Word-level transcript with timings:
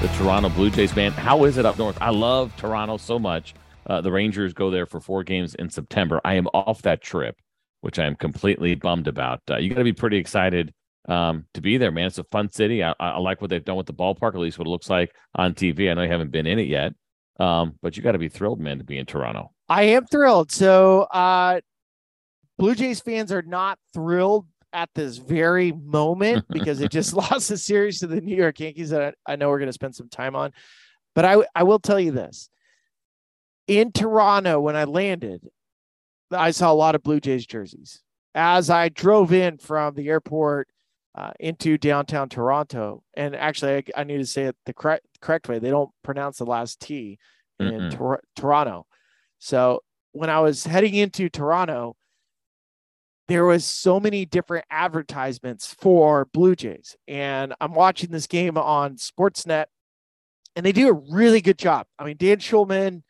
the 0.00 0.08
Toronto 0.08 0.48
Blue 0.48 0.70
Jays, 0.70 0.96
man. 0.96 1.12
How 1.12 1.44
is 1.44 1.58
it 1.58 1.66
up 1.66 1.76
north? 1.76 1.98
I 2.00 2.08
love 2.08 2.56
Toronto 2.56 2.96
so 2.96 3.18
much. 3.18 3.54
Uh, 3.86 4.00
the 4.00 4.10
Rangers 4.10 4.54
go 4.54 4.70
there 4.70 4.86
for 4.86 4.98
four 4.98 5.22
games 5.22 5.54
in 5.56 5.68
September. 5.68 6.22
I 6.24 6.34
am 6.34 6.46
off 6.54 6.80
that 6.82 7.02
trip, 7.02 7.36
which 7.82 7.98
I 7.98 8.06
am 8.06 8.16
completely 8.16 8.74
bummed 8.74 9.08
about. 9.08 9.42
Uh, 9.50 9.58
you 9.58 9.68
got 9.68 9.76
to 9.76 9.84
be 9.84 9.92
pretty 9.92 10.16
excited 10.16 10.72
um, 11.06 11.44
to 11.52 11.60
be 11.60 11.76
there, 11.76 11.90
man. 11.90 12.06
It's 12.06 12.16
a 12.16 12.24
fun 12.24 12.48
city. 12.50 12.82
I, 12.82 12.94
I, 12.98 13.18
like 13.18 13.42
what 13.42 13.50
they've 13.50 13.62
done 13.62 13.76
with 13.76 13.88
the 13.88 13.92
ballpark, 13.92 14.34
at 14.34 14.40
least 14.40 14.58
what 14.58 14.66
it 14.66 14.70
looks 14.70 14.88
like 14.88 15.14
on 15.34 15.52
TV. 15.52 15.90
I 15.90 15.94
know 15.94 16.02
you 16.02 16.10
haven't 16.10 16.30
been 16.30 16.46
in 16.46 16.58
it 16.58 16.66
yet, 16.66 16.94
um, 17.38 17.74
but 17.82 17.98
you 17.98 18.02
got 18.02 18.12
to 18.12 18.18
be 18.18 18.30
thrilled, 18.30 18.58
man, 18.58 18.78
to 18.78 18.84
be 18.84 18.96
in 18.96 19.04
Toronto. 19.04 19.50
I 19.68 19.82
am 19.82 20.06
thrilled. 20.06 20.50
So, 20.50 21.02
uh, 21.02 21.60
Blue 22.58 22.74
Jays 22.74 23.00
fans 23.00 23.32
are 23.32 23.42
not 23.42 23.78
thrilled 23.92 24.46
at 24.72 24.90
this 24.94 25.16
very 25.18 25.72
moment 25.72 26.46
because 26.50 26.80
it 26.80 26.90
just 26.90 27.12
lost 27.14 27.48
the 27.48 27.56
series 27.56 28.00
to 28.00 28.06
the 28.06 28.20
New 28.20 28.36
York 28.36 28.60
Yankees 28.60 28.90
that 28.90 29.14
I, 29.26 29.32
I 29.32 29.36
know 29.36 29.48
we're 29.48 29.58
going 29.58 29.68
to 29.68 29.72
spend 29.72 29.94
some 29.94 30.08
time 30.08 30.36
on. 30.36 30.52
But 31.14 31.24
I, 31.24 31.36
I 31.54 31.64
will 31.64 31.80
tell 31.80 31.98
you 31.98 32.12
this 32.12 32.48
in 33.66 33.92
Toronto, 33.92 34.60
when 34.60 34.76
I 34.76 34.84
landed, 34.84 35.48
I 36.30 36.50
saw 36.50 36.72
a 36.72 36.74
lot 36.74 36.94
of 36.94 37.02
Blue 37.02 37.20
Jays 37.20 37.46
jerseys. 37.46 38.02
As 38.34 38.70
I 38.70 38.88
drove 38.88 39.32
in 39.32 39.58
from 39.58 39.94
the 39.94 40.08
airport 40.08 40.68
uh, 41.14 41.32
into 41.40 41.78
downtown 41.78 42.28
Toronto. 42.28 43.02
And 43.14 43.34
actually, 43.34 43.76
I, 43.76 44.00
I, 44.00 44.04
need 44.04 44.18
to 44.18 44.26
say 44.26 44.44
it 44.44 44.56
the 44.66 44.72
correct 44.72 45.06
correct 45.20 45.48
way. 45.48 45.58
They 45.58 45.70
don't 45.70 45.90
pronounce 46.02 46.38
the 46.38 46.46
last 46.46 46.80
T 46.80 47.18
in 47.58 47.90
Tor- 47.90 48.22
Toronto. 48.36 48.86
So 49.38 49.82
when 50.12 50.30
I 50.30 50.40
was 50.40 50.64
heading 50.64 50.94
into 50.94 51.28
Toronto, 51.28 51.96
there 53.30 53.44
was 53.44 53.64
so 53.64 54.00
many 54.00 54.24
different 54.24 54.64
advertisements 54.70 55.72
for 55.72 56.26
Blue 56.32 56.56
Jays, 56.56 56.96
and 57.06 57.54
I'm 57.60 57.74
watching 57.74 58.10
this 58.10 58.26
game 58.26 58.58
on 58.58 58.96
Sportsnet, 58.96 59.66
and 60.56 60.66
they 60.66 60.72
do 60.72 60.88
a 60.88 61.14
really 61.14 61.40
good 61.40 61.58
job. 61.58 61.86
I 61.98 62.04
mean, 62.04 62.16
Dan 62.16 62.38
Schulman, 62.38 63.02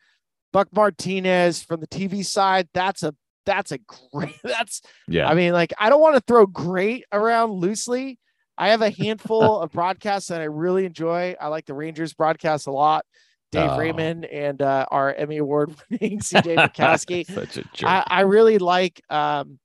Buck 0.53 0.67
Martinez 0.73 1.63
from 1.63 1.79
the 1.79 1.87
TV 1.87 2.23
side, 2.23 2.69
that's 2.73 3.03
a 3.03 3.15
that's 3.45 3.71
a 3.71 3.79
great 4.11 4.35
that's 4.43 4.81
yeah 5.07 5.27
i 5.27 5.33
mean 5.33 5.53
like 5.53 5.73
i 5.79 5.89
don't 5.89 6.01
want 6.01 6.15
to 6.15 6.21
throw 6.21 6.45
great 6.45 7.05
around 7.11 7.51
loosely 7.51 8.19
i 8.57 8.69
have 8.69 8.81
a 8.81 8.89
handful 8.91 9.59
of 9.61 9.71
broadcasts 9.71 10.29
that 10.29 10.41
i 10.41 10.45
really 10.45 10.85
enjoy 10.85 11.35
i 11.41 11.47
like 11.47 11.65
the 11.65 11.73
rangers 11.73 12.13
broadcast 12.13 12.67
a 12.67 12.71
lot 12.71 13.05
dave 13.51 13.69
oh. 13.71 13.77
raymond 13.77 14.25
and 14.25 14.61
uh, 14.61 14.85
our 14.91 15.13
emmy 15.13 15.37
award 15.37 15.73
winning 15.89 16.19
cj 16.19 16.55
Nikowski. 16.55 17.25
such 17.33 17.57
a 17.57 17.63
jerk. 17.73 17.89
I, 17.89 18.03
I 18.07 18.21
really 18.21 18.59
like 18.59 19.01
um 19.09 19.59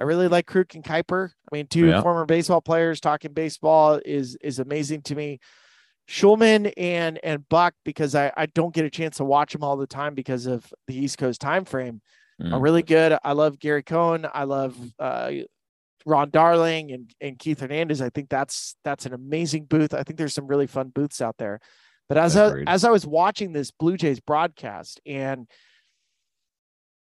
i 0.00 0.04
really 0.04 0.28
like 0.28 0.46
kruk 0.46 0.74
and 0.74 0.84
kuiper 0.84 1.30
i 1.30 1.56
mean 1.56 1.66
two 1.66 1.86
yeah. 1.86 2.02
former 2.02 2.24
baseball 2.24 2.60
players 2.60 3.00
talking 3.00 3.32
baseball 3.32 4.00
is 4.04 4.36
is 4.42 4.58
amazing 4.58 5.02
to 5.02 5.14
me 5.14 5.38
Schulman 6.08 6.72
and 6.78 7.20
and 7.22 7.46
Buck 7.50 7.74
because 7.84 8.14
I, 8.14 8.32
I 8.34 8.46
don't 8.46 8.74
get 8.74 8.86
a 8.86 8.90
chance 8.90 9.18
to 9.18 9.24
watch 9.24 9.52
them 9.52 9.62
all 9.62 9.76
the 9.76 9.86
time 9.86 10.14
because 10.14 10.46
of 10.46 10.64
the 10.86 10.96
East 10.96 11.18
Coast 11.18 11.38
time 11.38 11.66
frame 11.66 12.00
mm. 12.40 12.50
are 12.50 12.58
really 12.58 12.82
good. 12.82 13.18
I 13.22 13.32
love 13.32 13.58
Gary 13.58 13.82
Cohen. 13.82 14.26
I 14.32 14.44
love 14.44 14.74
uh, 14.98 15.32
Ron 16.06 16.30
Darling 16.30 16.92
and, 16.92 17.14
and 17.20 17.38
Keith 17.38 17.60
Hernandez. 17.60 18.00
I 18.00 18.08
think 18.08 18.30
that's 18.30 18.74
that's 18.84 19.04
an 19.04 19.12
amazing 19.12 19.66
booth. 19.66 19.92
I 19.92 20.02
think 20.02 20.18
there's 20.18 20.32
some 20.32 20.46
really 20.46 20.66
fun 20.66 20.88
booths 20.88 21.20
out 21.20 21.36
there. 21.38 21.60
But 22.08 22.16
as 22.16 22.38
I, 22.38 22.62
as 22.66 22.84
I 22.84 22.90
was 22.90 23.06
watching 23.06 23.52
this 23.52 23.70
Blue 23.70 23.98
Jays 23.98 24.18
broadcast 24.18 24.98
and 25.04 25.46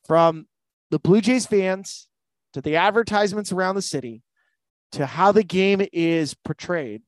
from 0.05 0.45
the 0.91 0.99
Blue 0.99 1.21
Jays 1.21 1.45
fans 1.45 2.08
to 2.53 2.61
the 2.61 2.75
advertisements 2.75 3.51
around 3.51 3.75
the 3.75 3.81
city 3.81 4.21
to 4.93 5.05
how 5.05 5.31
the 5.31 5.43
game 5.43 5.85
is 5.93 6.33
portrayed, 6.33 7.01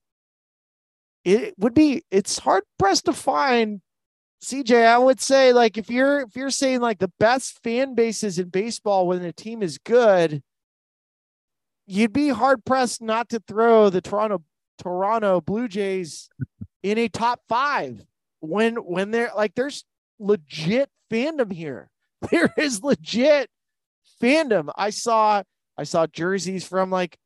it 1.24 1.54
would 1.58 1.74
be 1.74 2.04
it's 2.12 2.40
hard 2.40 2.64
pressed 2.78 3.06
to 3.06 3.14
find 3.14 3.82
CJ, 4.44 4.88
I 4.88 4.98
would 4.98 5.22
say 5.22 5.54
like 5.54 5.78
if 5.78 5.90
you're 5.90 6.22
if 6.22 6.36
you're 6.36 6.50
saying 6.50 6.82
like 6.82 7.00
the 7.00 7.12
best 7.20 7.62
fan 7.64 7.94
bases 7.94 8.40
in 8.40 8.50
baseball 8.50 9.08
when 9.08 9.24
a 9.24 9.32
team 9.32 9.62
is 9.62 9.78
good, 9.78 10.42
you'd 11.86 12.14
be 12.14 12.30
hard 12.30 12.66
pressed 12.66 13.02
not 13.02 13.30
to 13.30 13.40
throw 13.40 13.90
the 13.90 14.02
Toronto 14.02 14.44
Toronto 14.80 15.42
Blue 15.42 15.68
Jays 15.68 16.30
in 16.84 16.98
a 16.98 17.08
top 17.08 17.42
five 17.48 18.04
when 18.40 18.76
when 18.78 19.12
they're 19.12 19.32
like 19.36 19.54
there's 19.54 19.86
legit 20.20 20.90
fandom 21.12 21.52
here. 21.52 21.90
There 22.30 22.54
is 22.56 22.84
legit 22.84 23.50
fandom. 24.22 24.70
I 24.76 24.90
saw 24.90 25.44
I 25.78 25.84
saw 25.84 26.08
jerseys 26.08 26.66
from 26.66 26.90
like 26.90 27.18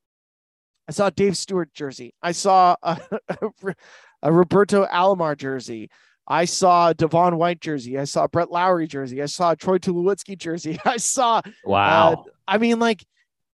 I 0.88 0.92
saw 0.92 1.10
Dave 1.10 1.36
Stewart 1.36 1.74
jersey. 1.74 2.14
I 2.22 2.32
saw 2.32 2.76
a, 2.84 3.00
a, 3.30 3.74
a 4.22 4.32
Roberto 4.32 4.86
Alomar 4.86 5.38
jersey. 5.38 5.90
I 6.28 6.46
saw 6.46 6.94
Devon 6.94 7.38
White 7.38 7.62
jersey. 7.62 8.00
I 8.00 8.06
saw 8.06 8.28
Brett 8.28 8.52
Lawrie 8.52 8.88
jersey. 8.88 9.22
I 9.22 9.28
saw 9.28 9.54
Troy 9.54 9.78
Tulowitzki 9.78 10.38
jersey. 10.38 10.80
I 10.86 10.98
saw 10.98 11.42
wow. 11.64 12.14
Uh, 12.14 12.30
I 12.48 12.58
mean, 12.58 12.80
like 12.80 13.06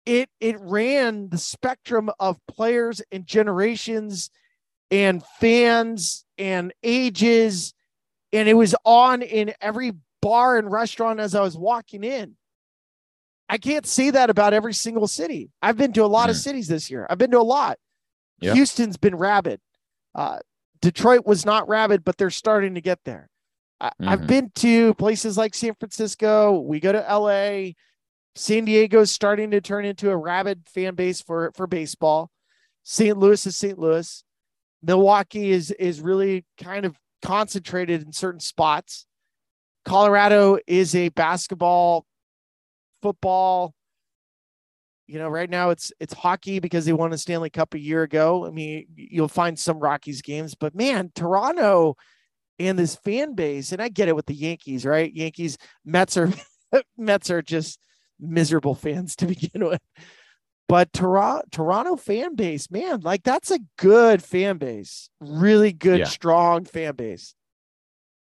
it 0.07 0.29
it 0.41 0.57
ran 0.61 1.29
the 1.29 1.39
spectrum 1.39 2.11
of 2.19 2.39
players 2.47 3.03
and 3.13 3.27
generations 3.27 4.31
and 4.91 5.23
fans 5.41 6.25
and 6.39 6.73
ages, 6.83 7.75
and 8.33 8.49
it 8.49 8.55
was 8.55 8.75
on 8.85 9.23
in 9.23 9.53
every 9.61 9.93
bar 10.23 10.59
and 10.59 10.71
restaurant 10.71 11.21
as 11.21 11.35
I 11.35 11.41
was 11.41 11.57
walking 11.57 12.05
in. 12.05 12.37
I 13.51 13.59
can't 13.59 13.85
say 13.85 14.11
that 14.11 14.31
about 14.31 14.55
every 14.55 14.73
single 14.73 15.09
city. 15.09 15.51
I've 15.61 15.77
been 15.77 15.93
to 15.95 16.05
a 16.05 16.07
lot 16.07 16.29
mm. 16.29 16.31
of 16.31 16.37
cities 16.37 16.69
this 16.69 16.89
year. 16.89 17.05
I've 17.11 17.19
been 17.19 17.33
to 17.33 17.41
a 17.41 17.43
lot. 17.43 17.79
Yep. 18.41 18.55
Houston's 18.55 18.97
been 18.97 19.17
rabid. 19.17 19.61
Uh, 20.15 20.39
Detroit 20.81 21.27
was 21.27 21.45
not 21.45 21.69
rabid, 21.69 22.05
but 22.05 22.17
they're 22.17 22.31
starting 22.31 22.77
to 22.77 22.81
get 22.81 23.01
there. 23.05 23.29
I, 23.81 23.89
mm-hmm. 23.89 24.09
I've 24.09 24.27
been 24.29 24.53
to 24.57 24.95
places 24.95 25.37
like 25.37 25.57
San 25.57 25.75
Francisco. 25.75 26.61
We 26.61 26.79
go 26.79 26.93
to 26.93 27.01
LA. 27.01 27.73
San 28.37 28.67
Diego's 28.67 29.11
starting 29.11 29.51
to 29.51 29.61
turn 29.61 29.85
into 29.85 30.11
a 30.11 30.17
rabid 30.17 30.69
fan 30.73 30.95
base 30.95 31.21
for 31.21 31.51
for 31.57 31.67
baseball. 31.67 32.31
St. 32.85 33.19
Louis 33.19 33.45
is 33.45 33.57
St. 33.57 33.79
Louis. 33.79 34.23
Milwaukee 34.81 35.51
is 35.51 35.73
is 35.73 36.01
really 36.01 36.45
kind 36.57 36.87
of 36.87 36.97
concentrated 37.21 38.03
in 38.03 38.13
certain 38.13 38.41
spots. 38.41 39.07
Colorado 39.85 40.59
is 40.69 40.95
a 40.95 41.09
basketball, 41.09 42.07
football, 43.03 43.75
you 45.07 45.19
know, 45.19 45.29
right 45.29 45.51
now 45.51 45.71
it's 45.71 45.93
it's 45.99 46.15
hockey 46.15 46.61
because 46.61 46.85
they 46.85 46.93
won 46.93 47.13
a 47.13 47.19
Stanley 47.19 47.51
Cup 47.51 47.75
a 47.75 47.81
year 47.81 48.03
ago. 48.03 48.47
I 48.47 48.51
mean, 48.51 48.87
you'll 48.95 49.29
find 49.29 49.59
some 49.59 49.81
Rockies 49.81 50.23
games, 50.23 50.55
but 50.55 50.75
man, 50.75 51.11
Toronto 51.15 51.97
and 52.61 52.79
this 52.79 52.95
fan 52.95 53.35
base, 53.35 53.73
and 53.73 53.83
I 53.83 53.89
get 53.89 54.09
it 54.09 54.15
with 54.15 54.27
the 54.27 54.35
Yankees, 54.35 54.85
right? 54.85 55.13
Yankees, 55.13 55.59
Mets 55.85 56.17
are 56.17 56.31
Mets 56.97 57.31
are 57.31 57.43
just 57.43 57.81
miserable 58.21 58.75
fans 58.75 59.17
to 59.17 59.27
begin 59.27 59.65
with. 59.65 59.81
But 60.69 60.93
Toronto, 60.93 61.45
Toronto 61.51 61.97
fan 61.97 62.37
base, 62.37 62.71
man, 62.71 63.01
like 63.01 63.25
that's 63.25 63.51
a 63.51 63.59
good 63.77 64.23
fan 64.23 64.59
base, 64.59 65.11
really 65.21 65.73
good, 65.73 66.01
yeah. 66.01 66.05
strong 66.05 66.65
fan 66.65 66.95
base. 66.95 67.35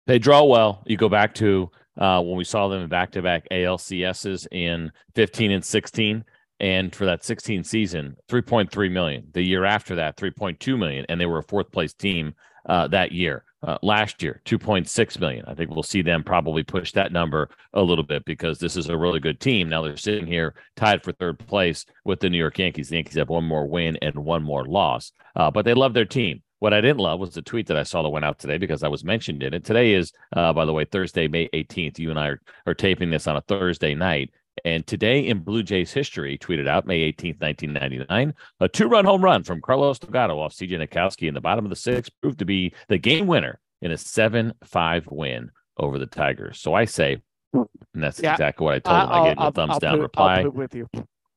They 0.05 0.19
draw 0.19 0.43
well. 0.43 0.83
You 0.85 0.97
go 0.97 1.09
back 1.09 1.33
to 1.35 1.71
uh, 1.97 2.21
when 2.21 2.37
we 2.37 2.43
saw 2.43 2.67
them 2.67 2.81
in 2.81 2.89
back-to-back 2.89 3.47
ALCSs 3.51 4.47
in 4.51 4.91
15 5.15 5.51
and 5.51 5.63
16 5.63 6.23
and 6.59 6.95
for 6.95 7.05
that 7.05 7.23
16 7.23 7.63
season 7.63 8.15
3.3 8.29 8.91
million. 8.91 9.27
The 9.33 9.41
year 9.41 9.65
after 9.65 9.95
that 9.95 10.17
3.2 10.17 10.77
million 10.77 11.05
and 11.09 11.19
they 11.19 11.25
were 11.25 11.39
a 11.39 11.43
fourth 11.43 11.71
place 11.71 11.93
team 11.93 12.33
uh, 12.67 12.87
that 12.87 13.11
year 13.11 13.43
uh, 13.61 13.77
last 13.81 14.23
year 14.23 14.41
2.6 14.45 15.19
million. 15.19 15.45
I 15.47 15.53
think 15.53 15.69
we'll 15.69 15.83
see 15.83 16.01
them 16.01 16.23
probably 16.23 16.63
push 16.63 16.91
that 16.93 17.11
number 17.11 17.49
a 17.73 17.81
little 17.81 18.03
bit 18.03 18.23
because 18.25 18.59
this 18.59 18.77
is 18.77 18.89
a 18.89 18.97
really 18.97 19.19
good 19.19 19.39
team. 19.39 19.69
Now 19.69 19.81
they're 19.81 19.97
sitting 19.97 20.27
here 20.27 20.55
tied 20.75 21.03
for 21.03 21.11
third 21.11 21.39
place 21.39 21.85
with 22.05 22.19
the 22.19 22.29
new 22.29 22.37
york 22.37 22.57
yankees. 22.57 22.89
The 22.89 22.95
yankees 22.95 23.15
have 23.15 23.29
one 23.29 23.43
more 23.43 23.67
win 23.67 23.97
and 24.01 24.15
one 24.15 24.43
more 24.43 24.65
loss 24.65 25.11
uh, 25.35 25.51
but 25.51 25.65
they 25.65 25.73
love 25.73 25.93
their 25.93 26.05
team 26.05 26.41
what 26.65 26.73
I 26.73 26.81
didn't 26.81 26.97
love 26.97 27.19
was 27.19 27.35
the 27.35 27.43
tweet 27.43 27.67
that 27.67 27.77
I 27.77 27.83
saw 27.83 28.01
that 28.01 28.09
went 28.09 28.25
out 28.25 28.39
today 28.39 28.57
because 28.57 28.81
I 28.81 28.87
was 28.87 29.03
mentioned 29.03 29.43
in 29.43 29.53
it. 29.53 29.63
Today 29.63 29.93
is, 29.93 30.11
uh, 30.35 30.51
by 30.51 30.65
the 30.65 30.73
way, 30.73 30.83
Thursday, 30.83 31.27
May 31.27 31.47
18th. 31.49 31.99
You 31.99 32.09
and 32.09 32.19
I 32.19 32.29
are, 32.29 32.41
are 32.65 32.73
taping 32.73 33.11
this 33.11 33.27
on 33.27 33.37
a 33.37 33.41
Thursday 33.41 33.93
night. 33.93 34.31
And 34.63 34.87
today 34.87 35.27
in 35.27 35.43
Blue 35.43 35.61
Jays 35.61 35.93
history, 35.93 36.39
tweeted 36.39 36.67
out 36.67 36.87
May 36.87 37.11
18th, 37.11 37.39
1999, 37.39 38.33
a 38.61 38.67
two 38.67 38.87
run 38.87 39.05
home 39.05 39.23
run 39.23 39.43
from 39.43 39.61
Carlos 39.61 39.99
Delgado 39.99 40.39
off 40.39 40.55
CJ 40.55 40.89
Nikowski 40.89 41.27
in 41.27 41.35
the 41.35 41.39
bottom 41.39 41.65
of 41.65 41.69
the 41.69 41.75
sixth 41.75 42.11
proved 42.19 42.39
to 42.39 42.45
be 42.45 42.73
the 42.89 42.97
game 42.97 43.27
winner 43.27 43.59
in 43.83 43.91
a 43.91 43.97
7 43.97 44.51
5 44.63 45.07
win 45.11 45.51
over 45.77 45.99
the 45.99 46.07
Tigers. 46.07 46.59
So 46.59 46.73
I 46.73 46.85
say, 46.85 47.21
and 47.53 47.67
that's 47.93 48.19
yeah, 48.19 48.31
exactly 48.31 48.65
what 48.65 48.73
I 48.73 48.79
told 48.79 49.03
him. 49.03 49.09
I 49.11 49.27
gave 49.27 49.37
him 49.37 49.43
a 49.43 49.51
thumbs 49.51 49.73
I'll 49.73 49.79
down 49.79 49.95
put, 49.97 50.01
reply. 50.01 50.45
with 50.45 50.73
you 50.73 50.89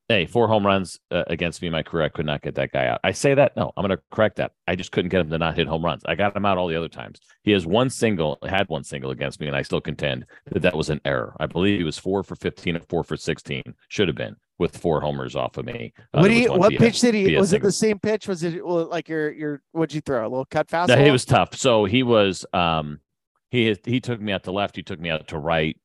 hey, 0.08 0.24
four 0.26 0.48
home 0.48 0.64
runs 0.66 0.98
uh, 1.10 1.24
against 1.26 1.60
me 1.60 1.68
in 1.68 1.72
my 1.72 1.82
career. 1.82 2.04
I 2.04 2.08
could 2.08 2.24
not 2.26 2.40
get 2.42 2.54
that 2.54 2.72
guy 2.72 2.86
out. 2.86 3.00
I 3.04 3.12
say 3.12 3.34
that. 3.34 3.56
No, 3.56 3.72
I'm 3.76 3.86
going 3.86 3.96
to 3.96 4.02
correct 4.10 4.36
that. 4.36 4.52
I 4.66 4.74
just 4.74 4.90
couldn't 4.90 5.10
get 5.10 5.20
him 5.20 5.30
to 5.30 5.38
not 5.38 5.56
hit 5.56 5.66
home 5.66 5.84
runs. 5.84 6.02
I 6.06 6.14
got 6.14 6.34
him 6.36 6.46
out 6.46 6.56
all 6.56 6.66
the 6.68 6.76
other 6.76 6.88
times. 6.88 7.20
He 7.42 7.52
has 7.52 7.66
one 7.66 7.90
single, 7.90 8.38
had 8.48 8.68
one 8.68 8.84
single 8.84 9.10
against 9.10 9.38
me, 9.40 9.46
and 9.46 9.56
I 9.56 9.62
still 9.62 9.80
contend 9.80 10.24
that 10.50 10.60
that 10.62 10.76
was 10.76 10.88
an 10.90 11.00
error. 11.04 11.36
I 11.38 11.46
believe 11.46 11.78
he 11.78 11.84
was 11.84 11.98
four 11.98 12.22
for 12.22 12.36
15 12.36 12.76
and 12.76 12.88
four 12.88 13.04
for 13.04 13.16
16. 13.16 13.62
Should 13.88 14.08
have 14.08 14.16
been. 14.16 14.36
with 14.58 14.76
four 14.76 15.00
homers 15.00 15.36
off 15.36 15.56
of 15.56 15.64
me. 15.64 15.92
Uh, 16.12 16.20
what 16.20 16.28
do 16.28 16.34
you, 16.34 16.52
what 16.52 16.72
pitch 16.72 17.00
did 17.00 17.14
he? 17.14 17.36
Was 17.36 17.52
it 17.52 17.62
the 17.62 17.70
same 17.70 17.98
pitch? 18.00 18.26
Was 18.26 18.42
it 18.42 18.64
like 18.64 19.08
your 19.08 19.30
your? 19.30 19.62
What'd 19.72 19.94
you 19.94 20.00
throw? 20.00 20.22
A 20.22 20.28
little 20.28 20.46
cut 20.46 20.68
fast? 20.68 20.88
No, 20.88 20.96
he 20.96 21.10
was 21.10 21.24
tough. 21.24 21.54
So 21.54 21.84
he 21.84 22.02
was 22.02 22.44
um 22.52 22.98
he 23.50 23.76
he 23.84 24.00
took 24.00 24.20
me 24.20 24.32
out 24.32 24.42
to 24.44 24.52
left. 24.52 24.74
He 24.74 24.82
took 24.82 24.98
me 24.98 25.10
out 25.10 25.28
to 25.28 25.38
right. 25.38 25.76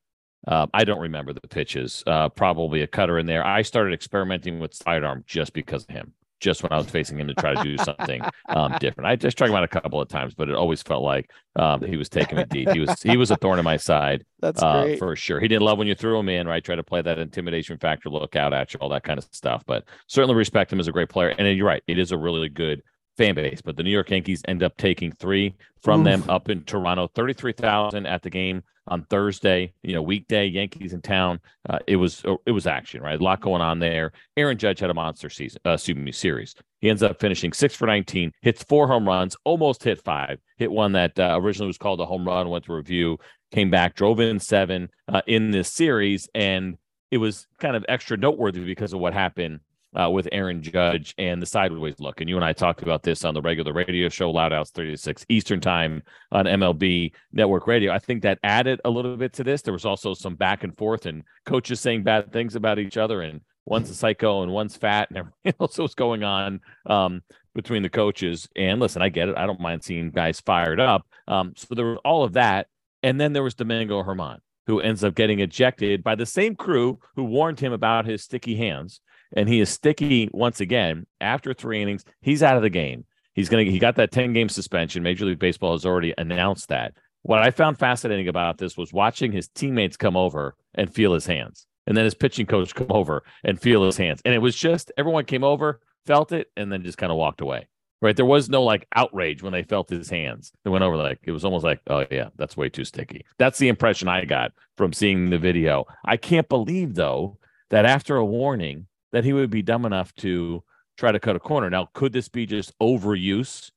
Uh, 0.48 0.68
I 0.74 0.84
don't 0.84 1.00
remember 1.00 1.34
the 1.34 1.42
pitches. 1.42 2.04
Uh, 2.06 2.30
probably 2.30 2.81
a 2.81 2.88
cutter 2.88 3.18
in 3.19 3.25
there. 3.25 3.45
I 3.45 3.62
started 3.62 3.94
experimenting 3.94 4.60
with 4.60 4.74
sidearm 4.74 5.24
just 5.28 5.54
because 5.54 5.84
of 5.84 5.90
him 5.90 6.13
just 6.44 6.62
when 6.62 6.74
I 6.74 6.78
was 6.78 6.90
facing 6.90 7.18
him 7.18 7.28
to 7.30 7.34
try 7.34 7.56
to 7.56 7.63
do 7.63 7.78
something 7.78 8.22
um, 8.50 8.75
different. 8.80 9.07
I 9.07 9.16
just 9.16 9.38
tried 9.38 9.50
him 9.50 9.56
out 9.56 9.63
a 9.63 9.68
couple 9.68 10.01
of 10.01 10.10
times, 10.10 10.36
but 10.36 10.50
it 10.50 10.56
always 10.56 10.84
felt 10.84 11.01
like 11.01 11.31
um, 11.56 11.81
he 11.81 11.95
was 11.95 12.10
taking 12.10 12.38
me 12.38 12.44
deep. 12.50 12.69
He 12.69 12.81
was 12.81 13.01
he 13.01 13.16
was 13.16 13.31
a 13.31 13.38
thorn 13.38 13.60
in 13.60 13.66
my 13.66 13.78
side. 13.78 14.25
That's 14.42 14.62
uh, 14.62 14.84
great. 14.84 15.00
for 15.00 15.16
sure. 15.16 15.40
He 15.40 15.48
didn't 15.48 15.63
love 15.63 15.78
when 15.78 15.88
you 15.88 15.95
threw 15.95 16.19
him 16.19 16.28
in, 16.28 16.45
right? 16.45 16.63
Try 16.63 16.75
to 16.75 16.84
play 16.84 17.01
that 17.01 17.18
intimidation 17.18 17.78
factor, 17.78 18.10
look 18.10 18.36
out 18.36 18.54
at 18.54 18.74
you, 18.74 18.80
all 18.81 18.90
that 18.90 19.04
kind 19.04 19.18
of 19.18 19.25
stuff. 19.31 19.63
But 19.66 19.86
certainly 20.07 20.36
respect 20.36 20.72
him 20.74 20.81
as 20.81 20.90
a 20.90 20.92
great 20.92 21.10
player. 21.10 21.30
And 21.30 21.57
you're 21.57 21.66
right, 21.66 21.81
it 21.88 21.98
is 21.98 22.12
a 22.12 22.18
really 22.18 22.50
good 22.50 22.84
fan 23.18 23.36
base. 23.36 23.62
But 23.62 23.77
the 23.77 23.83
New 23.83 23.92
York 23.92 24.10
Yankees 24.10 24.42
end 24.48 24.63
up 24.63 24.77
taking 24.77 25.12
three 25.12 25.56
from 25.81 26.01
Oof. 26.01 26.06
them 26.06 26.30
up 26.30 26.50
in 26.50 26.63
Toronto, 26.63 27.07
thirty 27.07 27.33
three 27.33 27.54
thousand 27.54 28.06
at 28.06 28.21
the 28.21 28.30
game 28.30 28.63
on 28.88 29.04
Thursday. 29.06 29.74
You 29.83 29.94
know, 29.94 30.01
weekday, 30.01 30.45
Yankees 30.48 30.94
in 30.94 31.01
town. 31.01 31.39
Uh, 31.69 31.80
it 31.88 31.95
was 31.95 32.24
it 32.45 32.51
was 32.51 32.68
action, 32.68 33.01
right? 33.01 33.19
A 33.19 33.24
lot 33.24 33.42
going 33.42 33.62
on 33.62 33.80
there. 33.80 34.12
Aaron 34.38 34.57
Judge 34.57 34.80
had 34.80 34.89
a 34.89 34.94
monster 34.94 35.30
season, 35.30 35.62
uh, 35.65 35.71
excuse 35.71 35.98
me, 35.98 36.12
series. 36.12 36.56
He 36.80 36.89
ends 36.89 37.04
up 37.04 37.19
finishing 37.19 37.54
six 37.54 37.75
for 37.75 37.88
19, 37.88 38.33
hits 38.42 38.62
four 38.63 38.88
home 38.88 39.07
runs, 39.07 39.38
almost 39.45 39.83
hit 39.83 40.04
five. 40.04 40.39
Hit 40.57 40.71
one 40.71 40.92
that 40.94 41.18
uh, 41.18 41.38
originally 41.39 41.68
was 41.68 41.77
called 41.77 42.01
a 42.01 42.06
home 42.06 42.27
run, 42.27 42.50
went 42.50 42.66
to 42.66 42.74
review, 42.74 43.19
came 43.51 43.69
back, 43.69 43.95
drove 43.95 44.19
in 44.19 44.39
seven 44.39 44.89
uh, 45.07 45.21
in 45.25 45.51
this 45.51 45.71
series, 45.71 46.27
and 46.36 46.77
it 47.09 47.18
was 47.18 47.48
kind 47.59 47.75
of 47.75 47.86
extra 47.88 48.18
noteworthy 48.18 48.66
because 48.66 48.92
of 48.92 49.00
what 49.00 49.13
happened 49.13 49.62
uh, 50.00 50.10
with 50.10 50.28
Aaron 50.31 50.62
Judge 50.62 51.13
and 51.18 51.42
the 51.42 51.45
sideways 51.45 52.00
look. 52.00 52.22
And 52.22 52.30
you 52.30 52.36
and 52.36 52.45
I 52.45 52.54
talked 52.54 52.81
about 52.81 53.04
this 53.04 53.24
on 53.24 53.34
the 53.34 53.42
regular 53.42 53.74
radio 53.74 54.10
show, 54.10 54.31
Loud 54.31 54.54
Outs 54.54 54.72
36 54.72 55.25
Eastern 55.30 55.62
Time 55.62 56.04
on 56.31 56.45
MLB 56.45 57.12
Network 57.31 57.68
Radio. 57.68 57.94
I 57.94 58.00
think 58.00 58.24
that 58.24 58.40
added 58.44 58.81
a 58.86 58.90
little 58.90 59.16
bit 59.18 59.34
to 59.34 59.44
this. 59.44 59.62
There 59.62 59.74
was 59.74 59.86
also 59.86 60.13
some 60.13 60.36
back 60.36 60.63
and 60.63 60.75
forth 60.78 61.06
and 61.06 61.24
coaches 61.45 61.80
saying 61.80 62.04
bad 62.04 62.31
things 62.31 62.56
about 62.56 62.80
each 62.80 62.98
other, 62.98 63.22
and 63.22 63.42
one's 63.66 63.90
a 63.90 63.95
psycho 63.95 64.44
and 64.44 64.51
one's 64.51 64.75
fat, 64.75 65.10
and 65.10 65.18
everything 65.44 65.54
else 65.60 65.78
was 65.78 65.95
going 65.95 66.24
on 66.24 66.60
um, 66.86 67.22
between 67.54 67.84
the 67.84 67.90
coaches. 67.90 68.48
And 68.56 68.80
listen, 68.80 69.01
I 69.01 69.10
get 69.10 69.30
it. 69.30 69.38
I 69.38 69.45
don't 69.45 69.62
mind 69.62 69.84
seeing 69.84 70.12
guys 70.12 70.40
fired 70.40 70.80
up. 70.80 71.06
Um, 71.28 71.54
so 71.56 71.75
there 71.75 71.86
was 71.86 72.00
all 72.04 72.24
of 72.24 72.34
that. 72.34 72.68
And 73.04 73.19
then 73.19 73.34
there 73.34 73.44
was 73.44 73.54
Domingo 73.54 74.01
Germán, 74.01 74.40
who 74.66 74.80
ends 74.80 75.04
up 75.04 75.13
getting 75.13 75.40
ejected 75.42 76.04
by 76.04 76.16
the 76.16 76.25
same 76.25 76.56
crew 76.56 77.00
who 77.18 77.25
warned 77.25 77.60
him 77.60 77.74
about 77.74 78.06
his 78.06 78.24
sticky 78.24 78.56
hands 78.56 79.01
and 79.35 79.50
he 79.50 79.59
is 79.59 79.69
sticky 79.69 80.30
once 80.31 80.59
again 80.62 81.06
after 81.21 81.53
three 81.53 81.81
innings. 81.81 82.06
He's 82.21 82.44
out 82.44 82.56
of 82.56 82.62
the 82.62 82.69
game. 82.69 83.06
He's 83.33 83.50
gonna 83.50 83.63
he 83.63 83.80
got 83.80 83.95
that 83.95 84.12
10 84.12 84.33
game 84.33 84.50
suspension. 84.50 85.03
Major 85.03 85.25
League 85.25 85.39
Baseball 85.39 85.74
has 85.74 85.85
already 85.85 86.13
announced 86.18 86.69
that. 86.69 86.94
What 87.24 87.39
I 87.39 87.51
found 87.51 87.80
fascinating 87.80 88.27
about 88.27 88.57
this 88.57 88.77
was 88.77 88.94
watching 88.94 89.31
his 89.31 89.47
teammates 89.47 89.97
come 89.97 90.18
over 90.18 90.56
and 90.75 90.94
feel 90.94 91.13
his 91.13 91.25
hands. 91.25 91.65
And 91.88 91.97
then 91.97 92.06
his 92.06 92.13
pitching 92.15 92.45
coach 92.45 92.75
come 92.75 92.91
over 92.91 93.24
and 93.44 93.59
feel 93.59 93.83
his 93.83 93.97
hands. 93.97 94.21
And 94.24 94.33
it 94.33 94.39
was 94.39 94.56
just 94.56 94.91
everyone 94.97 95.25
came 95.25 95.44
over, 95.44 95.81
felt 96.06 96.31
it, 96.31 96.51
and 96.56 96.71
then 96.71 96.83
just 96.83 96.97
kind 96.97 97.12
of 97.12 97.18
walked 97.18 97.41
away. 97.41 97.68
Right. 98.01 98.15
There 98.15 98.25
was 98.25 98.50
no 98.50 98.63
like 98.63 98.85
outrage 98.94 99.41
when 99.41 99.53
they 99.53 99.63
felt 99.63 99.89
his 99.89 100.09
hands. 100.09 100.51
They 100.65 100.69
went 100.69 100.83
over 100.83 100.97
like 100.97 101.19
it 101.24 101.31
was 101.31 101.45
almost 101.45 101.63
like, 101.63 101.80
oh 101.88 102.06
yeah, 102.12 102.30
that's 102.35 102.57
way 102.57 102.68
too 102.68 102.83
sticky. 102.83 103.25
That's 103.38 103.57
the 103.57 103.69
impression 103.69 104.09
I 104.09 104.25
got 104.25 104.51
from 104.75 104.91
seeing 104.91 105.30
the 105.30 105.38
video. 105.38 105.85
I 106.03 106.18
can't 106.18 106.50
believe 106.50 106.95
though 106.95 107.38
that 107.69 107.85
after 107.85 108.18
a 108.18 108.25
warning, 108.25 108.88
that 109.13 109.24
he 109.24 109.31
would 109.31 109.50
be 109.50 109.62
dumb 109.62 109.86
enough 109.86 110.13
to 110.15 110.62
try 110.98 111.12
to 111.12 111.19
cut 111.19 111.36
a 111.36 111.39
corner. 111.39 111.69
Now, 111.69 111.89
could 111.94 112.12
this 112.12 112.27
be 112.27 112.45
just 112.45 112.77
overuse 112.80 113.71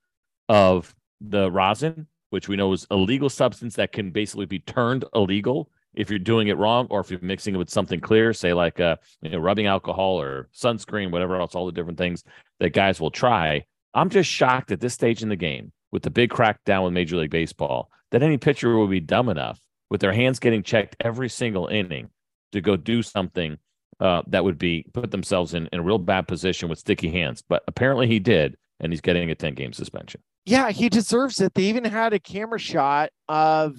of 0.48 0.94
the 1.20 1.50
rosin, 1.50 2.08
which 2.30 2.48
we 2.48 2.56
know 2.56 2.72
is 2.72 2.86
a 2.90 2.96
legal 2.96 3.30
substance 3.30 3.76
that 3.76 3.92
can 3.92 4.10
basically 4.10 4.46
be 4.46 4.58
turned 4.58 5.04
illegal 5.14 5.70
if 5.94 6.10
you're 6.10 6.18
doing 6.18 6.48
it 6.48 6.58
wrong, 6.58 6.86
or 6.90 7.00
if 7.00 7.10
you're 7.10 7.20
mixing 7.22 7.54
it 7.54 7.58
with 7.58 7.70
something 7.70 8.00
clear, 8.00 8.34
say 8.34 8.52
like 8.52 8.80
uh, 8.80 8.96
you 9.22 9.30
know, 9.30 9.38
rubbing 9.38 9.66
alcohol 9.66 10.20
or 10.20 10.48
sunscreen, 10.54 11.10
whatever 11.10 11.40
else, 11.40 11.54
all 11.54 11.64
the 11.64 11.72
different 11.72 11.96
things 11.96 12.22
that 12.60 12.70
guys 12.70 13.00
will 13.00 13.10
try. 13.10 13.64
I'm 13.94 14.10
just 14.10 14.28
shocked 14.28 14.72
at 14.72 14.80
this 14.80 14.92
stage 14.92 15.22
in 15.22 15.30
the 15.30 15.36
game 15.36 15.72
with 15.92 16.02
the 16.02 16.10
big 16.10 16.28
crackdown 16.28 16.84
with 16.84 16.92
Major 16.92 17.16
League 17.16 17.30
Baseball 17.30 17.90
that 18.10 18.22
any 18.22 18.36
pitcher 18.36 18.76
would 18.76 18.90
be 18.90 19.00
dumb 19.00 19.30
enough 19.30 19.58
with 19.88 20.02
their 20.02 20.12
hands 20.12 20.38
getting 20.38 20.62
checked 20.62 20.96
every 21.00 21.30
single 21.30 21.66
inning 21.66 22.10
to 22.52 22.60
go 22.60 22.76
do 22.76 23.02
something 23.02 23.56
uh, 24.00 24.22
that 24.26 24.44
would 24.44 24.58
be 24.58 24.84
put 24.92 25.10
themselves 25.10 25.54
in, 25.54 25.68
in 25.72 25.80
a 25.80 25.82
real 25.82 25.98
bad 25.98 26.28
position 26.28 26.68
with 26.68 26.78
sticky 26.78 27.10
hands. 27.10 27.42
But 27.46 27.62
apparently 27.66 28.06
he 28.06 28.18
did, 28.18 28.56
and 28.80 28.92
he's 28.92 29.00
getting 29.00 29.30
a 29.30 29.34
10 29.34 29.54
game 29.54 29.72
suspension. 29.72 30.22
Yeah, 30.44 30.70
he 30.70 30.88
deserves 30.88 31.40
it. 31.40 31.54
They 31.54 31.64
even 31.64 31.84
had 31.84 32.12
a 32.12 32.20
camera 32.20 32.58
shot 32.58 33.10
of 33.28 33.76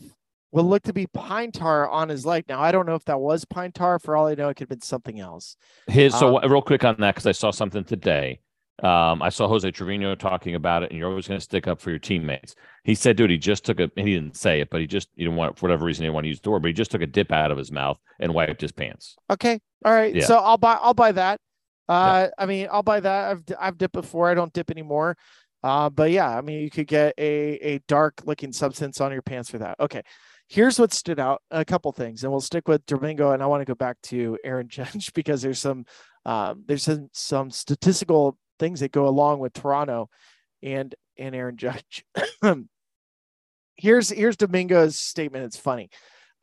what 0.52 0.66
looked 0.66 0.86
to 0.88 0.94
be 0.94 1.08
pine 1.08 1.52
tar 1.52 1.90
on 1.90 2.10
his 2.10 2.26
leg. 2.26 2.46
Now, 2.50 2.62
I 2.62 2.72
don't 2.72 2.86
know 2.86 2.96
if 2.96 3.06
that 3.06 3.20
was 3.20 3.46
pine 3.46 3.72
tar. 3.72 4.00
For 4.00 4.16
all 4.18 4.28
I 4.28 4.36
know, 4.36 4.50
it 4.50 4.56
could 4.56 4.64
have 4.64 4.70
been 4.70 4.82
something 4.82 5.20
else. 5.20 5.56
His, 5.88 6.14
so, 6.18 6.40
um, 6.42 6.52
real 6.52 6.62
quick 6.62 6.84
on 6.84 6.96
that, 7.00 7.16
because 7.16 7.28
I 7.28 7.32
saw 7.32 7.52
something 7.52 7.84
today. 7.84 8.42
Um, 8.84 9.24
I 9.24 9.30
saw 9.30 9.48
Jose 9.48 9.70
Trevino 9.72 10.14
talking 10.14 10.54
about 10.54 10.84
it, 10.84 10.92
and 10.92 11.00
you're 11.00 11.10
always 11.10 11.28
going 11.28 11.40
to 11.40 11.44
stick 11.44 11.68
up 11.68 11.82
for 11.82 11.90
your 11.90 12.00
teammates. 12.00 12.54
He 12.84 12.94
said, 12.94 13.18
dude, 13.18 13.32
he 13.32 13.38
just 13.38 13.66
took 13.66 13.80
a, 13.80 13.90
he 13.96 14.14
didn't 14.14 14.38
say 14.38 14.62
it, 14.62 14.70
but 14.70 14.82
he 14.82 14.88
just, 14.88 15.10
you 15.16 15.28
know, 15.28 15.36
want, 15.36 15.58
for 15.58 15.68
whatever 15.68 15.86
reason, 15.86 16.04
he 16.04 16.08
didn't 16.08 16.14
want 16.14 16.26
to 16.26 16.30
use 16.30 16.40
the 16.40 16.52
word, 16.52 16.62
but 16.62 16.68
he 16.68 16.74
just 16.74 16.92
took 16.92 17.02
a 17.02 17.08
dip 17.08 17.32
out 17.32 17.52
of 17.52 17.58
his 17.58 17.72
mouth 17.72 17.98
and 18.20 18.34
wiped 18.34 18.62
his 18.62 18.72
pants. 18.72 19.16
Okay. 19.32 19.62
All 19.86 19.94
right. 19.94 20.14
Yeah. 20.14 20.26
So 20.26 20.38
I'll 20.38 20.58
buy, 20.58 20.78
I'll 20.82 20.94
buy 20.94 21.12
that. 21.12 21.40
Uh, 21.88 22.28
yeah. 22.28 22.30
I 22.38 22.46
mean, 22.46 22.68
I'll 22.72 22.84
buy 22.84 23.00
that. 23.00 23.32
I've, 23.32 23.44
I've 23.60 23.78
dipped 23.78 23.94
before. 23.94 24.30
I 24.30 24.34
don't 24.34 24.54
dip 24.54 24.72
anymore. 24.72 25.18
Uh, 25.64 25.90
but 25.90 26.12
yeah, 26.12 26.30
I 26.30 26.42
mean, 26.42 26.62
you 26.62 26.70
could 26.70 26.88
get 26.88 27.14
a, 27.18 27.54
a 27.56 27.80
dark 27.88 28.22
looking 28.26 28.52
substance 28.52 29.02
on 29.02 29.12
your 29.12 29.22
pants 29.22 29.50
for 29.50 29.58
that. 29.60 29.80
Okay. 29.80 30.02
Here's 30.50 30.80
what 30.80 30.94
stood 30.94 31.20
out 31.20 31.42
a 31.52 31.66
couple 31.66 31.92
things, 31.92 32.24
and 32.24 32.32
we'll 32.32 32.40
stick 32.40 32.70
with 32.70 32.86
Domingo. 32.86 33.32
And 33.32 33.44
I 33.44 33.48
want 33.48 33.62
to 33.62 33.66
go 33.66 33.76
back 33.76 33.98
to 34.04 34.38
Aaron 34.46 34.68
Judge 34.70 35.12
because 35.14 35.42
there's 35.42 35.60
some, 35.60 35.86
um, 36.26 36.64
there's 36.66 36.84
some, 36.84 37.10
some 37.14 37.52
statistical 37.52 38.38
things 38.60 38.80
that 38.80 38.92
go 38.92 39.08
along 39.08 39.40
with 39.40 39.54
Toronto 39.54 40.10
and 40.64 40.94
and 41.18 41.36
Aaron 41.36 41.58
Judge. 41.58 42.06
here's 43.76 44.10
here's 44.10 44.38
Domingo's 44.38 44.98
statement. 44.98 45.46
It's 45.46 45.58
funny. 45.58 45.90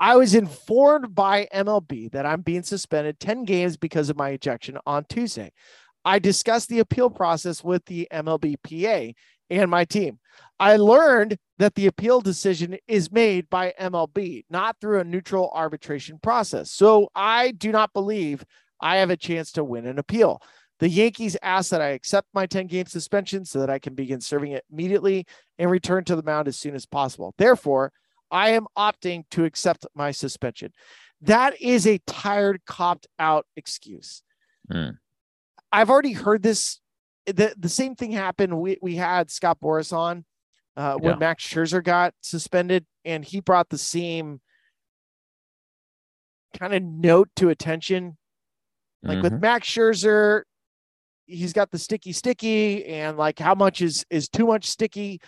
I 0.00 0.16
was 0.16 0.34
informed 0.34 1.14
by 1.14 1.48
MLB 1.54 2.10
that 2.12 2.26
I'm 2.26 2.42
being 2.42 2.62
suspended 2.62 3.20
10 3.20 3.44
games 3.44 3.76
because 3.76 4.10
of 4.10 4.16
my 4.16 4.30
ejection 4.30 4.78
on 4.86 5.04
Tuesday. 5.08 5.52
I 6.04 6.18
discussed 6.18 6.68
the 6.68 6.80
appeal 6.80 7.08
process 7.10 7.64
with 7.64 7.84
the 7.86 8.08
MLBPA 8.12 9.14
and 9.50 9.70
my 9.70 9.84
team. 9.84 10.18
I 10.58 10.76
learned 10.76 11.38
that 11.58 11.74
the 11.74 11.86
appeal 11.86 12.20
decision 12.20 12.76
is 12.88 13.12
made 13.12 13.48
by 13.48 13.72
MLB, 13.80 14.44
not 14.50 14.76
through 14.80 15.00
a 15.00 15.04
neutral 15.04 15.50
arbitration 15.54 16.18
process. 16.22 16.70
So 16.70 17.08
I 17.14 17.52
do 17.52 17.70
not 17.70 17.92
believe 17.92 18.44
I 18.80 18.96
have 18.96 19.10
a 19.10 19.16
chance 19.16 19.52
to 19.52 19.64
win 19.64 19.86
an 19.86 19.98
appeal. 19.98 20.42
The 20.80 20.88
Yankees 20.88 21.36
asked 21.42 21.70
that 21.70 21.80
I 21.80 21.90
accept 21.90 22.28
my 22.34 22.46
10 22.46 22.66
game 22.66 22.86
suspension 22.86 23.44
so 23.44 23.60
that 23.60 23.70
I 23.70 23.78
can 23.78 23.94
begin 23.94 24.20
serving 24.20 24.52
it 24.52 24.64
immediately 24.70 25.24
and 25.58 25.70
return 25.70 26.04
to 26.04 26.16
the 26.16 26.22
mound 26.22 26.48
as 26.48 26.58
soon 26.58 26.74
as 26.74 26.84
possible. 26.84 27.32
Therefore, 27.38 27.92
I 28.34 28.50
am 28.50 28.66
opting 28.76 29.24
to 29.30 29.44
accept 29.44 29.86
my 29.94 30.10
suspension. 30.10 30.72
That 31.22 31.60
is 31.62 31.86
a 31.86 31.98
tired, 31.98 32.62
copped 32.66 33.06
out 33.18 33.46
excuse. 33.56 34.22
Mm. 34.70 34.98
I've 35.70 35.88
already 35.88 36.12
heard 36.12 36.42
this. 36.42 36.80
The, 37.26 37.54
the 37.56 37.68
same 37.68 37.94
thing 37.94 38.10
happened. 38.10 38.60
We, 38.60 38.76
we 38.82 38.96
had 38.96 39.30
Scott 39.30 39.58
Boras 39.62 39.96
on 39.96 40.24
uh, 40.76 40.96
when 40.96 41.12
yeah. 41.12 41.18
Max 41.18 41.46
Scherzer 41.46 41.82
got 41.82 42.12
suspended, 42.22 42.84
and 43.04 43.24
he 43.24 43.40
brought 43.40 43.70
the 43.70 43.78
same 43.78 44.40
kind 46.58 46.74
of 46.74 46.82
note 46.82 47.28
to 47.36 47.50
attention. 47.50 48.18
Like 49.02 49.18
mm-hmm. 49.18 49.22
with 49.22 49.40
Max 49.40 49.68
Scherzer, 49.68 50.42
he's 51.26 51.52
got 51.52 51.70
the 51.70 51.78
sticky 51.78 52.12
sticky 52.12 52.84
and 52.86 53.16
like 53.16 53.38
how 53.38 53.54
much 53.54 53.80
is 53.80 54.04
is 54.10 54.28
too 54.28 54.46
much 54.46 54.66
sticky 54.66 55.20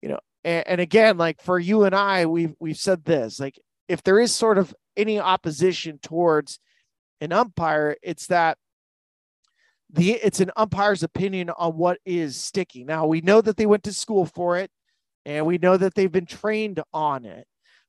you 0.00 0.08
know 0.08 0.20
and, 0.44 0.66
and 0.66 0.80
again 0.80 1.16
like 1.16 1.40
for 1.42 1.58
you 1.58 1.84
and 1.84 1.94
i 1.94 2.26
we've 2.26 2.54
we've 2.58 2.76
said 2.76 3.04
this 3.04 3.40
like 3.40 3.58
if 3.88 4.02
there 4.02 4.20
is 4.20 4.34
sort 4.34 4.58
of 4.58 4.74
any 4.96 5.18
opposition 5.18 5.98
towards 6.02 6.58
an 7.20 7.32
umpire 7.32 7.96
it's 8.02 8.26
that 8.28 8.58
the 9.90 10.12
it's 10.12 10.40
an 10.40 10.50
umpire's 10.56 11.02
opinion 11.02 11.50
on 11.50 11.72
what 11.72 11.98
is 12.04 12.40
sticky 12.40 12.84
now 12.84 13.06
we 13.06 13.20
know 13.20 13.40
that 13.40 13.56
they 13.56 13.66
went 13.66 13.82
to 13.82 13.92
school 13.92 14.26
for 14.26 14.56
it 14.56 14.70
and 15.24 15.46
we 15.46 15.58
know 15.58 15.76
that 15.76 15.94
they've 15.94 16.12
been 16.12 16.26
trained 16.26 16.80
on 16.92 17.24
it 17.24 17.46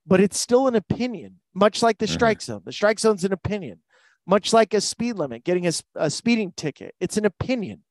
but 0.07 0.19
it's 0.19 0.39
still 0.39 0.67
an 0.67 0.75
opinion 0.75 1.39
much 1.53 1.81
like 1.81 1.97
the 1.97 2.05
mm-hmm. 2.05 2.13
strike 2.13 2.41
zone 2.41 2.61
the 2.65 2.71
strike 2.71 2.99
zone's 2.99 3.23
an 3.23 3.33
opinion 3.33 3.79
much 4.25 4.53
like 4.53 4.73
a 4.73 4.81
speed 4.81 5.13
limit, 5.13 5.43
getting 5.43 5.67
a, 5.67 5.71
a 5.95 6.09
speeding 6.09 6.51
ticket. 6.55 6.95
It's 6.99 7.17
an 7.17 7.25
opinion. 7.25 7.83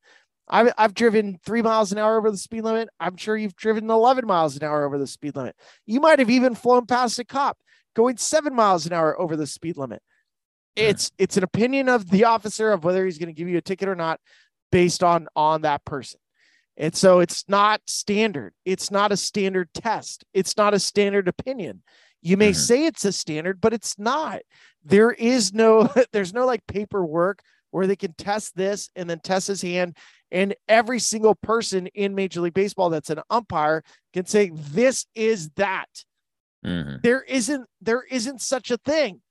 I've, 0.49 0.73
I've 0.77 0.95
driven 0.95 1.39
three 1.45 1.63
miles 1.63 1.93
an 1.93 1.99
hour 1.99 2.19
over 2.19 2.31
the 2.31 2.37
speed 2.37 2.63
limit. 2.63 2.89
I'm 3.01 3.17
sure 3.17 3.37
you've 3.37 3.57
driven 3.57 3.89
11 3.89 4.27
miles 4.27 4.57
an 4.57 4.63
hour 4.63 4.85
over 4.85 4.99
the 4.99 5.07
speed 5.07 5.37
limit. 5.37 5.57
You 5.87 6.01
might 6.01 6.19
have 6.19 6.31
even 6.31 6.55
flown 6.55 6.87
past 6.87 7.19
a 7.19 7.25
cop 7.25 7.57
going 7.95 8.17
seven 8.17 8.55
miles 8.55 8.87
an 8.87 8.93
hour 8.93 9.19
over 9.19 9.37
the 9.37 9.47
speed 9.47 9.77
limit. 9.77 10.03
it's 10.77 11.13
it's 11.19 11.37
an 11.37 11.45
opinion 11.45 11.89
of 11.89 12.11
the 12.11 12.25
officer 12.25 12.73
of 12.73 12.85
whether 12.85 13.05
he's 13.05 13.19
going 13.19 13.29
to 13.29 13.39
give 13.39 13.49
you 13.49 13.59
a 13.59 13.63
ticket 13.63 13.89
or 13.89 13.95
not 13.95 14.21
based 14.73 15.03
on 15.03 15.29
on 15.37 15.63
that 15.63 15.85
person 15.85 16.19
and 16.77 16.95
so 16.97 17.21
it's 17.21 17.45
not 17.49 17.81
standard 17.87 18.53
it's 18.65 18.91
not 18.91 19.13
a 19.13 19.17
standard 19.17 19.69
test 19.73 20.25
it's 20.35 20.57
not 20.57 20.75
a 20.75 20.81
standard 20.81 21.29
opinion 21.29 21.81
you 22.23 22.37
may 22.37 22.51
mm-hmm. 22.51 22.59
say 22.59 22.87
it's 22.87 23.05
a 23.05 23.13
standard 23.13 23.61
but 23.61 23.73
it's 23.73 23.97
not 23.99 24.41
there 24.85 25.13
is 25.13 25.55
no 25.55 25.89
there's 26.13 26.35
no 26.35 26.45
like 26.45 26.67
paperwork 26.67 27.41
where 27.71 27.87
they 27.87 27.97
can 27.97 28.13
test 28.15 28.57
this 28.57 28.91
and 28.97 29.09
then 29.09 29.21
test 29.21 29.47
his 29.47 29.63
hand 29.63 29.97
and 30.35 30.55
every 30.69 30.99
single 30.99 31.35
person 31.35 31.87
in 31.95 32.15
major 32.15 32.43
league 32.43 32.53
baseball 32.53 32.91
that's 32.91 33.09
an 33.09 33.21
umpire 33.31 33.83
can 34.13 34.27
say 34.27 34.51
this 34.53 35.07
is 35.15 35.49
that 35.57 35.89
mm-hmm. 36.67 36.97
there 37.03 37.23
isn't 37.23 37.67
there 37.81 38.03
isn't 38.11 38.43
such 38.43 38.71
a 38.71 38.77
thing 38.77 39.23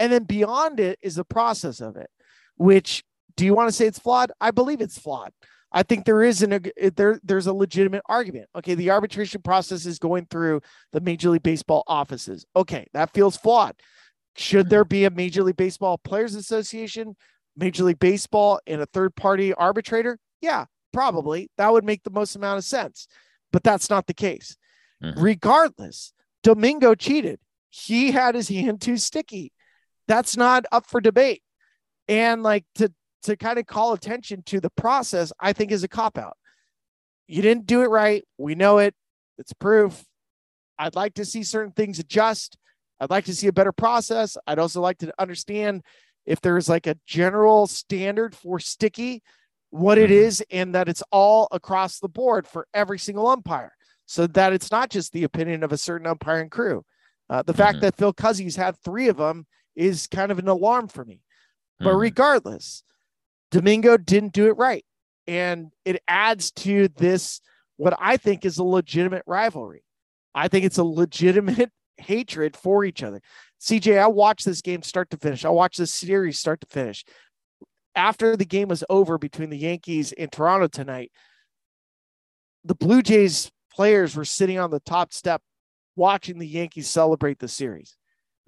and 0.00 0.10
then 0.10 0.24
beyond 0.24 0.80
it 0.80 0.98
is 1.02 1.14
the 1.14 1.24
process 1.24 1.80
of 1.80 1.96
it, 1.96 2.08
which 2.56 3.04
do 3.36 3.44
you 3.44 3.54
want 3.54 3.68
to 3.68 3.72
say 3.72 3.86
it's 3.86 3.98
flawed? 3.98 4.32
I 4.40 4.50
believe 4.50 4.80
it's 4.80 4.98
flawed. 4.98 5.30
I 5.70 5.84
think 5.84 6.04
there 6.04 6.22
is 6.22 6.42
an 6.42 6.64
there 6.96 7.20
there's 7.22 7.46
a 7.46 7.52
legitimate 7.52 8.02
argument. 8.06 8.48
Okay, 8.56 8.74
the 8.74 8.90
arbitration 8.90 9.42
process 9.42 9.86
is 9.86 10.00
going 10.00 10.26
through 10.30 10.62
the 10.92 11.00
Major 11.00 11.30
League 11.30 11.44
Baseball 11.44 11.84
offices. 11.86 12.44
Okay, 12.56 12.86
that 12.94 13.12
feels 13.12 13.36
flawed. 13.36 13.76
Should 14.36 14.70
there 14.70 14.84
be 14.84 15.04
a 15.04 15.10
Major 15.10 15.44
League 15.44 15.58
Baseball 15.58 15.98
Players 15.98 16.34
Association, 16.34 17.14
Major 17.56 17.84
League 17.84 18.00
Baseball, 18.00 18.58
and 18.66 18.80
a 18.80 18.86
third 18.86 19.14
party 19.14 19.52
arbitrator? 19.52 20.18
Yeah, 20.40 20.66
probably. 20.92 21.50
That 21.58 21.72
would 21.72 21.84
make 21.84 22.02
the 22.02 22.10
most 22.10 22.36
amount 22.36 22.58
of 22.58 22.64
sense. 22.64 23.06
But 23.52 23.62
that's 23.62 23.90
not 23.90 24.06
the 24.06 24.14
case. 24.14 24.56
Mm-hmm. 25.02 25.20
Regardless, 25.20 26.12
Domingo 26.42 26.94
cheated. 26.94 27.40
He 27.70 28.10
had 28.10 28.34
his 28.34 28.48
hand 28.50 28.80
too 28.80 28.96
sticky 28.96 29.52
that's 30.10 30.36
not 30.36 30.66
up 30.72 30.86
for 30.88 31.00
debate. 31.00 31.42
And 32.08 32.42
like 32.42 32.64
to 32.74 32.92
to 33.22 33.36
kind 33.36 33.58
of 33.58 33.66
call 33.66 33.92
attention 33.92 34.42
to 34.46 34.60
the 34.60 34.70
process, 34.70 35.32
I 35.38 35.52
think 35.52 35.70
is 35.70 35.84
a 35.84 35.88
cop 35.88 36.18
out. 36.18 36.36
You 37.28 37.42
didn't 37.42 37.66
do 37.66 37.82
it 37.82 37.90
right. 37.90 38.24
We 38.36 38.56
know 38.56 38.78
it. 38.78 38.94
It's 39.38 39.52
proof. 39.52 40.04
I'd 40.78 40.96
like 40.96 41.14
to 41.14 41.24
see 41.24 41.44
certain 41.44 41.72
things 41.72 42.00
adjust. 42.00 42.56
I'd 42.98 43.10
like 43.10 43.26
to 43.26 43.34
see 43.34 43.46
a 43.46 43.52
better 43.52 43.72
process. 43.72 44.36
I'd 44.46 44.58
also 44.58 44.80
like 44.80 44.98
to 44.98 45.12
understand 45.18 45.82
if 46.26 46.40
there's 46.40 46.68
like 46.68 46.86
a 46.86 46.96
general 47.06 47.66
standard 47.66 48.34
for 48.34 48.58
sticky, 48.58 49.22
what 49.70 49.98
it 49.98 50.10
mm-hmm. 50.10 50.42
and 50.50 50.74
that 50.74 50.88
it's 50.88 51.02
all 51.10 51.48
across 51.50 51.98
the 51.98 52.08
board 52.08 52.46
for 52.46 52.66
every 52.74 52.98
single 52.98 53.28
umpire, 53.28 53.72
so 54.06 54.26
that 54.26 54.52
it's 54.52 54.70
not 54.70 54.90
just 54.90 55.12
the 55.12 55.24
opinion 55.24 55.62
of 55.62 55.72
a 55.72 55.78
certain 55.78 56.06
umpire 56.06 56.40
and 56.40 56.50
crew. 56.50 56.84
Uh, 57.28 57.42
the 57.42 57.52
mm-hmm. 57.52 57.62
fact 57.62 57.80
that 57.80 57.96
Phil 57.96 58.12
Cuzzi's 58.12 58.56
had 58.56 58.76
three 58.78 59.08
of 59.08 59.16
them 59.16 59.46
is 59.76 60.06
kind 60.06 60.32
of 60.32 60.38
an 60.38 60.48
alarm 60.48 60.88
for 60.88 61.04
me. 61.04 61.20
But 61.78 61.94
mm. 61.94 62.00
regardless, 62.00 62.82
Domingo 63.50 63.96
didn't 63.96 64.32
do 64.32 64.46
it 64.46 64.56
right. 64.56 64.84
And 65.26 65.72
it 65.84 66.02
adds 66.06 66.50
to 66.52 66.88
this, 66.88 67.40
what 67.76 67.94
I 67.98 68.16
think 68.16 68.44
is 68.44 68.58
a 68.58 68.64
legitimate 68.64 69.22
rivalry. 69.26 69.84
I 70.34 70.48
think 70.48 70.64
it's 70.64 70.78
a 70.78 70.84
legitimate 70.84 71.70
hatred 71.96 72.56
for 72.56 72.84
each 72.84 73.02
other. 73.02 73.20
CJ, 73.60 73.98
I 73.98 74.06
watched 74.06 74.44
this 74.44 74.62
game 74.62 74.82
start 74.82 75.10
to 75.10 75.16
finish. 75.16 75.44
I 75.44 75.50
watched 75.50 75.78
this 75.78 75.92
series 75.92 76.38
start 76.38 76.60
to 76.62 76.66
finish. 76.66 77.04
After 78.00 78.34
the 78.34 78.46
game 78.46 78.68
was 78.68 78.82
over 78.88 79.18
between 79.18 79.50
the 79.50 79.58
Yankees 79.58 80.12
and 80.12 80.32
Toronto 80.32 80.68
tonight, 80.68 81.12
the 82.64 82.74
Blue 82.74 83.02
Jays 83.02 83.50
players 83.70 84.16
were 84.16 84.24
sitting 84.24 84.58
on 84.58 84.70
the 84.70 84.80
top 84.80 85.12
step 85.12 85.42
watching 85.96 86.38
the 86.38 86.48
Yankees 86.48 86.88
celebrate 86.88 87.40
the 87.40 87.46
series. 87.46 87.98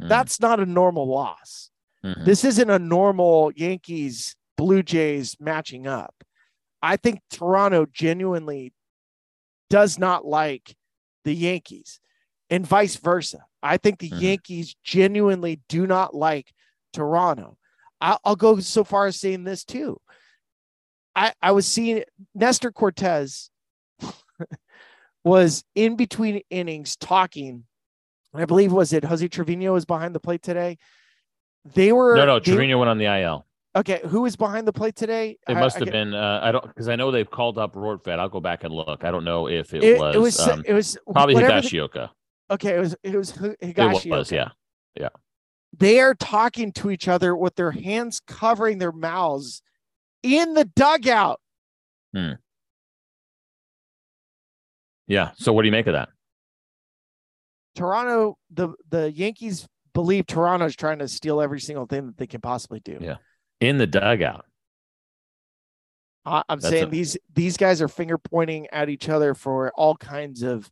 Mm. 0.00 0.08
That's 0.08 0.40
not 0.40 0.58
a 0.58 0.64
normal 0.64 1.06
loss. 1.06 1.70
Mm-hmm. 2.02 2.24
This 2.24 2.46
isn't 2.46 2.70
a 2.70 2.78
normal 2.78 3.52
Yankees 3.54 4.36
Blue 4.56 4.82
Jays 4.82 5.36
matching 5.38 5.86
up. 5.86 6.14
I 6.80 6.96
think 6.96 7.20
Toronto 7.30 7.84
genuinely 7.92 8.72
does 9.68 9.98
not 9.98 10.24
like 10.24 10.74
the 11.24 11.34
Yankees 11.34 12.00
and 12.48 12.66
vice 12.66 12.96
versa. 12.96 13.44
I 13.62 13.76
think 13.76 13.98
the 13.98 14.08
mm-hmm. 14.08 14.24
Yankees 14.24 14.74
genuinely 14.82 15.60
do 15.68 15.86
not 15.86 16.14
like 16.14 16.54
Toronto. 16.94 17.58
I'll, 18.02 18.20
I'll, 18.24 18.36
go 18.36 18.58
so 18.60 18.84
far 18.84 19.06
as 19.06 19.18
saying 19.18 19.44
this 19.44 19.64
too. 19.64 19.98
I, 21.14 21.32
I 21.40 21.52
was 21.52 21.66
seeing 21.66 22.04
Nestor 22.34 22.72
Cortes 22.72 23.50
was 25.24 25.64
in 25.74 25.96
between 25.96 26.42
innings 26.50 26.96
talking 26.96 27.64
I 28.34 28.44
believe 28.44 28.72
was 28.72 28.92
it 28.92 29.04
Jose 29.04 29.26
Trevino 29.28 29.74
was 29.74 29.84
behind 29.84 30.14
the 30.14 30.20
plate 30.20 30.42
today. 30.42 30.78
They 31.74 31.92
were 31.92 32.16
no, 32.16 32.26
no. 32.26 32.40
Trevino 32.40 32.78
went 32.78 32.88
on 32.88 32.98
the 32.98 33.04
IL. 33.04 33.46
Okay, 33.74 34.00
who 34.06 34.22
was 34.22 34.36
behind 34.36 34.66
the 34.66 34.72
plate 34.72 34.96
today? 34.96 35.38
It 35.48 35.54
must 35.54 35.76
I, 35.76 35.80
have 35.80 35.88
I 35.88 35.90
been. 35.92 36.14
Uh, 36.14 36.40
I 36.42 36.52
don't 36.52 36.66
because 36.66 36.88
I 36.88 36.96
know 36.96 37.10
they've 37.10 37.30
called 37.30 37.58
up 37.58 37.74
Rortvedt. 37.74 38.18
I'll 38.18 38.28
go 38.28 38.40
back 38.40 38.64
and 38.64 38.74
look. 38.74 39.04
I 39.04 39.10
don't 39.10 39.24
know 39.24 39.48
if 39.48 39.72
it, 39.74 39.82
it 39.82 39.98
was. 39.98 40.16
It 40.16 40.18
was. 40.18 40.40
Um, 40.40 40.62
it 40.66 40.72
was 40.72 40.98
probably 41.10 41.36
Higashioka. 41.36 41.92
The, 42.48 42.54
okay, 42.54 42.74
it 42.74 42.80
was. 42.80 42.96
It 43.02 43.16
was 43.16 43.32
Higashioka. 43.32 44.06
It 44.06 44.10
was. 44.10 44.32
Yeah. 44.32 44.48
Yeah. 44.98 45.08
They 45.76 46.00
are 46.00 46.14
talking 46.14 46.72
to 46.72 46.90
each 46.90 47.08
other 47.08 47.34
with 47.34 47.54
their 47.56 47.70
hands 47.70 48.20
covering 48.26 48.78
their 48.78 48.92
mouths 48.92 49.62
in 50.22 50.54
the 50.54 50.64
dugout. 50.64 51.40
Hmm. 52.14 52.32
Yeah. 55.06 55.30
So 55.36 55.52
what 55.52 55.62
do 55.62 55.66
you 55.66 55.72
make 55.72 55.86
of 55.86 55.94
that? 55.94 56.10
Toronto, 57.74 58.36
the 58.50 58.74
the 58.88 59.10
Yankees 59.10 59.66
believe 59.94 60.26
Toronto's 60.26 60.76
trying 60.76 60.98
to 60.98 61.08
steal 61.08 61.40
every 61.40 61.60
single 61.60 61.86
thing 61.86 62.06
that 62.06 62.16
they 62.16 62.26
can 62.26 62.40
possibly 62.40 62.80
do. 62.80 62.98
Yeah, 63.00 63.16
in 63.60 63.78
the 63.78 63.86
dugout. 63.86 64.44
I, 66.24 66.42
am 66.48 66.60
saying 66.60 66.84
a... 66.84 66.90
these 66.90 67.16
these 67.34 67.56
guys 67.56 67.82
are 67.82 67.88
finger 67.88 68.18
pointing 68.18 68.66
at 68.68 68.88
each 68.88 69.08
other 69.08 69.34
for 69.34 69.72
all 69.72 69.96
kinds 69.96 70.42
of 70.42 70.70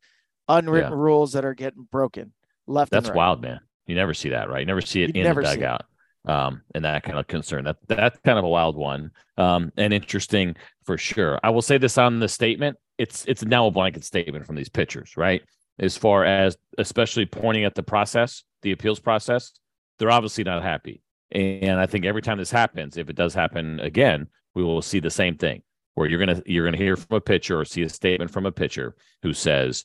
unwritten 0.48 0.92
yeah. 0.92 0.98
rules 0.98 1.32
that 1.32 1.44
are 1.44 1.54
getting 1.54 1.86
broken 1.90 2.32
left. 2.66 2.90
That's 2.90 3.08
right. 3.08 3.16
wild, 3.16 3.40
man. 3.40 3.60
You 3.90 3.96
never 3.96 4.14
see 4.14 4.30
that, 4.30 4.48
right? 4.48 4.60
You 4.60 4.66
never 4.66 4.80
see 4.80 5.02
it 5.02 5.14
you 5.14 5.22
in 5.22 5.34
the 5.34 5.42
dugout. 5.42 5.84
Um, 6.26 6.62
and 6.74 6.84
that 6.84 7.02
kind 7.02 7.18
of 7.18 7.26
concern. 7.26 7.64
That 7.64 7.76
that's 7.86 8.18
kind 8.24 8.38
of 8.38 8.44
a 8.44 8.48
wild 8.48 8.76
one. 8.76 9.10
Um, 9.36 9.72
and 9.76 9.92
interesting 9.92 10.56
for 10.84 10.98
sure. 10.98 11.38
I 11.42 11.50
will 11.50 11.62
say 11.62 11.78
this 11.78 11.98
on 11.98 12.20
the 12.20 12.28
statement. 12.28 12.76
It's 12.98 13.24
it's 13.26 13.44
now 13.44 13.66
a 13.66 13.70
blanket 13.70 14.04
statement 14.04 14.46
from 14.46 14.56
these 14.56 14.68
pitchers, 14.68 15.16
right? 15.16 15.42
as 15.80 15.96
far 15.96 16.24
as 16.24 16.56
especially 16.78 17.26
pointing 17.26 17.64
at 17.64 17.74
the 17.74 17.82
process, 17.82 18.44
the 18.62 18.72
appeals 18.72 19.00
process, 19.00 19.52
they're 19.98 20.10
obviously 20.10 20.44
not 20.44 20.62
happy. 20.62 21.02
And 21.32 21.80
I 21.80 21.86
think 21.86 22.04
every 22.04 22.22
time 22.22 22.38
this 22.38 22.50
happens, 22.50 22.96
if 22.96 23.08
it 23.08 23.16
does 23.16 23.34
happen 23.34 23.80
again, 23.80 24.28
we 24.54 24.62
will 24.62 24.82
see 24.82 25.00
the 25.00 25.10
same 25.10 25.36
thing 25.36 25.62
where 25.94 26.08
you're 26.08 26.18
gonna 26.18 26.42
you're 26.44 26.64
gonna 26.64 26.76
hear 26.76 26.96
from 26.96 27.16
a 27.16 27.20
pitcher 27.20 27.58
or 27.58 27.64
see 27.64 27.82
a 27.82 27.88
statement 27.88 28.30
from 28.30 28.46
a 28.46 28.52
pitcher 28.52 28.94
who 29.22 29.32
says, 29.32 29.84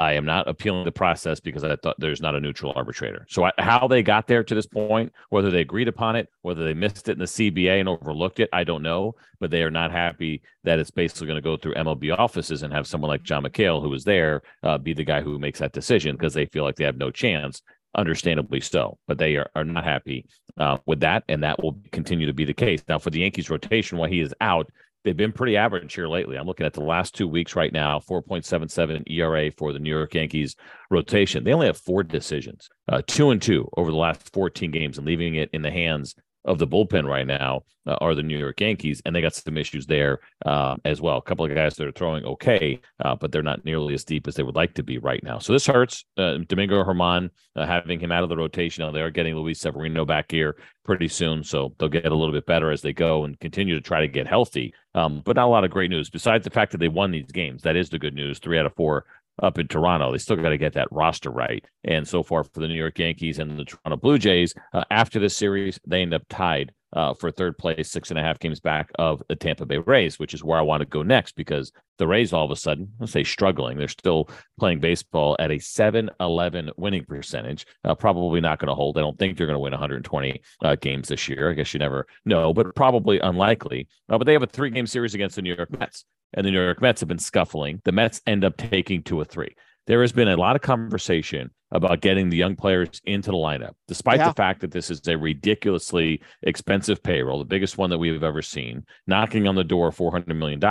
I 0.00 0.14
am 0.14 0.24
not 0.24 0.48
appealing 0.48 0.86
the 0.86 0.92
process 0.92 1.40
because 1.40 1.62
I 1.62 1.76
thought 1.76 1.96
there's 1.98 2.22
not 2.22 2.34
a 2.34 2.40
neutral 2.40 2.72
arbitrator. 2.74 3.26
So 3.28 3.44
I, 3.44 3.52
how 3.58 3.86
they 3.86 4.02
got 4.02 4.26
there 4.26 4.42
to 4.42 4.54
this 4.54 4.66
point, 4.66 5.12
whether 5.28 5.50
they 5.50 5.60
agreed 5.60 5.88
upon 5.88 6.16
it, 6.16 6.28
whether 6.40 6.64
they 6.64 6.72
missed 6.72 7.10
it 7.10 7.12
in 7.12 7.18
the 7.18 7.26
CBA 7.26 7.80
and 7.80 7.88
overlooked 7.88 8.40
it, 8.40 8.48
I 8.50 8.64
don't 8.64 8.82
know. 8.82 9.14
But 9.40 9.50
they 9.50 9.62
are 9.62 9.70
not 9.70 9.92
happy 9.92 10.40
that 10.64 10.78
it's 10.78 10.90
basically 10.90 11.26
going 11.26 11.36
to 11.36 11.42
go 11.42 11.58
through 11.58 11.74
MLB 11.74 12.18
offices 12.18 12.62
and 12.62 12.72
have 12.72 12.86
someone 12.86 13.10
like 13.10 13.22
John 13.22 13.44
McHale, 13.44 13.82
who 13.82 13.90
was 13.90 14.04
there, 14.04 14.40
uh, 14.62 14.78
be 14.78 14.94
the 14.94 15.04
guy 15.04 15.20
who 15.20 15.38
makes 15.38 15.58
that 15.58 15.72
decision 15.72 16.16
because 16.16 16.32
they 16.32 16.46
feel 16.46 16.64
like 16.64 16.76
they 16.76 16.84
have 16.84 16.96
no 16.96 17.10
chance. 17.10 17.60
Understandably 17.96 18.60
so, 18.60 18.98
but 19.08 19.18
they 19.18 19.34
are, 19.34 19.50
are 19.56 19.64
not 19.64 19.82
happy 19.82 20.24
uh, 20.56 20.78
with 20.86 21.00
that, 21.00 21.24
and 21.28 21.42
that 21.42 21.60
will 21.60 21.76
continue 21.90 22.24
to 22.24 22.32
be 22.32 22.44
the 22.44 22.54
case. 22.54 22.84
Now, 22.88 23.00
for 23.00 23.10
the 23.10 23.18
Yankees 23.18 23.50
rotation, 23.50 23.98
while 23.98 24.08
he 24.08 24.20
is 24.20 24.32
out, 24.40 24.70
they've 25.04 25.16
been 25.16 25.32
pretty 25.32 25.56
average 25.56 25.94
here 25.94 26.08
lately. 26.08 26.36
I'm 26.36 26.46
looking 26.46 26.66
at 26.66 26.74
the 26.74 26.82
last 26.82 27.14
two 27.14 27.28
weeks 27.28 27.56
right 27.56 27.72
now 27.72 28.00
4.77 28.00 29.10
ERA 29.10 29.50
for 29.56 29.72
the 29.72 29.78
New 29.78 29.90
York 29.90 30.14
Yankees 30.14 30.56
rotation. 30.90 31.44
They 31.44 31.52
only 31.52 31.66
have 31.66 31.78
four 31.78 32.02
decisions, 32.02 32.68
uh, 32.88 33.02
two 33.06 33.30
and 33.30 33.40
two 33.40 33.68
over 33.76 33.90
the 33.90 33.96
last 33.96 34.32
14 34.32 34.70
games, 34.70 34.98
and 34.98 35.06
leaving 35.06 35.36
it 35.36 35.50
in 35.52 35.62
the 35.62 35.70
hands 35.70 36.14
of 36.44 36.58
the 36.58 36.66
bullpen 36.66 37.06
right 37.06 37.26
now 37.26 37.62
uh, 37.86 37.96
are 38.00 38.14
the 38.14 38.22
New 38.22 38.38
York 38.38 38.60
Yankees, 38.60 39.02
and 39.04 39.14
they 39.14 39.20
got 39.20 39.34
some 39.34 39.56
issues 39.56 39.86
there 39.86 40.20
uh, 40.46 40.76
as 40.84 41.00
well. 41.00 41.16
A 41.16 41.22
couple 41.22 41.44
of 41.44 41.54
guys 41.54 41.76
that 41.76 41.86
are 41.86 41.92
throwing 41.92 42.24
okay, 42.24 42.80
uh, 43.04 43.14
but 43.14 43.32
they're 43.32 43.42
not 43.42 43.64
nearly 43.64 43.94
as 43.94 44.04
deep 44.04 44.26
as 44.28 44.34
they 44.34 44.42
would 44.42 44.54
like 44.54 44.74
to 44.74 44.82
be 44.82 44.98
right 44.98 45.22
now. 45.22 45.38
So 45.38 45.52
this 45.52 45.66
hurts. 45.66 46.04
Uh, 46.16 46.38
Domingo 46.46 46.82
Germán 46.82 47.30
uh, 47.56 47.66
having 47.66 48.00
him 48.00 48.12
out 48.12 48.22
of 48.22 48.28
the 48.28 48.36
rotation. 48.36 48.84
Now 48.84 48.92
they 48.92 49.02
are 49.02 49.10
getting 49.10 49.34
Luis 49.34 49.60
Severino 49.60 50.04
back 50.04 50.30
here 50.30 50.56
pretty 50.84 51.08
soon, 51.08 51.44
so 51.44 51.74
they'll 51.78 51.88
get 51.88 52.06
a 52.06 52.14
little 52.14 52.32
bit 52.32 52.46
better 52.46 52.70
as 52.70 52.82
they 52.82 52.92
go 52.92 53.24
and 53.24 53.38
continue 53.40 53.74
to 53.74 53.80
try 53.80 54.00
to 54.00 54.08
get 54.08 54.26
healthy. 54.26 54.74
Um, 54.94 55.22
but 55.24 55.36
not 55.36 55.46
a 55.46 55.50
lot 55.50 55.64
of 55.64 55.70
great 55.70 55.90
news 55.90 56.10
besides 56.10 56.44
the 56.44 56.50
fact 56.50 56.72
that 56.72 56.78
they 56.78 56.88
won 56.88 57.10
these 57.10 57.30
games. 57.30 57.62
That 57.62 57.76
is 57.76 57.90
the 57.90 57.98
good 57.98 58.14
news. 58.14 58.38
Three 58.38 58.58
out 58.58 58.66
of 58.66 58.74
four 58.74 59.04
up 59.42 59.58
in 59.58 59.68
Toronto. 59.68 60.12
They 60.12 60.18
still 60.18 60.36
got 60.36 60.50
to 60.50 60.58
get 60.58 60.74
that 60.74 60.88
roster 60.90 61.30
right. 61.30 61.64
And 61.84 62.06
so 62.06 62.22
far 62.22 62.44
for 62.44 62.60
the 62.60 62.68
New 62.68 62.74
York 62.74 62.98
Yankees 62.98 63.38
and 63.38 63.58
the 63.58 63.64
Toronto 63.64 63.96
Blue 63.96 64.18
Jays, 64.18 64.54
uh, 64.72 64.84
after 64.90 65.18
this 65.18 65.36
series, 65.36 65.78
they 65.86 66.02
end 66.02 66.14
up 66.14 66.22
tied 66.28 66.72
uh, 66.92 67.14
for 67.14 67.30
third 67.30 67.56
place, 67.56 67.90
six 67.90 68.10
and 68.10 68.18
a 68.18 68.22
half 68.22 68.38
games 68.38 68.60
back 68.60 68.90
of 68.98 69.22
the 69.28 69.36
Tampa 69.36 69.66
Bay 69.66 69.78
Rays, 69.78 70.18
which 70.18 70.34
is 70.34 70.42
where 70.42 70.58
I 70.58 70.62
want 70.62 70.80
to 70.80 70.86
go 70.86 71.02
next 71.02 71.36
because 71.36 71.72
the 71.98 72.06
Rays 72.06 72.32
all 72.32 72.44
of 72.44 72.50
a 72.50 72.56
sudden, 72.56 72.92
let's 72.98 73.12
say 73.12 73.24
struggling, 73.24 73.78
they're 73.78 73.88
still 73.88 74.28
playing 74.58 74.80
baseball 74.80 75.36
at 75.38 75.50
a 75.50 75.58
7 75.58 76.10
11 76.18 76.70
winning 76.76 77.04
percentage. 77.04 77.66
Uh, 77.84 77.94
probably 77.94 78.40
not 78.40 78.58
going 78.58 78.68
to 78.68 78.74
hold. 78.74 78.98
I 78.98 79.02
don't 79.02 79.18
think 79.18 79.36
they're 79.36 79.46
going 79.46 79.54
to 79.54 79.60
win 79.60 79.72
120 79.72 80.40
uh, 80.62 80.76
games 80.76 81.08
this 81.08 81.28
year. 81.28 81.50
I 81.50 81.54
guess 81.54 81.72
you 81.72 81.78
never 81.78 82.06
know, 82.24 82.52
but 82.52 82.74
probably 82.74 83.20
unlikely. 83.20 83.88
Uh, 84.08 84.18
but 84.18 84.24
they 84.24 84.32
have 84.32 84.42
a 84.42 84.46
three 84.46 84.70
game 84.70 84.86
series 84.86 85.14
against 85.14 85.36
the 85.36 85.42
New 85.42 85.54
York 85.54 85.70
Mets, 85.78 86.04
and 86.34 86.44
the 86.44 86.50
New 86.50 86.62
York 86.62 86.80
Mets 86.80 87.00
have 87.00 87.08
been 87.08 87.18
scuffling. 87.18 87.80
The 87.84 87.92
Mets 87.92 88.20
end 88.26 88.44
up 88.44 88.56
taking 88.56 89.02
two 89.02 89.20
or 89.20 89.24
three 89.24 89.54
there 89.90 90.02
has 90.02 90.12
been 90.12 90.28
a 90.28 90.36
lot 90.36 90.54
of 90.54 90.62
conversation 90.62 91.50
about 91.72 92.00
getting 92.00 92.30
the 92.30 92.36
young 92.36 92.54
players 92.54 93.00
into 93.06 93.32
the 93.32 93.36
lineup, 93.36 93.72
despite 93.88 94.20
yeah. 94.20 94.28
the 94.28 94.34
fact 94.34 94.60
that 94.60 94.70
this 94.70 94.88
is 94.88 95.00
a 95.08 95.18
ridiculously 95.18 96.22
expensive 96.44 97.02
payroll, 97.02 97.40
the 97.40 97.44
biggest 97.44 97.76
one 97.76 97.90
that 97.90 97.98
we 97.98 98.08
have 98.08 98.22
ever 98.22 98.40
seen, 98.40 98.84
knocking 99.08 99.48
on 99.48 99.56
the 99.56 99.64
door 99.64 99.88
of 99.88 99.96
$400 99.96 100.28
million. 100.36 100.62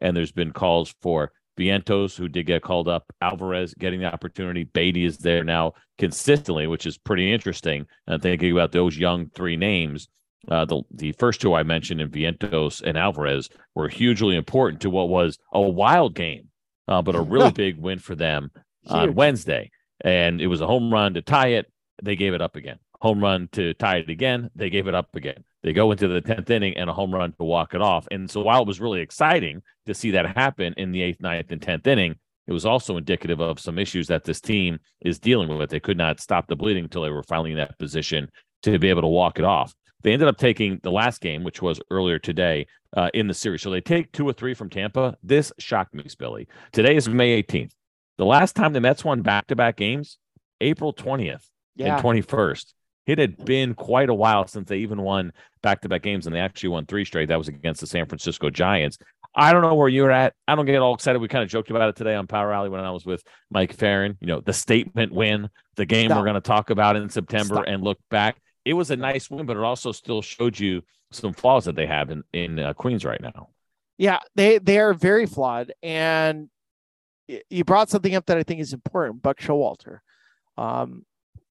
And 0.00 0.14
there's 0.14 0.32
been 0.32 0.52
calls 0.52 0.94
for 1.00 1.32
Vientos, 1.58 2.14
who 2.14 2.28
did 2.28 2.44
get 2.44 2.60
called 2.60 2.88
up, 2.88 3.06
Alvarez 3.22 3.72
getting 3.72 4.00
the 4.00 4.12
opportunity. 4.12 4.64
Baty 4.64 5.06
is 5.06 5.16
there 5.16 5.44
now 5.44 5.72
consistently, 5.96 6.66
which 6.66 6.84
is 6.84 6.98
pretty 6.98 7.32
interesting. 7.32 7.86
And 8.06 8.20
thinking 8.20 8.52
about 8.52 8.72
those 8.72 8.98
young 8.98 9.30
three 9.30 9.56
names, 9.56 10.08
uh, 10.50 10.66
the 10.66 10.82
the 10.90 11.12
first 11.12 11.40
two 11.40 11.54
I 11.54 11.62
mentioned 11.62 12.02
in 12.02 12.10
Vientos 12.10 12.82
and 12.82 12.98
Alvarez 12.98 13.48
were 13.74 13.88
hugely 13.88 14.36
important 14.36 14.82
to 14.82 14.90
what 14.90 15.08
was 15.08 15.38
a 15.54 15.60
wild 15.62 16.14
game 16.14 16.48
uh, 16.88 17.02
but 17.02 17.14
a 17.14 17.20
really 17.34 17.52
big 17.52 17.78
win 17.78 17.98
for 17.98 18.14
them 18.14 18.50
on 18.88 19.14
Wednesday. 19.14 19.70
And 20.04 20.40
it 20.40 20.48
was 20.48 20.60
a 20.60 20.66
home 20.66 20.92
run 20.92 21.14
to 21.14 21.22
tie 21.22 21.48
it. 21.48 21.70
They 22.02 22.16
gave 22.16 22.34
it 22.34 22.42
up 22.42 22.56
again. 22.56 22.78
Home 23.00 23.22
run 23.22 23.48
to 23.52 23.74
tie 23.74 23.98
it 23.98 24.08
again. 24.08 24.50
They 24.54 24.70
gave 24.70 24.88
it 24.88 24.94
up 24.94 25.14
again. 25.14 25.44
They 25.62 25.72
go 25.72 25.92
into 25.92 26.08
the 26.08 26.20
10th 26.22 26.50
inning 26.50 26.76
and 26.76 26.90
a 26.90 26.92
home 26.92 27.14
run 27.14 27.32
to 27.32 27.44
walk 27.44 27.74
it 27.74 27.82
off. 27.82 28.08
And 28.10 28.28
so 28.28 28.42
while 28.42 28.62
it 28.62 28.66
was 28.66 28.80
really 28.80 29.00
exciting 29.00 29.62
to 29.86 29.94
see 29.94 30.12
that 30.12 30.36
happen 30.36 30.74
in 30.76 30.90
the 30.90 31.02
eighth, 31.02 31.20
ninth, 31.20 31.52
and 31.52 31.60
10th 31.60 31.86
inning, 31.86 32.16
it 32.46 32.52
was 32.52 32.66
also 32.66 32.96
indicative 32.96 33.40
of 33.40 33.60
some 33.60 33.78
issues 33.78 34.08
that 34.08 34.24
this 34.24 34.40
team 34.40 34.80
is 35.00 35.20
dealing 35.20 35.56
with. 35.56 35.70
They 35.70 35.80
could 35.80 35.96
not 35.96 36.20
stop 36.20 36.48
the 36.48 36.56
bleeding 36.56 36.84
until 36.84 37.02
they 37.02 37.10
were 37.10 37.22
finally 37.22 37.52
in 37.52 37.58
that 37.58 37.78
position 37.78 38.28
to 38.64 38.78
be 38.78 38.88
able 38.88 39.02
to 39.02 39.08
walk 39.08 39.38
it 39.38 39.44
off. 39.44 39.74
They 40.02 40.12
ended 40.12 40.28
up 40.28 40.38
taking 40.38 40.80
the 40.82 40.90
last 40.90 41.20
game, 41.20 41.44
which 41.44 41.62
was 41.62 41.80
earlier 41.90 42.18
today 42.18 42.66
uh, 42.96 43.10
in 43.14 43.28
the 43.28 43.34
series. 43.34 43.62
So 43.62 43.70
they 43.70 43.80
take 43.80 44.12
two 44.12 44.28
or 44.28 44.32
three 44.32 44.54
from 44.54 44.70
Tampa. 44.70 45.16
This 45.22 45.52
shocked 45.58 45.94
me, 45.94 46.04
Billy. 46.18 46.48
Today 46.72 46.96
is 46.96 47.08
May 47.08 47.42
18th. 47.42 47.72
The 48.18 48.26
last 48.26 48.54
time 48.56 48.72
the 48.72 48.80
Mets 48.80 49.04
won 49.04 49.22
back 49.22 49.46
to 49.48 49.56
back 49.56 49.76
games, 49.76 50.18
April 50.60 50.92
20th 50.92 51.44
yeah. 51.76 51.96
and 51.96 52.04
21st. 52.04 52.74
It 53.06 53.18
had 53.18 53.44
been 53.44 53.74
quite 53.74 54.10
a 54.10 54.14
while 54.14 54.46
since 54.46 54.68
they 54.68 54.78
even 54.78 55.02
won 55.02 55.32
back 55.62 55.80
to 55.80 55.88
back 55.88 56.02
games, 56.02 56.26
and 56.26 56.34
they 56.34 56.40
actually 56.40 56.68
won 56.68 56.86
three 56.86 57.04
straight. 57.04 57.28
That 57.28 57.38
was 57.38 57.48
against 57.48 57.80
the 57.80 57.86
San 57.86 58.06
Francisco 58.06 58.48
Giants. 58.48 58.98
I 59.34 59.52
don't 59.52 59.62
know 59.62 59.74
where 59.74 59.88
you're 59.88 60.10
at. 60.10 60.34
I 60.46 60.54
don't 60.54 60.66
get 60.66 60.76
all 60.76 60.94
excited. 60.94 61.20
We 61.20 61.26
kind 61.26 61.42
of 61.42 61.48
joked 61.48 61.70
about 61.70 61.88
it 61.88 61.96
today 61.96 62.14
on 62.14 62.26
Power 62.26 62.52
Alley 62.52 62.68
when 62.68 62.80
I 62.80 62.90
was 62.90 63.06
with 63.06 63.24
Mike 63.50 63.74
Ferrin. 63.74 64.18
You 64.20 64.26
know, 64.26 64.40
the 64.40 64.52
statement 64.52 65.12
win, 65.12 65.48
the 65.76 65.86
game 65.86 66.08
Stop. 66.08 66.18
we're 66.18 66.24
going 66.24 66.34
to 66.34 66.40
talk 66.40 66.70
about 66.70 66.96
in 66.96 67.08
September 67.08 67.54
Stop. 67.54 67.64
and 67.66 67.82
look 67.82 67.98
back 68.10 68.36
it 68.64 68.74
was 68.74 68.90
a 68.90 68.96
nice 68.96 69.30
win, 69.30 69.46
but 69.46 69.56
it 69.56 69.62
also 69.62 69.92
still 69.92 70.22
showed 70.22 70.58
you 70.58 70.82
some 71.10 71.32
flaws 71.32 71.64
that 71.66 71.76
they 71.76 71.86
have 71.86 72.10
in 72.10 72.22
in 72.32 72.58
uh, 72.58 72.72
Queens 72.74 73.04
right 73.04 73.20
now. 73.20 73.48
Yeah, 73.98 74.20
they 74.34 74.58
they 74.58 74.78
are 74.78 74.94
very 74.94 75.26
flawed, 75.26 75.72
and 75.82 76.48
you 77.50 77.64
brought 77.64 77.90
something 77.90 78.14
up 78.14 78.26
that 78.26 78.38
I 78.38 78.42
think 78.42 78.60
is 78.60 78.72
important. 78.72 79.22
Buck 79.22 79.38
Showalter. 79.38 79.98
Um, 80.56 81.04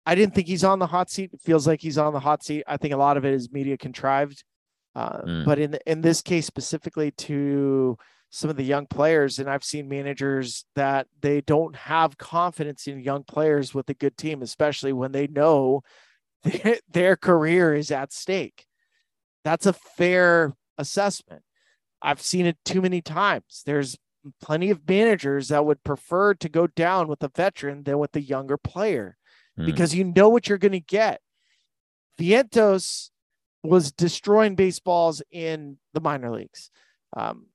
I 0.05 0.15
didn't 0.15 0.35
think 0.35 0.47
he's 0.47 0.63
on 0.63 0.79
the 0.79 0.87
hot 0.87 1.09
seat. 1.09 1.31
It 1.33 1.41
feels 1.41 1.65
like 1.65 1.81
he's 1.81 1.97
on 1.97 2.13
the 2.13 2.19
hot 2.19 2.43
seat. 2.43 2.63
I 2.67 2.77
think 2.77 2.93
a 2.93 2.97
lot 2.97 3.17
of 3.17 3.25
it 3.25 3.33
is 3.33 3.51
media 3.51 3.77
contrived, 3.77 4.43
uh, 4.95 5.21
mm. 5.21 5.45
but 5.45 5.59
in 5.59 5.71
the, 5.71 5.79
in 5.89 6.01
this 6.01 6.21
case 6.21 6.45
specifically 6.45 7.11
to 7.11 7.97
some 8.29 8.49
of 8.49 8.57
the 8.57 8.63
young 8.63 8.87
players, 8.87 9.39
and 9.39 9.49
I've 9.49 9.63
seen 9.63 9.87
managers 9.87 10.65
that 10.75 11.07
they 11.21 11.41
don't 11.41 11.75
have 11.75 12.17
confidence 12.17 12.87
in 12.87 12.99
young 12.99 13.23
players 13.23 13.73
with 13.73 13.89
a 13.89 13.93
good 13.93 14.17
team, 14.17 14.41
especially 14.41 14.91
when 14.91 15.11
they 15.11 15.27
know 15.27 15.83
their, 16.43 16.77
their 16.89 17.15
career 17.15 17.73
is 17.73 17.91
at 17.91 18.13
stake. 18.13 18.65
That's 19.43 19.65
a 19.65 19.73
fair 19.73 20.53
assessment. 20.77 21.43
I've 22.01 22.21
seen 22.21 22.45
it 22.45 22.57
too 22.65 22.81
many 22.81 23.01
times. 23.01 23.63
There's 23.65 23.97
plenty 24.41 24.69
of 24.69 24.87
managers 24.87 25.49
that 25.49 25.65
would 25.65 25.83
prefer 25.83 26.33
to 26.35 26.49
go 26.49 26.67
down 26.67 27.07
with 27.07 27.23
a 27.23 27.29
veteran 27.29 27.83
than 27.83 27.99
with 27.99 28.15
a 28.15 28.21
younger 28.21 28.57
player 28.57 29.17
mm. 29.57 29.65
because 29.65 29.93
you 29.93 30.03
know 30.03 30.29
what 30.29 30.47
you're 30.47 30.57
going 30.57 30.73
to 30.73 30.79
get. 30.79 31.21
Vientos 32.19 33.09
was 33.63 33.91
destroying 33.91 34.55
baseballs 34.55 35.21
in 35.31 35.77
the 35.93 36.01
minor 36.01 36.31
leagues. 36.31 36.69
Um, 37.15 37.47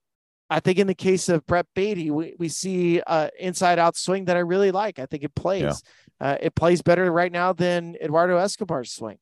I 0.50 0.60
think 0.60 0.78
in 0.78 0.86
the 0.86 0.94
case 0.94 1.28
of 1.28 1.46
Brett 1.46 1.66
Baty, 1.74 2.10
we, 2.10 2.34
we 2.38 2.48
see 2.48 3.02
uh 3.06 3.28
inside 3.38 3.78
out 3.78 3.96
swing 3.96 4.26
that 4.26 4.36
I 4.36 4.40
really 4.40 4.70
like. 4.70 4.98
I 4.98 5.06
think 5.06 5.22
it 5.22 5.34
plays. 5.34 5.62
Yeah. 5.62 5.72
Uh, 6.20 6.36
it 6.40 6.54
plays 6.54 6.82
better 6.82 7.10
right 7.10 7.30
now 7.32 7.52
than 7.52 7.96
Eduardo 8.02 8.36
Escobar's 8.38 8.92
swing. 8.92 9.18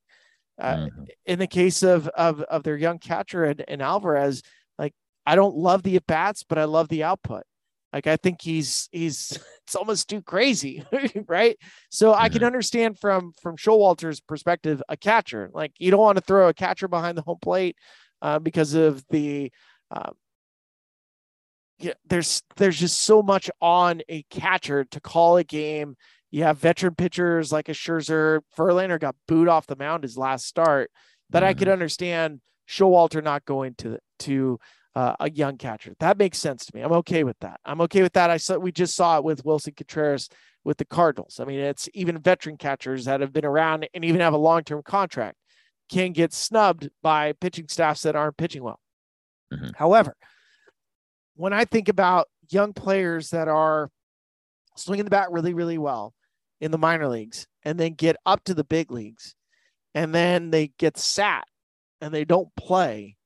Uh, 0.59 0.77
mm-hmm. 0.77 1.05
In 1.27 1.39
the 1.39 1.47
case 1.47 1.83
of, 1.83 2.09
of 2.09 2.41
of 2.43 2.63
their 2.63 2.77
young 2.77 2.99
catcher 2.99 3.45
and, 3.45 3.63
and 3.69 3.83
Alvarez, 3.83 4.43
like 4.79 4.95
I 5.27 5.37
don't 5.37 5.57
love 5.57 5.83
the 5.83 5.97
at 5.97 6.07
bats, 6.07 6.45
but 6.45 6.59
I 6.59 6.65
love 6.65 6.89
the 6.89 7.03
output. 7.03 7.43
Like 7.93 8.07
I 8.07 8.17
think 8.17 8.41
he's 8.41 8.89
he's 8.91 9.39
it's 9.67 9.75
almost 9.75 10.09
too 10.09 10.23
crazy, 10.23 10.83
right? 11.27 11.59
So 11.91 12.13
mm-hmm. 12.13 12.23
I 12.23 12.29
can 12.29 12.39
mm-hmm. 12.39 12.47
understand 12.47 12.99
from 12.99 13.33
from 13.43 13.57
Showalter's 13.57 14.21
perspective, 14.21 14.83
a 14.89 14.97
catcher 14.97 15.51
like 15.53 15.73
you 15.79 15.91
don't 15.91 16.01
want 16.01 16.17
to 16.17 16.25
throw 16.25 16.49
a 16.49 16.55
catcher 16.55 16.89
behind 16.89 17.19
the 17.19 17.23
home 17.23 17.39
plate 17.43 17.77
uh, 18.23 18.39
because 18.39 18.73
of 18.73 19.05
the 19.11 19.53
uh, 19.91 20.11
yeah, 21.79 21.93
there's 22.07 22.43
there's 22.57 22.79
just 22.79 23.03
so 23.03 23.23
much 23.23 23.51
on 23.61 24.01
a 24.09 24.23
catcher 24.25 24.85
to 24.85 25.01
call 25.01 25.37
a 25.37 25.45
game. 25.45 25.97
You 26.31 26.43
have 26.45 26.59
veteran 26.59 26.95
pitchers 26.95 27.53
like 27.53 27.69
a 27.69 27.73
Scherzer. 27.73 28.41
Verlander 28.57 29.01
got 29.01 29.17
booed 29.29 29.49
off 29.49 29.67
the 29.67 29.77
mound 29.77 30.03
his 30.03 30.19
last 30.19 30.47
start. 30.47 30.91
That 31.31 31.43
mm-hmm. 31.43 31.49
I 31.49 31.55
could 31.55 31.69
mm-hmm. 31.69 31.73
understand 31.73 32.41
Showalter 32.69 33.23
not 33.23 33.45
going 33.45 33.75
to 33.77 33.99
to 34.21 34.59
uh, 34.95 35.15
a 35.21 35.31
young 35.31 35.59
catcher. 35.59 35.95
That 36.01 36.19
makes 36.19 36.39
sense 36.39 36.67
to 36.67 36.75
me. 36.75 36.83
I'm 36.83 36.93
okay 36.93 37.23
with 37.23 37.39
that. 37.41 37.61
I'm 37.65 37.81
okay 37.83 38.03
with 38.03 38.15
that. 38.15 38.31
I 38.31 38.39
saw 38.39 38.57
we 38.57 38.73
just 38.73 38.97
saw 38.97 39.19
it 39.19 39.25
with 39.25 39.45
Willson 39.45 39.77
Contreras 39.77 40.29
with 40.65 40.79
the 40.79 40.85
Cardinals. 40.85 41.39
I 41.39 41.45
mean, 41.45 41.61
it's 41.61 41.89
even 41.95 42.19
veteran 42.19 42.57
catchers 42.57 43.05
that 43.05 43.21
have 43.21 43.33
been 43.33 43.45
around 43.45 43.89
and 43.95 44.05
even 44.05 44.21
have 44.21 44.35
a 44.35 44.39
long 44.39 44.65
term 44.65 44.83
contract 44.83 45.37
can 45.89 46.13
get 46.13 46.33
snubbed 46.33 46.89
by 47.03 47.33
pitching 47.35 47.69
staffs 47.69 48.03
that 48.03 48.17
aren't 48.17 48.37
pitching 48.37 48.65
well. 48.65 48.81
Mm-hmm. 49.53 49.71
However, 49.77 50.17
when 51.37 51.53
I 51.53 51.65
think 51.65 51.89
about 51.89 52.27
young 52.49 52.73
players 52.73 53.31
that 53.31 53.49
are 53.49 53.91
swinging 54.77 55.05
the 55.05 55.11
bat 55.11 55.31
really, 55.31 55.55
really 55.55 55.79
well 55.79 56.15
in 56.61 56.71
the 56.71 56.79
minor 56.79 57.09
leagues 57.09 57.47
and 57.65 57.79
then 57.79 57.93
get 57.95 58.17
up 58.25 58.43
to 58.45 58.55
the 58.55 58.65
big 58.65 58.91
leagues 58.91 59.35
and 59.95 60.15
then 60.15 60.51
they 60.51 60.73
get 60.79 60.97
sat 60.97 61.45
and 62.01 62.13
they 62.13 62.25
don't 62.25 62.55
play, 62.57 63.17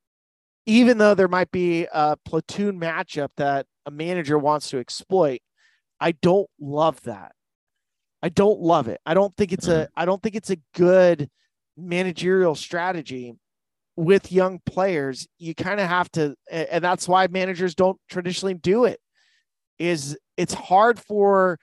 even 0.67 0.99
though 0.99 1.15
there 1.15 1.29
might 1.29 1.51
be 1.51 1.87
a 1.93 2.17
platoon 2.25 2.81
matchup 2.81 3.31
that 3.37 3.67
a 3.87 3.91
manager 3.91 4.39
wants 4.39 4.71
to 4.71 4.79
exploit, 4.79 5.41
I 6.01 6.13
don't 6.13 6.49
love 6.61 7.01
that. 7.03 7.33
I 8.23 8.29
don't 8.29 8.61
love 8.61 8.89
it. 8.89 9.01
I 9.05 9.15
don't 9.15 9.35
think 9.37 9.53
it's 9.53 9.69
a 9.69 9.71
mm-hmm. 9.71 9.93
I 10.01 10.05
don't 10.05 10.23
think 10.23 10.37
it's 10.37 10.51
a 10.51 10.59
good 10.75 11.29
managerial 11.77 12.55
strategy 12.55 13.35
with 13.97 14.33
young 14.33 14.61
players, 14.65 15.29
you 15.39 15.55
kind 15.55 15.79
of 15.81 15.87
have 15.87 16.11
to, 16.13 16.35
and 16.51 16.83
that's 16.83 17.07
why 17.07 17.27
managers 17.27 17.75
don't 17.75 17.99
traditionally 18.09 18.55
do 18.55 18.85
it. 18.85 18.99
Is 19.81 20.17
it's 20.37 20.55
hard 20.55 21.01
for 21.01 21.59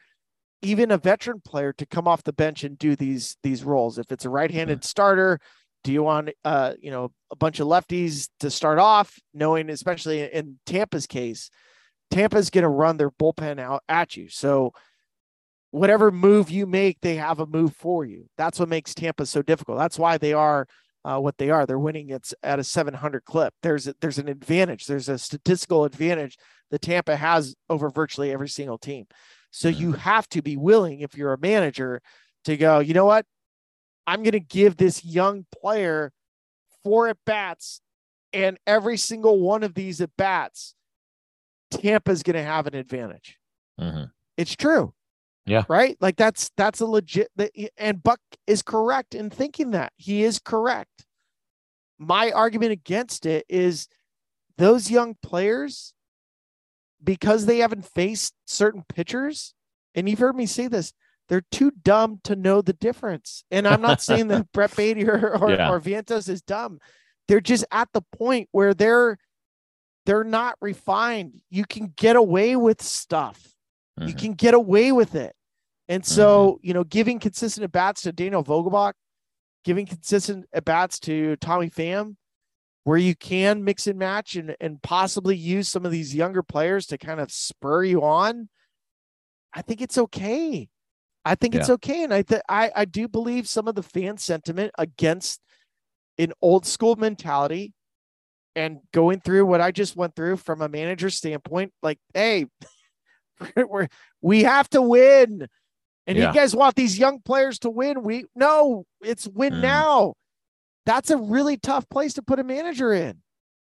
even 0.61 0.91
a 0.91 0.97
veteran 0.97 1.39
player 1.45 1.71
to 1.73 1.85
come 1.85 2.07
off 2.07 2.23
the 2.23 2.33
bench 2.33 2.63
and 2.63 2.77
do 2.77 2.95
these 2.95 3.37
these 3.43 3.63
roles. 3.63 3.97
If 3.97 4.11
it's 4.11 4.25
a 4.25 4.29
right-handed 4.29 4.83
starter, 4.83 5.39
do 5.83 5.93
you 5.93 6.03
want 6.03 6.31
uh 6.43 6.73
you 6.81 6.91
know 6.91 7.11
a 7.31 7.35
bunch 7.35 7.59
of 7.59 7.67
lefties 7.67 8.27
to 8.39 8.49
start 8.49 8.79
off, 8.79 9.17
knowing 9.33 9.69
especially 9.69 10.21
in 10.21 10.59
Tampa's 10.65 11.07
case, 11.07 11.49
Tampa's 12.11 12.49
going 12.49 12.63
to 12.63 12.69
run 12.69 12.97
their 12.97 13.11
bullpen 13.11 13.59
out 13.59 13.83
at 13.87 14.17
you. 14.17 14.29
So 14.29 14.73
whatever 15.71 16.11
move 16.11 16.49
you 16.49 16.65
make, 16.65 16.97
they 17.01 17.15
have 17.15 17.39
a 17.39 17.45
move 17.45 17.75
for 17.75 18.05
you. 18.05 18.25
That's 18.37 18.59
what 18.59 18.69
makes 18.69 18.93
Tampa 18.93 19.25
so 19.25 19.41
difficult. 19.41 19.77
That's 19.77 19.99
why 19.99 20.17
they 20.17 20.33
are 20.33 20.67
uh, 21.05 21.19
what 21.19 21.37
they 21.37 21.49
are. 21.49 21.65
They're 21.65 21.79
winning 21.79 22.09
it's 22.09 22.33
at 22.43 22.59
a 22.59 22.63
700 22.63 23.23
clip. 23.25 23.53
There's 23.61 23.87
a, 23.87 23.95
there's 24.01 24.17
an 24.17 24.27
advantage. 24.27 24.85
There's 24.85 25.09
a 25.09 25.17
statistical 25.17 25.85
advantage 25.85 26.37
that 26.71 26.81
Tampa 26.81 27.15
has 27.15 27.55
over 27.69 27.89
virtually 27.89 28.31
every 28.31 28.49
single 28.49 28.77
team. 28.77 29.05
So 29.51 29.69
you 29.69 29.89
mm-hmm. 29.89 29.99
have 29.99 30.27
to 30.29 30.41
be 30.41 30.57
willing, 30.57 30.99
if 30.99 31.15
you're 31.15 31.33
a 31.33 31.39
manager, 31.39 32.01
to 32.45 32.57
go. 32.57 32.79
You 32.79 32.93
know 32.93 33.05
what? 33.05 33.25
I'm 34.05 34.23
going 34.23 34.33
to 34.33 34.39
give 34.39 34.77
this 34.77 35.03
young 35.03 35.45
player 35.51 36.11
four 36.83 37.07
at 37.07 37.17
bats, 37.25 37.81
and 38.33 38.57
every 38.67 38.97
single 38.97 39.39
one 39.39 39.63
of 39.63 39.73
these 39.73 39.99
at 40.01 40.11
bats, 40.17 40.75
Tampa's 41.71 42.23
going 42.23 42.35
to 42.35 42.43
have 42.43 42.67
an 42.67 42.75
advantage. 42.75 43.37
Mm-hmm. 43.79 44.05
It's 44.37 44.55
true. 44.55 44.93
Yeah. 45.45 45.63
Right. 45.69 45.97
Like 46.01 46.17
that's 46.17 46.51
that's 46.57 46.81
a 46.81 46.85
legit. 46.85 47.29
And 47.77 48.03
Buck 48.03 48.19
is 48.45 48.61
correct 48.61 49.15
in 49.15 49.29
thinking 49.29 49.71
that 49.71 49.93
he 49.95 50.23
is 50.23 50.39
correct. 50.39 51.05
my 51.99 52.31
argument 52.31 52.71
against 52.71 53.25
it 53.25 53.45
is 53.49 53.87
those 54.57 54.89
young 54.91 55.15
players, 55.21 55.93
because 57.07 57.45
they 57.45 57.59
haven't 57.59 57.85
faced 57.85 58.33
certain 58.45 58.83
pitchers, 58.93 59.53
and 59.95 60.09
you've 60.09 60.19
heard 60.19 60.35
me 60.35 60.45
say 60.45 60.67
this, 60.67 60.91
they're 61.29 61.45
too 61.51 61.71
dumb 61.71 62.19
to 62.25 62.35
know 62.35 62.61
the 62.61 62.73
difference. 62.73 63.45
And 63.49 63.65
I'm 63.65 63.81
not 63.81 64.01
saying 64.01 64.27
that 64.27 64.51
Brett 64.53 64.75
Baty 64.75 65.07
or, 65.07 65.37
or, 65.37 65.51
yeah. 65.51 65.71
or 65.71 65.79
Vientos 65.79 66.27
is 66.27 66.41
dumb. 66.41 66.79
They're 67.29 67.39
just 67.39 67.63
at 67.71 67.87
the 67.93 68.01
point 68.17 68.49
where 68.51 68.73
they're 68.73 69.17
they're 70.05 70.25
not 70.25 70.57
refined. 70.61 71.41
You 71.49 71.65
can 71.65 71.93
get 71.95 72.17
away 72.17 72.57
with 72.57 72.81
stuff. 72.81 73.41
Mm-hmm. 73.97 74.09
You 74.09 74.15
can 74.15 74.33
get 74.33 74.53
away 74.53 74.91
with 74.91 75.15
it. 75.15 75.33
And 75.89 76.05
so, 76.05 76.53
mm-hmm. 76.53 76.67
you 76.67 76.73
know, 76.73 76.83
giving 76.83 77.19
consistent 77.19 77.63
at 77.63 77.71
bats 77.71 78.01
to 78.01 78.11
Daniel 78.11 78.43
Vogelbach, 78.43 78.93
giving 79.63 79.85
consistent 79.85 80.45
at 80.53 80.65
bats 80.65 80.99
to 81.01 81.37
Tommy 81.37 81.69
Pham, 81.69 82.15
where 82.87 82.97
you 82.97 83.13
can 83.13 83.65
mix 83.65 83.85
and 83.85 83.99
match 83.99 84.37
and, 84.37 84.55
and 84.61 84.81
possibly 84.81 85.35
use 85.35 85.67
some 85.67 85.85
of 85.85 85.91
these 85.91 86.15
younger 86.15 86.41
players 86.41 86.85
to 86.85 86.97
kind 86.97 87.19
of 87.19 87.29
spur 87.29 87.83
you 87.83 88.01
on. 88.01 88.47
I 89.53 89.61
think 89.61 89.81
it's 89.81 89.97
okay. 89.97 90.69
I 91.25 91.35
think 91.35 91.53
yeah. 91.53 91.59
it's 91.59 91.69
okay. 91.69 92.05
And 92.05 92.13
I, 92.13 92.21
th- 92.21 92.43
I, 92.47 92.71
I 92.73 92.85
do 92.85 93.09
believe 93.09 93.45
some 93.45 93.67
of 93.67 93.75
the 93.75 93.83
fan 93.83 94.17
sentiment 94.17 94.71
against 94.77 95.41
an 96.17 96.31
old 96.41 96.65
school 96.65 96.95
mentality 96.95 97.73
and 98.55 98.79
going 98.93 99.19
through 99.19 99.45
what 99.47 99.59
I 99.59 99.71
just 99.71 99.97
went 99.97 100.15
through 100.15 100.37
from 100.37 100.61
a 100.61 100.69
manager 100.69 101.09
standpoint, 101.09 101.73
like, 101.83 101.99
hey, 102.13 102.45
we're, 103.57 103.89
we 104.21 104.43
have 104.43 104.69
to 104.69 104.81
win. 104.81 105.45
And 106.07 106.17
yeah. 106.17 106.29
you 106.29 106.33
guys 106.33 106.55
want 106.55 106.77
these 106.77 106.97
young 106.97 107.19
players 107.19 107.59
to 107.59 107.69
win. 107.69 108.01
We 108.01 108.27
no, 108.33 108.85
it's 109.01 109.27
win 109.27 109.55
mm. 109.55 109.61
now 109.61 110.13
that's 110.87 111.11
a 111.11 111.17
really 111.17 111.57
tough 111.57 111.87
place 111.89 112.13
to 112.13 112.23
put 112.23 112.39
a 112.39 112.43
manager 112.43 112.93
in. 112.93 113.17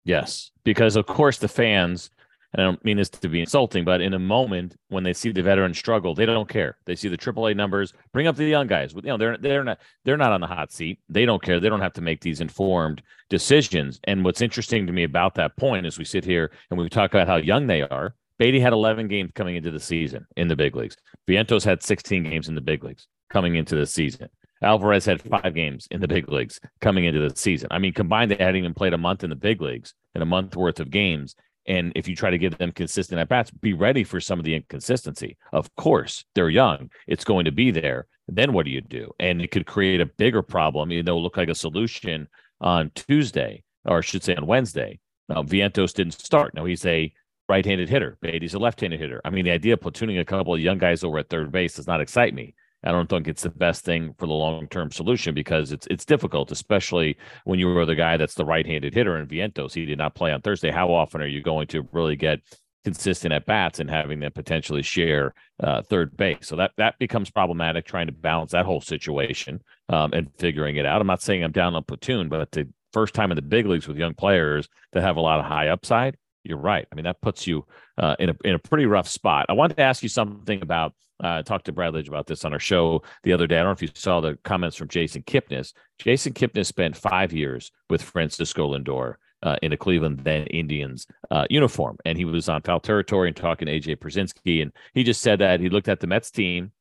Yes, 0.04 0.50
because 0.64 0.96
of 0.96 1.06
course 1.06 1.38
the 1.38 1.46
fans, 1.46 2.10
and 2.52 2.62
I 2.62 2.64
don't 2.64 2.84
mean 2.84 2.96
this 2.96 3.10
to 3.10 3.28
be 3.28 3.40
insulting, 3.40 3.84
but 3.84 4.00
in 4.00 4.14
a 4.14 4.18
moment 4.18 4.76
when 4.88 5.04
they 5.04 5.12
see 5.12 5.30
the 5.30 5.42
veterans 5.42 5.78
struggle, 5.78 6.14
they 6.14 6.26
don't 6.26 6.48
care. 6.48 6.78
They 6.86 6.96
see 6.96 7.08
the 7.08 7.18
AAA 7.18 7.54
numbers, 7.54 7.92
bring 8.12 8.26
up 8.26 8.36
the 8.36 8.46
young 8.46 8.66
guys. 8.66 8.94
You 8.94 9.02
know, 9.02 9.18
they're 9.18 9.36
they're 9.36 9.62
not 9.62 9.78
they're 10.04 10.16
not 10.16 10.32
on 10.32 10.40
the 10.40 10.46
hot 10.46 10.72
seat. 10.72 10.98
They 11.08 11.26
don't 11.26 11.42
care. 11.42 11.60
They 11.60 11.68
don't 11.68 11.80
have 11.80 11.92
to 11.92 12.00
make 12.00 12.22
these 12.22 12.40
informed 12.40 13.02
decisions. 13.28 14.00
And 14.04 14.24
what's 14.24 14.40
interesting 14.40 14.86
to 14.86 14.92
me 14.92 15.04
about 15.04 15.34
that 15.34 15.56
point 15.56 15.86
is 15.86 15.98
we 15.98 16.04
sit 16.04 16.24
here 16.24 16.50
and 16.70 16.80
we 16.80 16.88
talk 16.88 17.12
about 17.12 17.28
how 17.28 17.36
young 17.36 17.66
they 17.66 17.82
are. 17.82 18.14
Baty 18.38 18.58
had 18.58 18.72
11 18.72 19.06
games 19.06 19.30
coming 19.34 19.54
into 19.54 19.70
the 19.70 19.78
season 19.78 20.26
in 20.36 20.48
the 20.48 20.56
big 20.56 20.74
leagues. 20.74 20.96
Vientos 21.28 21.64
had 21.64 21.82
16 21.82 22.24
games 22.24 22.48
in 22.48 22.54
the 22.54 22.60
big 22.60 22.82
leagues 22.82 23.06
coming 23.30 23.54
into 23.54 23.76
the 23.76 23.86
season. 23.86 24.28
Alvarez 24.62 25.04
had 25.04 25.22
five 25.22 25.54
games 25.54 25.88
in 25.90 26.00
the 26.00 26.08
big 26.08 26.28
leagues 26.28 26.60
coming 26.80 27.04
into 27.04 27.28
the 27.28 27.36
season. 27.36 27.68
I 27.70 27.78
mean, 27.78 27.92
combined, 27.92 28.30
they 28.30 28.36
hadn't 28.36 28.56
even 28.56 28.74
played 28.74 28.94
a 28.94 28.98
month 28.98 29.24
in 29.24 29.30
the 29.30 29.36
big 29.36 29.60
leagues 29.60 29.94
and 30.14 30.22
a 30.22 30.26
month 30.26 30.56
worth 30.56 30.80
of 30.80 30.90
games. 30.90 31.34
And 31.66 31.92
if 31.94 32.08
you 32.08 32.16
try 32.16 32.30
to 32.30 32.38
give 32.38 32.58
them 32.58 32.72
consistent 32.72 33.20
at 33.20 33.28
bats, 33.28 33.50
be 33.50 33.72
ready 33.72 34.04
for 34.04 34.20
some 34.20 34.38
of 34.38 34.44
the 34.44 34.54
inconsistency. 34.54 35.36
Of 35.52 35.74
course, 35.76 36.24
they're 36.34 36.48
young; 36.48 36.90
it's 37.06 37.24
going 37.24 37.44
to 37.44 37.52
be 37.52 37.70
there. 37.70 38.06
Then 38.28 38.52
what 38.52 38.64
do 38.64 38.72
you 38.72 38.80
do? 38.80 39.12
And 39.20 39.40
it 39.40 39.50
could 39.50 39.66
create 39.66 40.00
a 40.00 40.06
bigger 40.06 40.42
problem. 40.42 40.90
You 40.90 41.02
know, 41.02 41.18
look 41.18 41.36
like 41.36 41.48
a 41.48 41.54
solution 41.54 42.28
on 42.60 42.90
Tuesday, 42.94 43.62
or 43.84 43.98
I 43.98 44.00
should 44.00 44.24
say 44.24 44.34
on 44.34 44.46
Wednesday. 44.46 44.98
Now, 45.28 45.42
Vientos 45.42 45.94
didn't 45.94 46.14
start. 46.14 46.54
Now 46.54 46.64
he's 46.64 46.84
a 46.84 47.12
right-handed 47.48 47.88
hitter. 47.88 48.18
Baty's 48.20 48.54
a 48.54 48.58
left-handed 48.58 48.98
hitter. 48.98 49.20
I 49.24 49.30
mean, 49.30 49.44
the 49.44 49.50
idea 49.50 49.74
of 49.74 49.80
platooning 49.80 50.20
a 50.20 50.24
couple 50.24 50.54
of 50.54 50.60
young 50.60 50.78
guys 50.78 51.04
over 51.04 51.18
at 51.18 51.28
third 51.28 51.52
base 51.52 51.74
does 51.74 51.86
not 51.86 52.00
excite 52.00 52.34
me. 52.34 52.54
I 52.84 52.90
don't 52.90 53.08
think 53.08 53.28
it's 53.28 53.42
the 53.42 53.50
best 53.50 53.84
thing 53.84 54.14
for 54.18 54.26
the 54.26 54.32
long 54.32 54.66
term 54.68 54.90
solution 54.90 55.34
because 55.34 55.72
it's 55.72 55.86
it's 55.88 56.04
difficult, 56.04 56.50
especially 56.50 57.16
when 57.44 57.58
you 57.58 57.68
were 57.68 57.86
the 57.86 57.94
guy 57.94 58.16
that's 58.16 58.34
the 58.34 58.44
right 58.44 58.66
handed 58.66 58.94
hitter 58.94 59.18
in 59.18 59.26
Vientos. 59.26 59.74
He 59.74 59.84
did 59.84 59.98
not 59.98 60.14
play 60.14 60.32
on 60.32 60.40
Thursday. 60.40 60.70
How 60.70 60.92
often 60.92 61.22
are 61.22 61.26
you 61.26 61.42
going 61.42 61.68
to 61.68 61.88
really 61.92 62.16
get 62.16 62.40
consistent 62.84 63.32
at 63.32 63.46
bats 63.46 63.78
and 63.78 63.88
having 63.88 64.18
them 64.18 64.32
potentially 64.32 64.82
share 64.82 65.34
uh, 65.62 65.82
third 65.82 66.16
base? 66.16 66.48
So 66.48 66.56
that 66.56 66.72
that 66.76 66.98
becomes 66.98 67.30
problematic 67.30 67.86
trying 67.86 68.06
to 68.06 68.12
balance 68.12 68.52
that 68.52 68.66
whole 68.66 68.80
situation 68.80 69.62
um, 69.88 70.12
and 70.12 70.30
figuring 70.38 70.76
it 70.76 70.86
out. 70.86 71.00
I'm 71.00 71.06
not 71.06 71.22
saying 71.22 71.44
I'm 71.44 71.52
down 71.52 71.74
on 71.74 71.84
platoon, 71.84 72.28
but 72.28 72.50
the 72.50 72.68
first 72.92 73.14
time 73.14 73.30
in 73.30 73.36
the 73.36 73.42
big 73.42 73.66
leagues 73.66 73.88
with 73.88 73.96
young 73.96 74.14
players 74.14 74.68
that 74.92 75.02
have 75.02 75.16
a 75.16 75.20
lot 75.20 75.38
of 75.38 75.46
high 75.46 75.68
upside, 75.68 76.16
you're 76.44 76.58
right. 76.58 76.86
I 76.90 76.94
mean, 76.94 77.04
that 77.04 77.20
puts 77.20 77.46
you 77.46 77.64
uh, 77.96 78.16
in 78.18 78.30
a 78.30 78.34
in 78.44 78.54
a 78.54 78.58
pretty 78.58 78.86
rough 78.86 79.08
spot. 79.08 79.46
I 79.48 79.52
wanted 79.52 79.76
to 79.76 79.82
ask 79.82 80.02
you 80.02 80.08
something 80.08 80.62
about. 80.62 80.94
Uh, 81.22 81.42
talked 81.42 81.66
to 81.66 81.72
Brad 81.72 81.92
Bradley 81.92 82.08
about 82.08 82.26
this 82.26 82.44
on 82.44 82.52
our 82.52 82.58
show 82.58 83.02
the 83.22 83.32
other 83.32 83.46
day. 83.46 83.56
I 83.56 83.58
don't 83.58 83.68
know 83.68 83.72
if 83.72 83.82
you 83.82 83.88
saw 83.94 84.20
the 84.20 84.36
comments 84.44 84.76
from 84.76 84.88
Jason 84.88 85.22
Kipnis. 85.22 85.72
Jason 85.98 86.32
Kipnis 86.32 86.66
spent 86.66 86.96
five 86.96 87.32
years 87.32 87.70
with 87.88 88.02
Francisco 88.02 88.76
Lindor 88.76 89.14
uh, 89.42 89.56
in 89.62 89.72
a 89.72 89.76
Cleveland 89.76 90.20
then 90.24 90.46
Indians 90.48 91.06
uh, 91.30 91.46
uniform, 91.48 91.96
and 92.04 92.18
he 92.18 92.24
was 92.24 92.48
on 92.48 92.62
foul 92.62 92.80
territory 92.80 93.28
and 93.28 93.36
talking 93.36 93.66
to 93.66 93.72
AJ 93.72 93.98
Pierzynski, 93.98 94.62
and 94.62 94.72
he 94.94 95.04
just 95.04 95.22
said 95.22 95.38
that 95.38 95.60
he 95.60 95.68
looked 95.68 95.88
at 95.88 96.00
the 96.00 96.06
Mets 96.06 96.30
team 96.30 96.72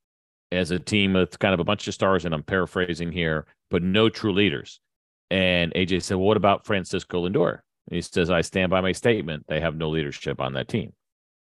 as 0.51 0.71
a 0.71 0.79
team 0.79 1.13
with 1.13 1.39
kind 1.39 1.53
of 1.53 1.59
a 1.59 1.63
bunch 1.63 1.87
of 1.87 1.93
stars, 1.93 2.25
and 2.25 2.33
I'm 2.33 2.43
paraphrasing 2.43 3.11
here, 3.11 3.45
but 3.69 3.83
no 3.83 4.09
true 4.09 4.33
leaders. 4.33 4.79
And 5.29 5.73
AJ 5.75 6.03
said, 6.03 6.17
well, 6.17 6.27
"What 6.27 6.37
about 6.37 6.65
Francisco 6.65 7.27
Lindor?" 7.27 7.61
And 7.87 7.95
he 7.95 8.01
says, 8.01 8.29
I 8.29 8.41
stand 8.41 8.69
by 8.69 8.81
my 8.81 8.91
statement. 8.91 9.45
They 9.47 9.59
have 9.59 9.75
no 9.75 9.89
leadership 9.89 10.39
on 10.39 10.53
that 10.53 10.67
team. 10.67 10.93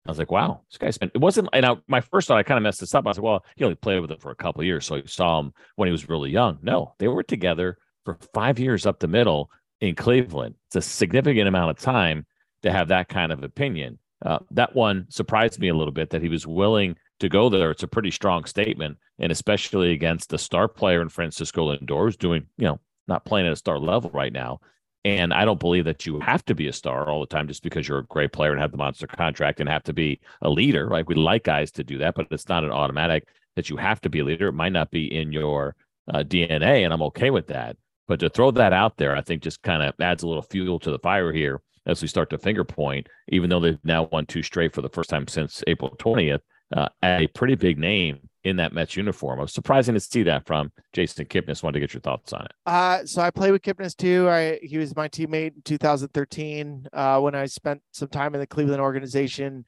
I 0.05 0.11
was 0.11 0.19
like, 0.19 0.31
wow, 0.31 0.61
this 0.69 0.77
guy 0.77 0.89
spent 0.89 1.11
it 1.15 1.21
wasn't 1.21 1.47
and 1.53 1.65
I, 1.65 1.75
my 1.87 2.01
first 2.01 2.27
thought 2.27 2.37
I 2.37 2.43
kind 2.43 2.57
of 2.57 2.63
messed 2.63 2.81
this 2.81 2.93
up. 2.93 3.05
I 3.05 3.09
was 3.09 3.17
like, 3.17 3.23
well, 3.23 3.45
he 3.55 3.63
only 3.63 3.75
played 3.75 4.01
with 4.01 4.11
it 4.11 4.21
for 4.21 4.31
a 4.31 4.35
couple 4.35 4.63
years. 4.63 4.85
So 4.85 4.95
I 4.95 5.03
saw 5.05 5.39
him 5.39 5.53
when 5.75 5.87
he 5.87 5.91
was 5.91 6.09
really 6.09 6.29
young. 6.29 6.59
No, 6.61 6.93
they 6.99 7.07
were 7.07 7.23
together 7.23 7.77
for 8.03 8.17
five 8.33 8.59
years 8.59 8.85
up 8.85 8.99
the 8.99 9.07
middle 9.07 9.49
in 9.79 9.95
Cleveland. 9.95 10.55
It's 10.67 10.75
a 10.75 10.81
significant 10.81 11.47
amount 11.47 11.71
of 11.71 11.79
time 11.79 12.25
to 12.63 12.71
have 12.71 12.89
that 12.89 13.07
kind 13.07 13.31
of 13.31 13.43
opinion. 13.43 13.99
Uh, 14.25 14.39
that 14.51 14.75
one 14.75 15.05
surprised 15.09 15.59
me 15.59 15.67
a 15.69 15.75
little 15.75 15.91
bit 15.91 16.09
that 16.09 16.21
he 16.21 16.29
was 16.29 16.47
willing 16.47 16.95
to 17.19 17.29
go 17.29 17.49
there. 17.49 17.71
It's 17.71 17.83
a 17.83 17.87
pretty 17.87 18.11
strong 18.11 18.45
statement, 18.45 18.97
and 19.19 19.31
especially 19.31 19.91
against 19.91 20.29
the 20.29 20.37
star 20.37 20.67
player 20.67 21.01
in 21.01 21.09
Francisco 21.09 21.73
Lindor, 21.73 22.05
who's 22.05 22.17
doing, 22.17 22.47
you 22.57 22.65
know, 22.65 22.79
not 23.07 23.25
playing 23.25 23.47
at 23.47 23.53
a 23.53 23.57
star 23.57 23.79
level 23.79 24.09
right 24.11 24.31
now. 24.31 24.59
And 25.05 25.33
I 25.33 25.43
don't 25.43 25.59
believe 25.59 25.85
that 25.85 26.05
you 26.05 26.19
have 26.21 26.45
to 26.45 26.55
be 26.55 26.67
a 26.67 26.73
star 26.73 27.09
all 27.09 27.19
the 27.19 27.27
time 27.27 27.47
just 27.47 27.61
because 27.61 27.87
you're 27.87 27.99
a 27.99 28.05
great 28.05 28.31
player 28.31 28.51
and 28.51 28.61
have 28.61 28.71
the 28.71 28.77
monster 28.77 29.05
contract 29.05 29.59
and 29.59 29.67
have 29.67 29.83
to 29.83 29.93
be 29.93 30.21
a 30.41 30.49
leader. 30.49 30.87
Like 30.87 31.09
we 31.09 31.15
like 31.15 31.43
guys 31.43 31.71
to 31.71 31.83
do 31.83 31.97
that, 31.97 32.15
but 32.15 32.27
it's 32.31 32.47
not 32.47 32.63
an 32.63 32.71
automatic 32.71 33.27
that 33.55 33.69
you 33.69 33.77
have 33.77 33.99
to 34.01 34.09
be 34.09 34.19
a 34.19 34.23
leader. 34.23 34.47
It 34.47 34.53
might 34.53 34.71
not 34.71 34.91
be 34.91 35.13
in 35.13 35.33
your 35.33 35.75
uh, 36.11 36.23
DNA, 36.23 36.83
and 36.83 36.93
I'm 36.93 37.01
okay 37.03 37.31
with 37.31 37.47
that. 37.47 37.75
But 38.07 38.19
to 38.21 38.29
throw 38.29 38.51
that 38.51 38.73
out 38.73 38.97
there, 38.97 39.15
I 39.15 39.21
think 39.21 39.43
just 39.43 39.61
kind 39.61 39.83
of 39.83 39.93
adds 39.99 40.23
a 40.23 40.27
little 40.27 40.41
fuel 40.41 40.79
to 40.79 40.91
the 40.91 40.99
fire 40.99 41.31
here 41.31 41.61
as 41.85 42.01
we 42.01 42.07
start 42.07 42.29
to 42.29 42.37
finger 42.37 42.63
point, 42.63 43.07
even 43.29 43.49
though 43.49 43.59
they've 43.59 43.79
now 43.83 44.07
won 44.11 44.25
two 44.25 44.43
straight 44.43 44.73
for 44.73 44.81
the 44.81 44.89
first 44.89 45.09
time 45.09 45.27
since 45.27 45.63
April 45.67 45.95
20th, 45.99 46.39
uh, 46.75 46.89
a 47.03 47.27
pretty 47.27 47.55
big 47.55 47.77
name 47.77 48.29
in 48.43 48.57
that 48.57 48.73
Mets 48.73 48.95
uniform. 48.95 49.39
I 49.39 49.43
was 49.43 49.53
surprising 49.53 49.93
to 49.93 49.99
see 49.99 50.23
that 50.23 50.45
from 50.45 50.71
Jason 50.91 51.25
Kipnis. 51.25 51.63
Wanted 51.63 51.75
to 51.75 51.79
get 51.79 51.93
your 51.93 52.01
thoughts 52.01 52.33
on 52.33 52.45
it. 52.45 52.51
Uh, 52.65 53.05
so 53.05 53.21
I 53.21 53.31
played 53.31 53.51
with 53.51 53.61
Kipnis 53.61 53.95
too. 53.95 54.29
I 54.29 54.59
he 54.61 54.77
was 54.77 54.95
my 54.95 55.07
teammate 55.07 55.55
in 55.55 55.61
2013 55.63 56.87
uh, 56.91 57.19
when 57.19 57.35
I 57.35 57.45
spent 57.45 57.81
some 57.91 58.09
time 58.09 58.33
in 58.33 58.41
the 58.41 58.47
Cleveland 58.47 58.81
organization. 58.81 59.65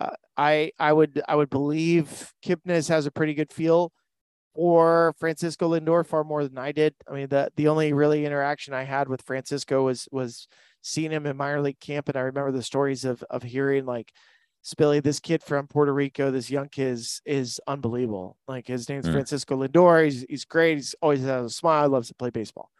Uh, 0.00 0.10
I 0.36 0.72
I 0.78 0.92
would 0.92 1.22
I 1.28 1.36
would 1.36 1.50
believe 1.50 2.32
Kipnis 2.44 2.88
has 2.88 3.06
a 3.06 3.10
pretty 3.10 3.34
good 3.34 3.52
feel 3.52 3.92
for 4.54 5.14
Francisco 5.20 5.70
Lindor 5.70 6.04
far 6.04 6.24
more 6.24 6.42
than 6.42 6.58
I 6.58 6.72
did. 6.72 6.94
I 7.08 7.14
mean 7.14 7.28
the 7.28 7.50
the 7.56 7.68
only 7.68 7.92
really 7.92 8.26
interaction 8.26 8.74
I 8.74 8.82
had 8.82 9.08
with 9.08 9.22
Francisco 9.22 9.84
was 9.84 10.08
was 10.10 10.48
seeing 10.82 11.12
him 11.12 11.26
in 11.26 11.36
minor 11.36 11.60
league 11.60 11.80
camp, 11.80 12.08
and 12.08 12.16
I 12.16 12.22
remember 12.22 12.50
the 12.50 12.62
stories 12.62 13.04
of 13.04 13.22
of 13.30 13.44
hearing 13.44 13.84
like 13.84 14.12
Spilly, 14.68 15.02
this 15.02 15.18
kid 15.18 15.42
from 15.42 15.66
Puerto 15.66 15.94
Rico, 15.94 16.30
this 16.30 16.50
young 16.50 16.68
kid 16.68 16.88
is, 16.88 17.22
is 17.24 17.60
unbelievable. 17.66 18.36
Like 18.46 18.66
his 18.66 18.86
name's 18.88 19.06
mm. 19.06 19.12
Francisco 19.12 19.56
Lindor. 19.56 20.04
He's, 20.04 20.26
he's 20.28 20.44
great. 20.44 20.74
He's 20.76 20.94
always 21.00 21.22
has 21.22 21.46
a 21.46 21.50
smile, 21.50 21.88
loves 21.88 22.08
to 22.08 22.14
play 22.14 22.28
baseball. 22.28 22.70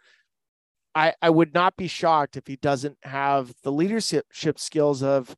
I, 0.94 1.14
I 1.22 1.30
would 1.30 1.54
not 1.54 1.76
be 1.76 1.86
shocked 1.86 2.36
if 2.36 2.46
he 2.46 2.56
doesn't 2.56 2.98
have 3.04 3.54
the 3.62 3.72
leadership 3.72 4.26
skills 4.58 5.02
of, 5.02 5.34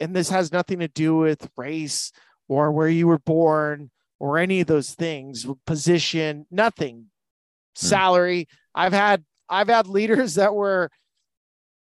and 0.00 0.16
this 0.16 0.30
has 0.30 0.52
nothing 0.52 0.78
to 0.78 0.88
do 0.88 1.16
with 1.16 1.50
race 1.56 2.12
or 2.48 2.72
where 2.72 2.88
you 2.88 3.06
were 3.06 3.18
born 3.18 3.90
or 4.18 4.38
any 4.38 4.60
of 4.60 4.68
those 4.68 4.94
things, 4.94 5.46
position, 5.66 6.46
nothing, 6.50 6.96
mm. 6.96 7.06
salary. 7.74 8.48
I've 8.74 8.94
had, 8.94 9.22
I've 9.50 9.68
had 9.68 9.86
leaders 9.86 10.34
that 10.36 10.54
were 10.54 10.90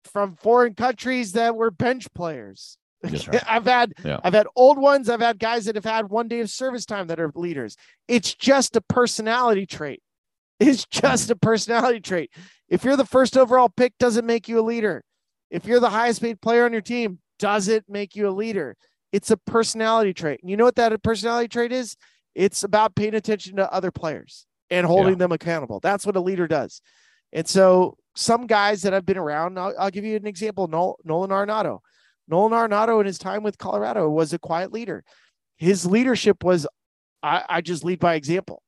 from 0.06 0.36
foreign 0.36 0.74
countries 0.74 1.34
that 1.34 1.56
were 1.56 1.70
bench 1.70 2.12
players 2.16 2.80
Right. 3.04 3.44
I've 3.48 3.66
had 3.66 3.94
yeah. 4.04 4.20
I've 4.24 4.34
had 4.34 4.48
old 4.56 4.78
ones. 4.78 5.10
I've 5.10 5.22
had 5.22 5.40
guys 5.40 5.66
that 5.66 5.76
have 5.76 5.86
had 5.86 6.10
one 6.10 6.28
day 6.28 6.40
of 6.40 6.50
service 6.50 6.86
time 6.86 7.08
that 7.08 7.20
are 7.20 7.32
leaders. 7.36 7.78
It's 8.08 8.34
just 8.34 8.76
a 8.76 8.82
personality 8.82 9.66
trait. 9.66 10.02
It's 10.60 10.86
just 10.88 11.30
a 11.30 11.36
personality 11.36 12.00
trait. 12.00 12.32
If 12.70 12.84
you're 12.84 12.98
the 12.98 13.06
first 13.06 13.38
overall 13.38 13.70
pick, 13.70 13.98
doesn't 14.00 14.26
make 14.26 14.48
you 14.48 14.60
a 14.60 14.62
leader. 14.62 15.04
If 15.52 15.66
you're 15.66 15.80
the 15.80 15.92
highest 15.92 16.22
paid 16.22 16.42
player 16.42 16.66
on 16.66 16.74
your 16.74 16.82
team, 16.82 17.20
does 17.38 17.68
it 17.68 17.86
make 17.88 18.16
you 18.16 18.28
a 18.28 18.32
leader? 18.32 18.76
It's 19.12 19.32
a 19.32 19.38
personality 19.38 20.14
trait. 20.14 20.40
And 20.42 20.50
you 20.50 20.58
know 20.58 20.66
what 20.66 20.76
that 20.76 21.02
personality 21.04 21.48
trait 21.48 21.72
is? 21.72 21.96
It's 22.34 22.64
about 22.64 22.96
paying 22.96 23.14
attention 23.14 23.58
to 23.58 23.72
other 23.72 23.92
players 23.92 24.46
and 24.70 24.86
holding 24.86 25.14
yeah. 25.14 25.20
them 25.20 25.32
accountable. 25.32 25.80
That's 25.80 26.06
what 26.06 26.16
a 26.16 26.22
leader 26.22 26.48
does. 26.48 26.82
And 27.32 27.48
so 27.48 27.98
some 28.16 28.48
guys 28.48 28.82
that 28.82 28.94
I've 28.94 29.06
been 29.06 29.18
around. 29.18 29.60
I'll, 29.60 29.74
I'll 29.80 29.92
give 29.92 30.04
you 30.04 30.16
an 30.16 30.28
example. 30.28 30.68
Nolan 30.68 31.30
Arenado. 31.30 31.80
Nolan 32.28 32.52
Arenado 32.52 33.00
in 33.00 33.06
his 33.06 33.18
time 33.18 33.44
with 33.44 33.58
Colorado 33.58 34.10
was 34.10 34.34
a 34.34 34.40
quiet 34.40 34.72
leader. 34.72 35.04
His 35.58 35.86
leadership 35.86 36.44
was, 36.44 36.68
I, 37.24 37.44
I 37.50 37.62
just 37.62 37.84
lead 37.84 38.00
by 38.00 38.16
example. 38.16 38.62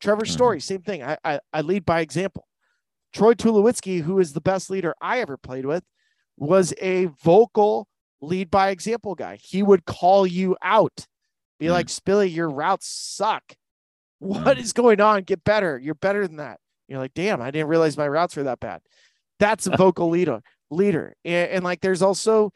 Trevor 0.00 0.22
mm-hmm. 0.22 0.32
Story, 0.32 0.60
same 0.60 0.82
thing. 0.82 1.02
I, 1.02 1.16
I, 1.24 1.40
I 1.52 1.60
lead 1.60 1.84
by 1.84 2.00
example. 2.00 2.46
Troy 3.12 3.34
Tulowitzki, 3.34 4.02
who 4.02 4.18
is 4.18 4.32
the 4.32 4.40
best 4.40 4.70
leader 4.70 4.94
I 5.00 5.20
ever 5.20 5.36
played 5.36 5.66
with, 5.66 5.84
was 6.38 6.72
a 6.80 7.06
vocal 7.22 7.86
lead 8.20 8.50
by 8.50 8.70
example 8.70 9.14
guy. 9.14 9.38
He 9.40 9.62
would 9.62 9.84
call 9.84 10.26
you 10.26 10.56
out, 10.62 11.06
be 11.58 11.66
mm. 11.66 11.72
like, 11.72 11.86
Spilly, 11.86 12.34
your 12.34 12.48
routes 12.48 12.88
suck. 12.88 13.42
What 14.18 14.56
mm. 14.56 14.60
is 14.60 14.72
going 14.72 15.00
on? 15.00 15.22
Get 15.22 15.44
better. 15.44 15.78
You're 15.78 15.94
better 15.94 16.26
than 16.26 16.38
that. 16.38 16.58
You're 16.88 17.00
like, 17.00 17.14
damn, 17.14 17.42
I 17.42 17.50
didn't 17.50 17.68
realize 17.68 17.96
my 17.96 18.08
routes 18.08 18.36
were 18.36 18.44
that 18.44 18.60
bad. 18.60 18.80
That's 19.38 19.66
a 19.66 19.76
vocal 19.76 20.08
leader. 20.08 20.42
Leader, 20.70 21.14
and, 21.24 21.50
and 21.50 21.64
like, 21.64 21.82
there's 21.82 22.00
also 22.00 22.50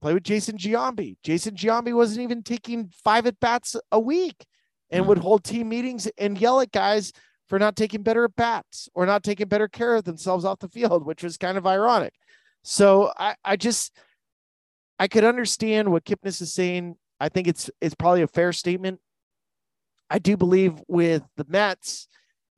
play 0.00 0.14
with 0.14 0.24
Jason 0.24 0.56
Giambi. 0.56 1.16
Jason 1.22 1.54
Giambi 1.54 1.92
wasn't 1.92 2.22
even 2.22 2.42
taking 2.42 2.90
five 3.04 3.26
at 3.26 3.40
bats 3.40 3.76
a 3.92 4.00
week, 4.00 4.46
and 4.90 5.04
mm. 5.04 5.08
would 5.08 5.18
hold 5.18 5.44
team 5.44 5.68
meetings 5.68 6.08
and 6.18 6.40
yell 6.40 6.60
at 6.60 6.72
guys 6.72 7.12
for 7.48 7.58
not 7.58 7.76
taking 7.76 8.02
better 8.02 8.24
at 8.24 8.36
bats 8.36 8.88
or 8.94 9.06
not 9.06 9.22
taking 9.22 9.48
better 9.48 9.68
care 9.68 9.94
of 9.94 10.04
themselves 10.04 10.44
off 10.44 10.58
the 10.58 10.68
field, 10.68 11.06
which 11.06 11.22
was 11.22 11.36
kind 11.36 11.56
of 11.56 11.66
ironic. 11.66 12.12
So 12.62 13.12
I, 13.16 13.34
I 13.44 13.56
just 13.56 13.96
I 14.98 15.08
could 15.08 15.24
understand 15.24 15.90
what 15.90 16.04
Kipnis 16.04 16.42
is 16.42 16.52
saying. 16.52 16.96
I 17.20 17.28
think 17.28 17.48
it's 17.48 17.70
it's 17.80 17.94
probably 17.94 18.22
a 18.22 18.28
fair 18.28 18.52
statement. 18.52 19.00
I 20.10 20.18
do 20.18 20.36
believe 20.36 20.80
with 20.88 21.22
the 21.36 21.46
Mets, 21.48 22.08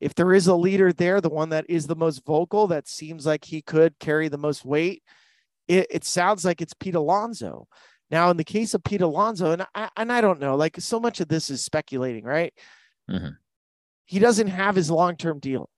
if 0.01 0.15
there 0.15 0.33
is 0.33 0.47
a 0.47 0.55
leader 0.55 0.93
there, 0.93 1.21
the 1.21 1.29
one 1.29 1.51
that 1.51 1.67
is 1.69 1.87
the 1.87 1.97
most 1.97 2.25
vocal, 2.25 2.69
that 2.69 2.89
seems 2.89 3.27
like 3.27 3.45
he 3.45 3.61
could 3.61 3.99
carry 3.99 4.29
the 4.29 4.39
most 4.39 4.65
weight. 4.65 5.03
It, 5.71 5.87
it 5.91 6.05
sounds 6.05 6.45
like 6.45 6.61
it's 6.61 6.75
Pete 6.75 6.97
Alonso. 6.97 7.69
Now, 8.11 8.31
in 8.31 8.37
the 8.37 8.45
case 8.45 8.75
of 8.75 8.83
Pete 8.83 9.03
Alonso, 9.03 9.53
and 9.53 9.65
I 9.75 9.89
and 9.97 10.13
I 10.13 10.21
don't 10.21 10.41
know, 10.41 10.57
like 10.57 10.81
so 10.81 10.99
much 10.99 11.21
of 11.21 11.29
this 11.29 11.49
is 11.49 11.65
speculating, 11.65 12.25
right? 12.25 12.53
Mm-hmm. 13.09 13.35
He 14.05 14.19
doesn't 14.19 14.49
have 14.49 14.75
his 14.75 14.91
long 14.91 15.17
term 15.17 15.39
deal. 15.39 15.71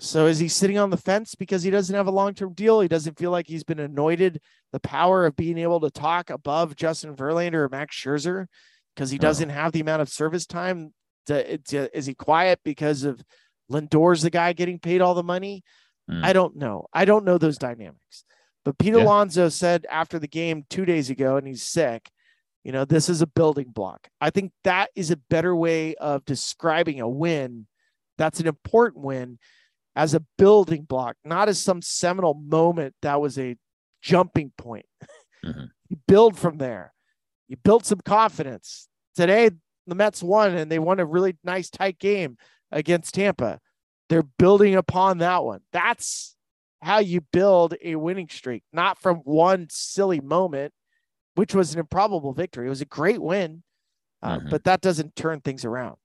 So 0.00 0.26
is 0.26 0.38
he 0.38 0.48
sitting 0.48 0.76
on 0.76 0.90
the 0.90 0.98
fence 0.98 1.34
because 1.34 1.62
he 1.62 1.70
doesn't 1.70 1.94
have 1.94 2.08
a 2.08 2.10
long-term 2.10 2.52
deal? 2.54 2.80
He 2.80 2.88
doesn't 2.88 3.16
feel 3.16 3.30
like 3.30 3.46
he's 3.46 3.64
been 3.64 3.78
anointed 3.78 4.40
the 4.72 4.80
power 4.80 5.24
of 5.24 5.36
being 5.36 5.56
able 5.56 5.80
to 5.80 5.90
talk 5.90 6.30
above 6.30 6.74
Justin 6.74 7.14
Verlander 7.14 7.54
or 7.54 7.68
Max 7.68 7.96
Scherzer 7.96 8.46
because 8.94 9.10
he 9.10 9.18
doesn't 9.18 9.50
have 9.50 9.72
the 9.72 9.80
amount 9.80 10.02
of 10.02 10.08
service 10.08 10.46
time. 10.46 10.92
To, 11.26 11.56
to, 11.56 11.96
is 11.96 12.06
he 12.06 12.14
quiet 12.14 12.60
because 12.64 13.04
of 13.04 13.22
Lindor's 13.70 14.20
the 14.20 14.30
guy 14.30 14.52
getting 14.52 14.78
paid 14.78 15.00
all 15.00 15.14
the 15.14 15.22
money? 15.22 15.62
Mm. 16.10 16.24
I 16.24 16.32
don't 16.32 16.56
know. 16.56 16.86
I 16.92 17.04
don't 17.04 17.24
know 17.24 17.38
those 17.38 17.58
dynamics. 17.58 18.24
But 18.64 18.78
Pete 18.78 18.94
yeah. 18.94 19.02
Alonso 19.02 19.48
said 19.48 19.86
after 19.90 20.18
the 20.18 20.28
game 20.28 20.64
two 20.70 20.84
days 20.84 21.10
ago, 21.10 21.36
and 21.36 21.46
he's 21.46 21.62
sick. 21.62 22.10
You 22.62 22.72
know, 22.72 22.84
this 22.86 23.10
is 23.10 23.20
a 23.20 23.26
building 23.26 23.68
block. 23.68 24.08
I 24.20 24.30
think 24.30 24.52
that 24.64 24.90
is 24.94 25.10
a 25.10 25.16
better 25.16 25.54
way 25.54 25.94
of 25.96 26.24
describing 26.24 27.00
a 27.00 27.08
win. 27.08 27.66
That's 28.16 28.40
an 28.40 28.46
important 28.46 29.04
win 29.04 29.38
as 29.94 30.14
a 30.14 30.24
building 30.38 30.82
block, 30.82 31.16
not 31.24 31.48
as 31.48 31.60
some 31.60 31.82
seminal 31.82 32.34
moment 32.34 32.94
that 33.02 33.20
was 33.20 33.38
a 33.38 33.56
jumping 34.00 34.52
point. 34.56 34.86
Mm-hmm. 35.44 35.64
you 35.90 35.98
build 36.08 36.38
from 36.38 36.56
there. 36.56 36.94
You 37.48 37.58
build 37.58 37.84
some 37.84 38.00
confidence. 38.00 38.88
Today, 39.14 39.50
the 39.86 39.94
Mets 39.94 40.22
won 40.22 40.54
and 40.54 40.70
they 40.70 40.78
won 40.78 41.00
a 41.00 41.06
really 41.06 41.36
nice 41.44 41.68
tight 41.68 41.98
game 41.98 42.38
against 42.72 43.14
Tampa. 43.14 43.60
They're 44.08 44.22
building 44.22 44.74
upon 44.74 45.18
that 45.18 45.44
one. 45.44 45.60
That's 45.72 46.36
how 46.82 46.98
you 46.98 47.22
build 47.32 47.74
a 47.82 47.96
winning 47.96 48.28
streak, 48.28 48.62
not 48.72 48.98
from 48.98 49.16
one 49.18 49.68
silly 49.70 50.20
moment, 50.20 50.72
which 51.34 51.54
was 51.54 51.72
an 51.72 51.80
improbable 51.80 52.32
victory. 52.32 52.66
It 52.66 52.70
was 52.70 52.82
a 52.82 52.86
great 52.86 53.20
win, 53.20 53.62
uh, 54.22 54.38
mm-hmm. 54.38 54.50
but 54.50 54.64
that 54.64 54.82
doesn't 54.82 55.16
turn 55.16 55.40
things 55.40 55.64
around. 55.64 55.96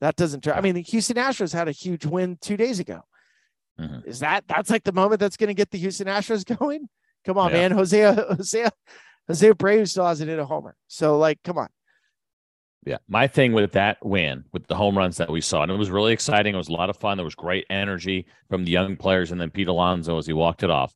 That 0.00 0.16
doesn't 0.16 0.42
turn. 0.42 0.54
I 0.54 0.60
mean, 0.60 0.74
the 0.74 0.82
Houston 0.82 1.16
Astros 1.16 1.52
had 1.52 1.68
a 1.68 1.72
huge 1.72 2.06
win 2.06 2.38
two 2.40 2.56
days 2.56 2.80
ago. 2.80 3.02
Mm-hmm. 3.78 4.08
Is 4.08 4.20
that 4.20 4.44
that's 4.48 4.70
like 4.70 4.84
the 4.84 4.92
moment 4.92 5.20
that's 5.20 5.36
going 5.36 5.48
to 5.48 5.54
get 5.54 5.70
the 5.70 5.78
Houston 5.78 6.06
Astros 6.06 6.44
going? 6.58 6.88
Come 7.24 7.38
on, 7.38 7.50
yeah. 7.50 7.68
man. 7.68 7.70
Jose 7.72 8.00
Jose 8.00 8.68
Jose 9.28 9.50
Abreu 9.50 9.88
still 9.88 10.06
hasn't 10.06 10.28
hit 10.28 10.38
a 10.38 10.44
homer. 10.44 10.74
So 10.88 11.18
like, 11.18 11.38
come 11.44 11.58
on. 11.58 11.68
Yeah, 12.84 12.98
my 13.08 13.28
thing 13.28 13.52
with 13.52 13.72
that 13.72 14.04
win, 14.04 14.44
with 14.52 14.66
the 14.66 14.74
home 14.74 14.98
runs 14.98 15.16
that 15.18 15.30
we 15.30 15.40
saw, 15.40 15.62
and 15.62 15.70
it 15.70 15.78
was 15.78 15.90
really 15.90 16.12
exciting. 16.12 16.54
It 16.54 16.58
was 16.58 16.68
a 16.68 16.72
lot 16.72 16.90
of 16.90 16.96
fun. 16.96 17.16
There 17.16 17.24
was 17.24 17.36
great 17.36 17.64
energy 17.70 18.26
from 18.48 18.64
the 18.64 18.72
young 18.72 18.96
players, 18.96 19.30
and 19.30 19.40
then 19.40 19.50
Pete 19.50 19.68
Alonso 19.68 20.18
as 20.18 20.26
he 20.26 20.32
walked 20.32 20.64
it 20.64 20.70
off. 20.70 20.92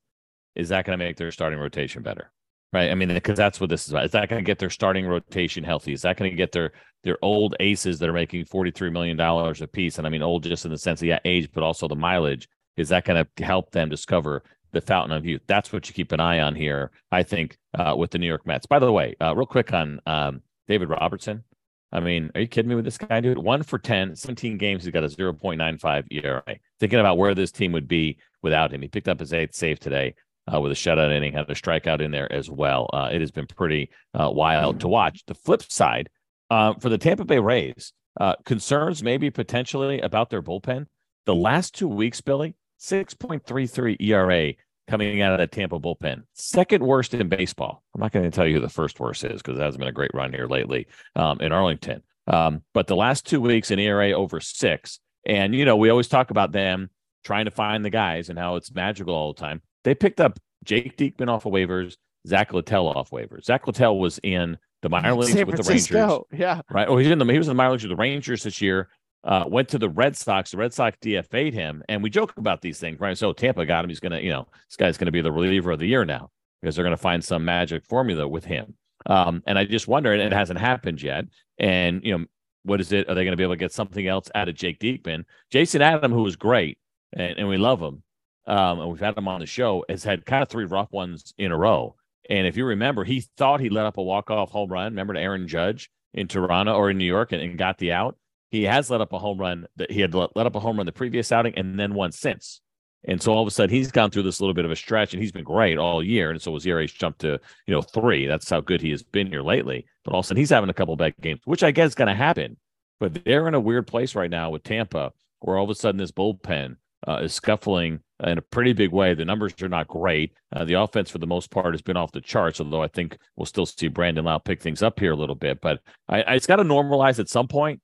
Is 0.56 0.70
that 0.70 0.84
going 0.84 0.98
to 0.98 1.04
make 1.04 1.16
their 1.16 1.30
starting 1.30 1.60
rotation 1.60 2.02
better? 2.02 2.32
Right. 2.72 2.90
I 2.90 2.94
mean, 2.96 3.08
because 3.08 3.36
that's 3.36 3.60
what 3.60 3.70
this 3.70 3.84
is 3.84 3.90
about. 3.92 4.06
Is 4.06 4.10
that 4.12 4.28
going 4.28 4.42
to 4.42 4.46
get 4.46 4.58
their 4.58 4.70
starting 4.70 5.06
rotation 5.06 5.62
healthy? 5.62 5.92
Is 5.92 6.02
that 6.02 6.16
going 6.16 6.30
to 6.30 6.36
get 6.36 6.52
their 6.52 6.72
their 7.04 7.16
old 7.22 7.54
aces 7.60 8.00
that 8.00 8.08
are 8.08 8.12
making 8.12 8.46
forty 8.46 8.72
three 8.72 8.90
million 8.90 9.16
dollars 9.16 9.62
a 9.62 9.68
piece? 9.68 9.98
And 9.98 10.06
I 10.06 10.10
mean, 10.10 10.22
old 10.22 10.42
just 10.42 10.64
in 10.64 10.72
the 10.72 10.78
sense 10.78 11.00
of 11.00 11.06
yeah, 11.06 11.20
age, 11.24 11.48
but 11.52 11.62
also 11.62 11.86
the 11.86 11.94
mileage 11.94 12.48
is 12.76 12.88
that 12.90 13.04
going 13.04 13.24
to 13.24 13.44
help 13.44 13.70
them 13.70 13.88
discover 13.88 14.42
the 14.72 14.80
fountain 14.80 15.16
of 15.16 15.24
youth? 15.24 15.42
That's 15.46 15.72
what 15.72 15.88
you 15.88 15.94
keep 15.94 16.12
an 16.12 16.20
eye 16.20 16.40
on 16.40 16.54
here, 16.54 16.90
I 17.10 17.22
think, 17.22 17.56
uh, 17.74 17.94
with 17.96 18.10
the 18.10 18.18
New 18.18 18.26
York 18.26 18.46
Mets. 18.46 18.66
By 18.66 18.78
the 18.78 18.92
way, 18.92 19.14
uh, 19.20 19.34
real 19.34 19.46
quick 19.46 19.72
on 19.72 20.00
um, 20.06 20.42
David 20.68 20.90
Robertson. 20.90 21.44
I 21.92 22.00
mean, 22.00 22.30
are 22.34 22.40
you 22.40 22.48
kidding 22.48 22.68
me 22.68 22.74
with 22.74 22.84
this 22.84 22.98
guy, 22.98 23.20
dude? 23.20 23.38
One 23.38 23.62
for 23.62 23.78
10, 23.78 24.16
17 24.16 24.58
games, 24.58 24.84
he's 24.84 24.92
got 24.92 25.04
a 25.04 25.08
0.95 25.08 26.04
ERA. 26.10 26.56
Thinking 26.80 26.98
about 26.98 27.16
where 27.16 27.34
this 27.34 27.52
team 27.52 27.72
would 27.72 27.88
be 27.88 28.18
without 28.42 28.72
him. 28.72 28.82
He 28.82 28.88
picked 28.88 29.08
up 29.08 29.20
his 29.20 29.32
eighth 29.32 29.54
save 29.54 29.78
today 29.78 30.14
uh, 30.52 30.60
with 30.60 30.72
a 30.72 30.74
shutout 30.74 31.14
inning, 31.14 31.32
had 31.32 31.48
a 31.48 31.54
strikeout 31.54 32.00
in 32.00 32.10
there 32.10 32.30
as 32.32 32.50
well. 32.50 32.90
Uh, 32.92 33.08
it 33.12 33.20
has 33.20 33.30
been 33.30 33.46
pretty 33.46 33.90
uh, 34.14 34.30
wild 34.30 34.80
to 34.80 34.88
watch. 34.88 35.22
The 35.26 35.34
flip 35.34 35.62
side, 35.62 36.08
uh, 36.50 36.74
for 36.74 36.88
the 36.88 36.98
Tampa 36.98 37.24
Bay 37.24 37.38
Rays, 37.38 37.92
uh, 38.20 38.34
concerns 38.44 39.02
maybe 39.02 39.30
potentially 39.30 40.00
about 40.00 40.30
their 40.30 40.42
bullpen. 40.42 40.86
The 41.24 41.34
last 41.34 41.74
two 41.74 41.88
weeks, 41.88 42.20
Billy, 42.20 42.54
6.33 42.80 43.96
ERA 44.00 44.54
coming 44.88 45.20
out 45.20 45.32
of 45.32 45.38
that 45.38 45.52
Tampa 45.52 45.78
bullpen. 45.78 46.22
Second 46.34 46.82
worst 46.84 47.14
in 47.14 47.28
baseball. 47.28 47.82
I'm 47.94 48.00
not 48.00 48.12
going 48.12 48.24
to 48.24 48.30
tell 48.30 48.46
you 48.46 48.54
who 48.54 48.60
the 48.60 48.68
first 48.68 49.00
worst 49.00 49.24
is 49.24 49.42
because 49.42 49.58
it 49.58 49.62
hasn't 49.62 49.80
been 49.80 49.88
a 49.88 49.92
great 49.92 50.12
run 50.14 50.32
here 50.32 50.46
lately 50.46 50.86
um, 51.14 51.40
in 51.40 51.52
Arlington. 51.52 52.02
Um, 52.26 52.62
but 52.74 52.86
the 52.86 52.96
last 52.96 53.26
two 53.26 53.40
weeks 53.40 53.70
in 53.70 53.78
ERA 53.78 54.12
over 54.12 54.40
six. 54.40 55.00
And, 55.24 55.54
you 55.54 55.64
know, 55.64 55.76
we 55.76 55.90
always 55.90 56.08
talk 56.08 56.30
about 56.30 56.52
them 56.52 56.90
trying 57.24 57.46
to 57.46 57.50
find 57.50 57.84
the 57.84 57.90
guys 57.90 58.28
and 58.28 58.38
how 58.38 58.56
it's 58.56 58.72
magical 58.72 59.14
all 59.14 59.32
the 59.32 59.40
time. 59.40 59.60
They 59.84 59.94
picked 59.94 60.20
up 60.20 60.38
Jake 60.64 60.96
Diekman 60.96 61.28
off 61.28 61.46
of 61.46 61.52
waivers, 61.52 61.96
Zach 62.26 62.52
Littell 62.52 62.88
off 62.88 63.10
waivers. 63.10 63.44
Zach 63.44 63.66
Littell 63.66 63.98
was 63.98 64.20
in 64.22 64.56
the 64.82 64.88
minor 64.88 65.14
leagues 65.14 65.32
San 65.32 65.46
with 65.46 65.56
Francisco. 65.56 66.26
the 66.30 66.36
Rangers. 66.36 66.40
Yeah. 66.40 66.60
Right. 66.70 66.88
Oh, 66.88 66.96
he's 66.96 67.10
in 67.10 67.18
the 67.18 67.24
he 67.26 67.38
was 67.38 67.48
in 67.48 67.52
the 67.52 67.56
minor 67.56 67.72
leagues 67.72 67.82
with 67.82 67.90
the 67.90 67.96
Rangers 67.96 68.44
this 68.44 68.60
year 68.60 68.88
uh, 69.26 69.44
went 69.46 69.68
to 69.68 69.78
the 69.78 69.88
Red 69.88 70.16
Sox. 70.16 70.52
The 70.52 70.56
Red 70.56 70.72
Sox 70.72 70.96
DFA'd 71.02 71.52
him, 71.52 71.82
and 71.88 72.02
we 72.02 72.08
joke 72.10 72.32
about 72.36 72.62
these 72.62 72.78
things, 72.78 73.00
right? 73.00 73.18
So 73.18 73.32
Tampa 73.32 73.66
got 73.66 73.84
him. 73.84 73.90
He's 73.90 74.00
gonna, 74.00 74.20
you 74.20 74.30
know, 74.30 74.46
this 74.68 74.76
guy's 74.76 74.96
gonna 74.96 75.10
be 75.10 75.20
the 75.20 75.32
reliever 75.32 75.72
of 75.72 75.80
the 75.80 75.86
year 75.86 76.04
now 76.04 76.30
because 76.62 76.76
they're 76.76 76.84
gonna 76.84 76.96
find 76.96 77.22
some 77.22 77.44
magic 77.44 77.84
formula 77.84 78.26
with 78.26 78.44
him. 78.44 78.74
Um, 79.06 79.42
and 79.46 79.58
I 79.58 79.64
just 79.64 79.88
wonder, 79.88 80.12
and 80.12 80.22
it 80.22 80.32
hasn't 80.32 80.60
happened 80.60 81.02
yet. 81.02 81.24
And 81.58 82.02
you 82.04 82.16
know, 82.16 82.24
what 82.62 82.80
is 82.80 82.92
it? 82.92 83.08
Are 83.08 83.14
they 83.14 83.24
to 83.24 83.36
be 83.36 83.42
able 83.42 83.54
to 83.54 83.58
get 83.58 83.72
something 83.72 84.06
else 84.06 84.30
out 84.34 84.48
of 84.48 84.54
Jake 84.54 84.78
Diekman? 84.78 85.24
Jason 85.50 85.82
Adam, 85.82 86.12
who 86.12 86.22
was 86.22 86.36
great, 86.36 86.78
and, 87.12 87.36
and 87.36 87.48
we 87.48 87.56
love 87.56 87.80
him, 87.80 88.04
um, 88.46 88.80
and 88.80 88.88
we've 88.88 89.00
had 89.00 89.18
him 89.18 89.28
on 89.28 89.40
the 89.40 89.46
show, 89.46 89.84
has 89.88 90.04
had 90.04 90.24
kind 90.24 90.42
of 90.42 90.48
three 90.48 90.64
rough 90.66 90.92
ones 90.92 91.34
in 91.36 91.50
a 91.50 91.56
row. 91.56 91.96
And 92.30 92.46
if 92.46 92.56
you 92.56 92.64
remember, 92.64 93.02
he 93.02 93.24
thought 93.36 93.60
he 93.60 93.70
let 93.70 93.86
up 93.86 93.98
a 93.98 94.02
walk 94.02 94.30
off 94.30 94.50
home 94.50 94.70
run. 94.70 94.92
Remember 94.92 95.14
to 95.14 95.20
Aaron 95.20 95.48
Judge 95.48 95.90
in 96.14 96.26
Toronto 96.28 96.74
or 96.74 96.90
in 96.90 96.98
New 96.98 97.04
York, 97.04 97.32
and, 97.32 97.42
and 97.42 97.58
got 97.58 97.78
the 97.78 97.92
out 97.92 98.16
he 98.50 98.64
has 98.64 98.90
let 98.90 99.00
up 99.00 99.12
a 99.12 99.18
home 99.18 99.38
run 99.38 99.66
that 99.76 99.90
he 99.90 100.00
had 100.00 100.14
let, 100.14 100.30
let 100.36 100.46
up 100.46 100.54
a 100.54 100.60
home 100.60 100.76
run 100.76 100.86
the 100.86 100.92
previous 100.92 101.32
outing 101.32 101.54
and 101.56 101.78
then 101.78 101.94
one 101.94 102.12
since. 102.12 102.60
And 103.08 103.22
so 103.22 103.32
all 103.32 103.42
of 103.42 103.48
a 103.48 103.50
sudden 103.50 103.74
he's 103.74 103.92
gone 103.92 104.10
through 104.10 104.24
this 104.24 104.40
little 104.40 104.54
bit 104.54 104.64
of 104.64 104.70
a 104.70 104.76
stretch 104.76 105.12
and 105.12 105.22
he's 105.22 105.32
been 105.32 105.44
great 105.44 105.78
all 105.78 106.02
year. 106.02 106.30
And 106.30 106.42
so 106.42 106.54
his 106.54 106.66
ERA's 106.66 106.92
jumped 106.92 107.20
to, 107.20 107.38
you 107.66 107.74
know, 107.74 107.82
three. 107.82 108.26
That's 108.26 108.50
how 108.50 108.60
good 108.60 108.80
he 108.80 108.90
has 108.90 109.02
been 109.02 109.28
here 109.28 109.42
lately. 109.42 109.86
But 110.04 110.12
all 110.12 110.20
of 110.20 110.24
a 110.24 110.28
sudden 110.28 110.40
he's 110.40 110.50
having 110.50 110.70
a 110.70 110.74
couple 110.74 110.96
bad 110.96 111.14
games, 111.20 111.40
which 111.44 111.62
I 111.62 111.70
guess 111.70 111.88
is 111.90 111.94
going 111.94 112.08
to 112.08 112.14
happen. 112.14 112.56
But 112.98 113.24
they're 113.24 113.46
in 113.46 113.54
a 113.54 113.60
weird 113.60 113.86
place 113.86 114.14
right 114.14 114.30
now 114.30 114.50
with 114.50 114.64
Tampa, 114.64 115.12
where 115.40 115.56
all 115.56 115.64
of 115.64 115.70
a 115.70 115.74
sudden 115.74 115.98
this 115.98 116.12
bullpen 116.12 116.76
uh, 117.06 117.20
is 117.22 117.34
scuffling 117.34 118.00
in 118.24 118.38
a 118.38 118.42
pretty 118.42 118.72
big 118.72 118.90
way. 118.90 119.14
The 119.14 119.24
numbers 119.24 119.54
are 119.62 119.68
not 119.68 119.88
great. 119.88 120.32
Uh, 120.52 120.64
the 120.64 120.74
offense, 120.74 121.10
for 121.10 121.18
the 121.18 121.26
most 121.26 121.50
part, 121.50 121.74
has 121.74 121.82
been 121.82 121.96
off 121.96 122.12
the 122.12 122.20
charts, 122.20 122.60
although 122.60 122.82
I 122.82 122.88
think 122.88 123.18
we'll 123.36 123.46
still 123.46 123.66
see 123.66 123.88
Brandon 123.88 124.24
Lowe 124.24 124.38
pick 124.38 124.62
things 124.62 124.82
up 124.82 124.98
here 124.98 125.12
a 125.12 125.16
little 125.16 125.34
bit. 125.34 125.60
But 125.60 125.80
I, 126.08 126.22
I, 126.22 126.34
it's 126.34 126.46
got 126.46 126.56
to 126.56 126.64
normalize 126.64 127.18
at 127.18 127.28
some 127.28 127.48
point. 127.48 127.80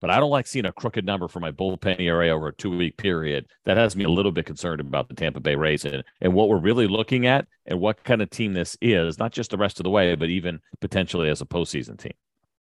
But 0.00 0.10
I 0.10 0.20
don't 0.20 0.30
like 0.30 0.46
seeing 0.46 0.66
a 0.66 0.72
crooked 0.72 1.06
number 1.06 1.26
for 1.26 1.40
my 1.40 1.50
bullpen 1.50 2.00
ERA 2.00 2.28
over 2.28 2.48
a 2.48 2.54
two 2.54 2.76
week 2.76 2.96
period. 2.98 3.46
That 3.64 3.76
has 3.76 3.96
me 3.96 4.04
a 4.04 4.10
little 4.10 4.32
bit 4.32 4.44
concerned 4.44 4.80
about 4.80 5.08
the 5.08 5.14
Tampa 5.14 5.40
Bay 5.40 5.54
Rays 5.54 5.84
and, 5.84 6.04
and 6.20 6.34
what 6.34 6.48
we're 6.48 6.58
really 6.58 6.86
looking 6.86 7.26
at 7.26 7.46
and 7.64 7.80
what 7.80 8.04
kind 8.04 8.20
of 8.20 8.28
team 8.30 8.52
this 8.52 8.76
is, 8.82 9.18
not 9.18 9.32
just 9.32 9.50
the 9.50 9.56
rest 9.56 9.80
of 9.80 9.84
the 9.84 9.90
way, 9.90 10.14
but 10.14 10.28
even 10.28 10.60
potentially 10.80 11.30
as 11.30 11.40
a 11.40 11.46
postseason 11.46 11.98
team. 11.98 12.12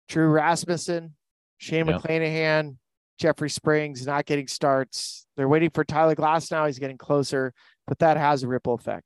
Drew 0.08 0.28
Rasmussen, 0.28 1.14
Shane 1.58 1.86
yeah. 1.86 1.98
McClanahan, 1.98 2.76
Jeffrey 3.18 3.50
Springs 3.50 4.06
not 4.06 4.26
getting 4.26 4.46
starts. 4.46 5.26
They're 5.36 5.48
waiting 5.48 5.70
for 5.70 5.84
Tyler 5.84 6.14
Glasnow. 6.14 6.66
He's 6.66 6.78
getting 6.78 6.98
closer, 6.98 7.52
but 7.86 7.98
that 7.98 8.16
has 8.16 8.42
a 8.42 8.48
ripple 8.48 8.74
effect. 8.74 9.04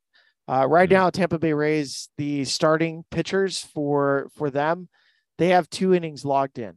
Uh, 0.48 0.66
right 0.66 0.88
mm-hmm. 0.88 0.96
now, 0.96 1.10
Tampa 1.10 1.38
Bay 1.38 1.52
Rays, 1.52 2.08
the 2.18 2.44
starting 2.44 3.04
pitchers 3.10 3.60
for 3.60 4.28
for 4.36 4.50
them, 4.50 4.88
they 5.38 5.48
have 5.48 5.70
two 5.70 5.94
innings 5.94 6.24
logged 6.24 6.58
in. 6.58 6.74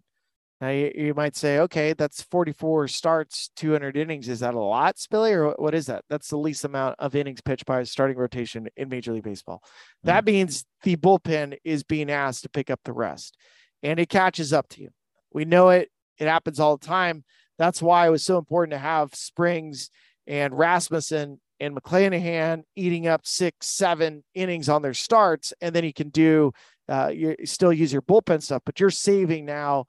Now 0.64 0.70
you, 0.70 0.94
you 0.96 1.14
might 1.14 1.36
say, 1.36 1.60
okay, 1.60 1.92
that's 1.92 2.22
44 2.22 2.88
starts, 2.88 3.50
200 3.58 3.98
innings. 3.98 4.30
Is 4.30 4.40
that 4.40 4.54
a 4.54 4.60
lot, 4.62 4.96
Spilly, 4.96 5.34
or 5.34 5.50
what 5.62 5.76
is 5.76 5.88
that? 5.88 6.06
That's 6.10 6.30
the 6.30 6.38
least 6.38 6.64
amount 6.64 6.96
of 7.00 7.18
innings 7.18 7.42
pitched 7.42 7.66
by 7.66 7.82
a 7.82 7.86
starting 7.86 8.16
rotation 8.16 8.70
in 8.78 8.88
Major 8.88 9.12
League 9.12 9.26
Baseball. 9.26 9.58
Mm-hmm. 9.58 10.08
That 10.08 10.24
means 10.24 10.64
the 10.84 10.96
bullpen 10.96 11.58
is 11.66 11.84
being 11.84 12.10
asked 12.10 12.44
to 12.44 12.50
pick 12.50 12.70
up 12.70 12.80
the 12.86 12.94
rest, 12.94 13.36
and 13.82 14.00
it 14.00 14.08
catches 14.08 14.54
up 14.54 14.70
to 14.70 14.82
you. 14.82 14.92
We 15.34 15.44
know 15.44 15.68
it. 15.68 15.90
It 16.18 16.30
happens 16.30 16.62
all 16.62 16.78
the 16.78 16.88
time. 16.88 17.26
That's 17.58 17.82
why 17.82 18.08
it 18.08 18.12
was 18.12 18.24
so 18.24 18.38
important 18.38 18.72
to 18.72 18.78
have 18.78 19.14
Springs 19.16 19.90
and 20.28 20.58
Rasmussen 20.58 21.42
and 21.60 21.76
McClanahan 21.76 22.64
eating 22.78 23.06
up 23.06 23.28
six, 23.28 23.68
seven 23.68 24.24
innings 24.34 24.70
on 24.70 24.82
their 24.82 24.94
starts, 24.94 25.52
and 25.60 25.76
then 25.76 25.84
you 25.84 25.94
can 25.94 26.08
do 26.08 26.54
uh, 26.88 27.12
you 27.14 27.36
still 27.44 27.74
use 27.74 27.92
your 27.92 28.02
bullpen 28.02 28.42
stuff, 28.42 28.62
but 28.66 28.80
you're 28.80 28.90
saving 28.90 29.46
now 29.46 29.88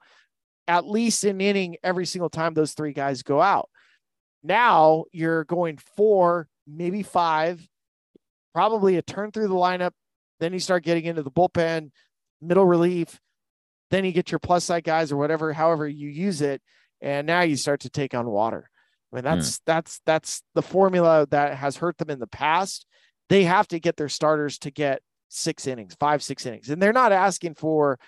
at 0.67 0.87
least 0.87 1.23
an 1.23 1.41
inning 1.41 1.77
every 1.83 2.05
single 2.05 2.29
time 2.29 2.53
those 2.53 2.73
three 2.73 2.93
guys 2.93 3.23
go 3.23 3.41
out. 3.41 3.69
Now 4.43 5.05
you're 5.11 5.43
going 5.43 5.77
four, 5.95 6.47
maybe 6.67 7.03
five, 7.03 7.67
probably 8.53 8.97
a 8.97 9.01
turn 9.01 9.31
through 9.31 9.47
the 9.47 9.55
lineup. 9.55 9.91
Then 10.39 10.53
you 10.53 10.59
start 10.59 10.83
getting 10.83 11.05
into 11.05 11.23
the 11.23 11.31
bullpen, 11.31 11.91
middle 12.41 12.65
relief. 12.65 13.19
Then 13.91 14.05
you 14.05 14.11
get 14.11 14.31
your 14.31 14.39
plus 14.39 14.63
side 14.63 14.83
guys 14.83 15.11
or 15.11 15.17
whatever, 15.17 15.53
however 15.53 15.87
you 15.87 16.09
use 16.09 16.41
it, 16.41 16.61
and 17.01 17.27
now 17.27 17.41
you 17.41 17.55
start 17.55 17.81
to 17.81 17.89
take 17.89 18.13
on 18.13 18.25
water. 18.27 18.69
I 19.11 19.15
mean, 19.15 19.23
that's 19.23 19.57
mm. 19.57 19.61
that's 19.65 20.01
that's 20.05 20.41
the 20.55 20.61
formula 20.61 21.27
that 21.31 21.55
has 21.55 21.77
hurt 21.77 21.97
them 21.97 22.09
in 22.09 22.19
the 22.19 22.27
past. 22.27 22.85
They 23.29 23.43
have 23.43 23.67
to 23.69 23.79
get 23.79 23.95
their 23.97 24.09
starters 24.09 24.57
to 24.59 24.71
get 24.71 25.01
six 25.29 25.67
innings, 25.67 25.95
five, 25.99 26.23
six 26.23 26.45
innings, 26.45 26.69
and 26.69 26.81
they're 26.81 26.93
not 26.93 27.11
asking 27.11 27.55
for, 27.55 27.99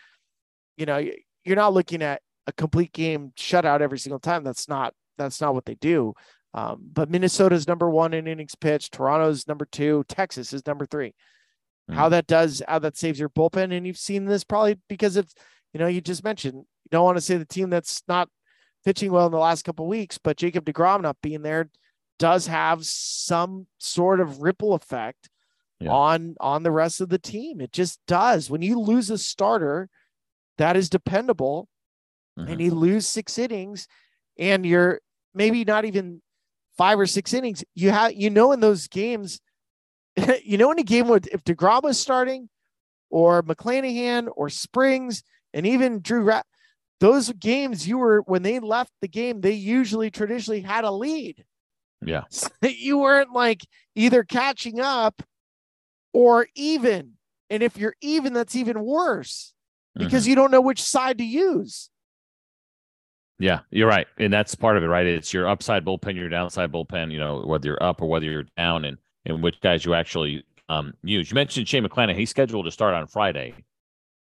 you 0.76 0.86
know, 0.86 0.98
you're 1.46 1.56
not 1.56 1.74
looking 1.74 2.02
at 2.02 2.22
a 2.48 2.54
complete 2.54 2.94
game 2.94 3.34
shutout 3.38 3.82
every 3.82 4.00
single 4.00 4.20
time. 4.20 4.44
That's 4.44 4.68
not 4.68 4.94
that's 5.18 5.42
not 5.42 5.54
what 5.54 5.66
they 5.66 5.76
do. 5.76 6.14
Um, 6.54 6.90
but 6.92 7.10
Minnesota's 7.10 7.68
number 7.68 7.90
one 7.90 8.14
in 8.14 8.28
innings 8.28 8.56
pitched. 8.56 8.94
Toronto's 8.94 9.48
number 9.48 9.66
two. 9.66 10.06
Texas 10.08 10.54
is 10.54 10.66
number 10.66 10.86
three. 10.86 11.14
Mm. 11.90 11.96
How 11.96 12.10
that 12.10 12.28
does, 12.28 12.64
how 12.68 12.80
that 12.80 12.98
saves 12.98 13.20
your 13.20 13.30
bullpen, 13.30 13.76
and 13.76 13.86
you've 13.86 13.98
seen 13.98 14.26
this 14.26 14.44
probably 14.44 14.80
because 14.88 15.18
of, 15.18 15.32
you 15.74 15.80
know, 15.80 15.88
you 15.88 16.02
just 16.02 16.24
mentioned 16.24 16.56
you 16.56 16.90
don't 16.90 17.04
want 17.04 17.18
to 17.18 17.22
say 17.22 17.38
the 17.38 17.46
team 17.46 17.70
that's 17.70 18.02
not 18.08 18.30
pitching 18.86 19.12
well 19.12 19.26
in 19.26 19.32
the 19.32 19.38
last 19.38 19.66
couple 19.66 19.88
weeks, 19.88 20.18
but 20.18 20.38
Jacob 20.38 20.66
Degrom 20.66 21.02
not 21.02 21.18
being 21.22 21.42
there 21.42 21.70
does 22.18 22.48
have 22.48 22.86
some 22.86 23.68
sort 23.78 24.20
of 24.20 24.42
ripple 24.42 24.74
effect 24.74 25.30
yeah. 25.80 25.92
on 25.92 26.36
on 26.40 26.64
the 26.64 26.72
rest 26.72 27.02
of 27.02 27.10
the 27.10 27.20
team. 27.20 27.62
It 27.62 27.72
just 27.72 28.00
does. 28.08 28.50
When 28.50 28.62
you 28.62 28.80
lose 28.80 29.10
a 29.10 29.18
starter 29.18 29.90
that 30.58 30.76
is 30.76 30.90
dependable, 30.90 31.68
mm-hmm. 32.38 32.52
and 32.52 32.62
you 32.62 32.72
lose 32.72 33.08
six 33.08 33.38
innings, 33.38 33.88
and 34.38 34.66
you're 34.66 35.02
maybe 35.34 35.64
not 35.64 35.86
even 35.86 36.22
five 36.78 37.00
or 37.00 37.06
six 37.06 37.34
innings, 37.34 37.64
you 37.76 37.92
have 37.92 38.14
you 38.14 38.30
know 38.30 38.52
in 38.52 38.60
those 38.60 38.88
games, 38.88 39.40
you 40.44 40.58
know 40.58 40.72
in 40.72 40.80
a 40.80 40.84
game 40.84 41.08
where 41.08 41.20
if 41.32 41.44
Degrom 41.44 41.84
was 41.84 42.00
starting, 42.00 42.50
or 43.10 43.44
McClanahan 43.44 44.28
or 44.36 44.50
Springs, 44.50 45.24
and 45.54 45.66
even 45.66 46.02
Drew. 46.02 46.22
Ra- 46.22 46.42
those 47.00 47.32
games 47.34 47.88
you 47.88 47.98
were 47.98 48.22
when 48.22 48.42
they 48.42 48.60
left 48.60 48.92
the 49.02 49.08
game, 49.08 49.42
they 49.42 49.52
usually 49.52 50.10
traditionally 50.10 50.62
had 50.62 50.84
a 50.84 50.92
lead. 50.92 51.46
Yeah. 52.06 52.24
So 52.32 52.50
you 52.62 53.00
weren't 53.00 53.34
like 53.34 53.66
either 53.96 54.24
catching 54.24 54.80
up 54.80 55.22
or 56.14 56.48
even. 56.56 57.14
And 57.50 57.64
if 57.64 57.78
you're 57.78 57.96
even, 58.02 58.34
that's 58.34 58.56
even 58.56 58.82
worse 58.82 59.54
because 59.96 60.24
mm-hmm. 60.24 60.30
you 60.32 60.36
don't 60.36 60.52
know 60.52 60.62
which 60.62 60.82
side 60.82 61.20
to 61.20 61.24
use. 61.24 61.90
Yeah, 63.40 63.60
you're 63.70 63.88
right. 63.88 64.08
And 64.18 64.34
that's 64.34 64.56
part 64.56 64.78
of 64.78 64.84
it, 64.84 64.88
right? 64.88 65.06
It's 65.06 65.34
your 65.34 65.48
upside 65.48 65.86
bullpen, 65.86 66.16
your 66.16 66.30
downside 66.30 66.72
bullpen, 66.72 67.12
you 67.12 67.20
know, 67.20 67.44
whether 67.46 67.68
you're 67.68 67.84
up 67.84 68.02
or 68.02 68.10
whether 68.10 68.26
you're 68.26 68.46
down 68.58 68.84
and, 68.86 68.98
and 69.26 69.44
which 69.44 69.62
guys 69.62 69.86
you 69.86 69.94
actually 69.94 70.44
um, 70.70 70.94
use. 71.04 71.30
You 71.30 71.36
mentioned 71.36 71.68
Shane 71.68 71.84
McClanahan. 71.86 72.16
He's 72.16 72.30
scheduled 72.30 72.66
to 72.66 72.72
start 72.72 72.96
on 72.96 73.08
Friday. 73.08 73.54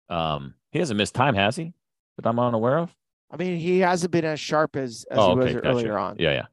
Um, 0.09 0.55
he 0.71 0.79
hasn't 0.79 0.97
missed 0.97 1.13
time, 1.13 1.35
has 1.35 1.55
he? 1.55 1.73
That 2.17 2.27
I'm 2.27 2.39
unaware 2.39 2.79
of? 2.79 2.95
I 3.31 3.37
mean, 3.37 3.57
he 3.57 3.79
hasn't 3.79 4.11
been 4.11 4.25
as 4.25 4.39
sharp 4.39 4.75
as, 4.75 5.05
as 5.09 5.17
oh, 5.17 5.31
he 5.31 5.43
was 5.43 5.53
gotcha. 5.53 5.67
earlier 5.67 5.97
on. 5.97 6.17
Yeah, 6.19 6.31
yeah. 6.31 6.45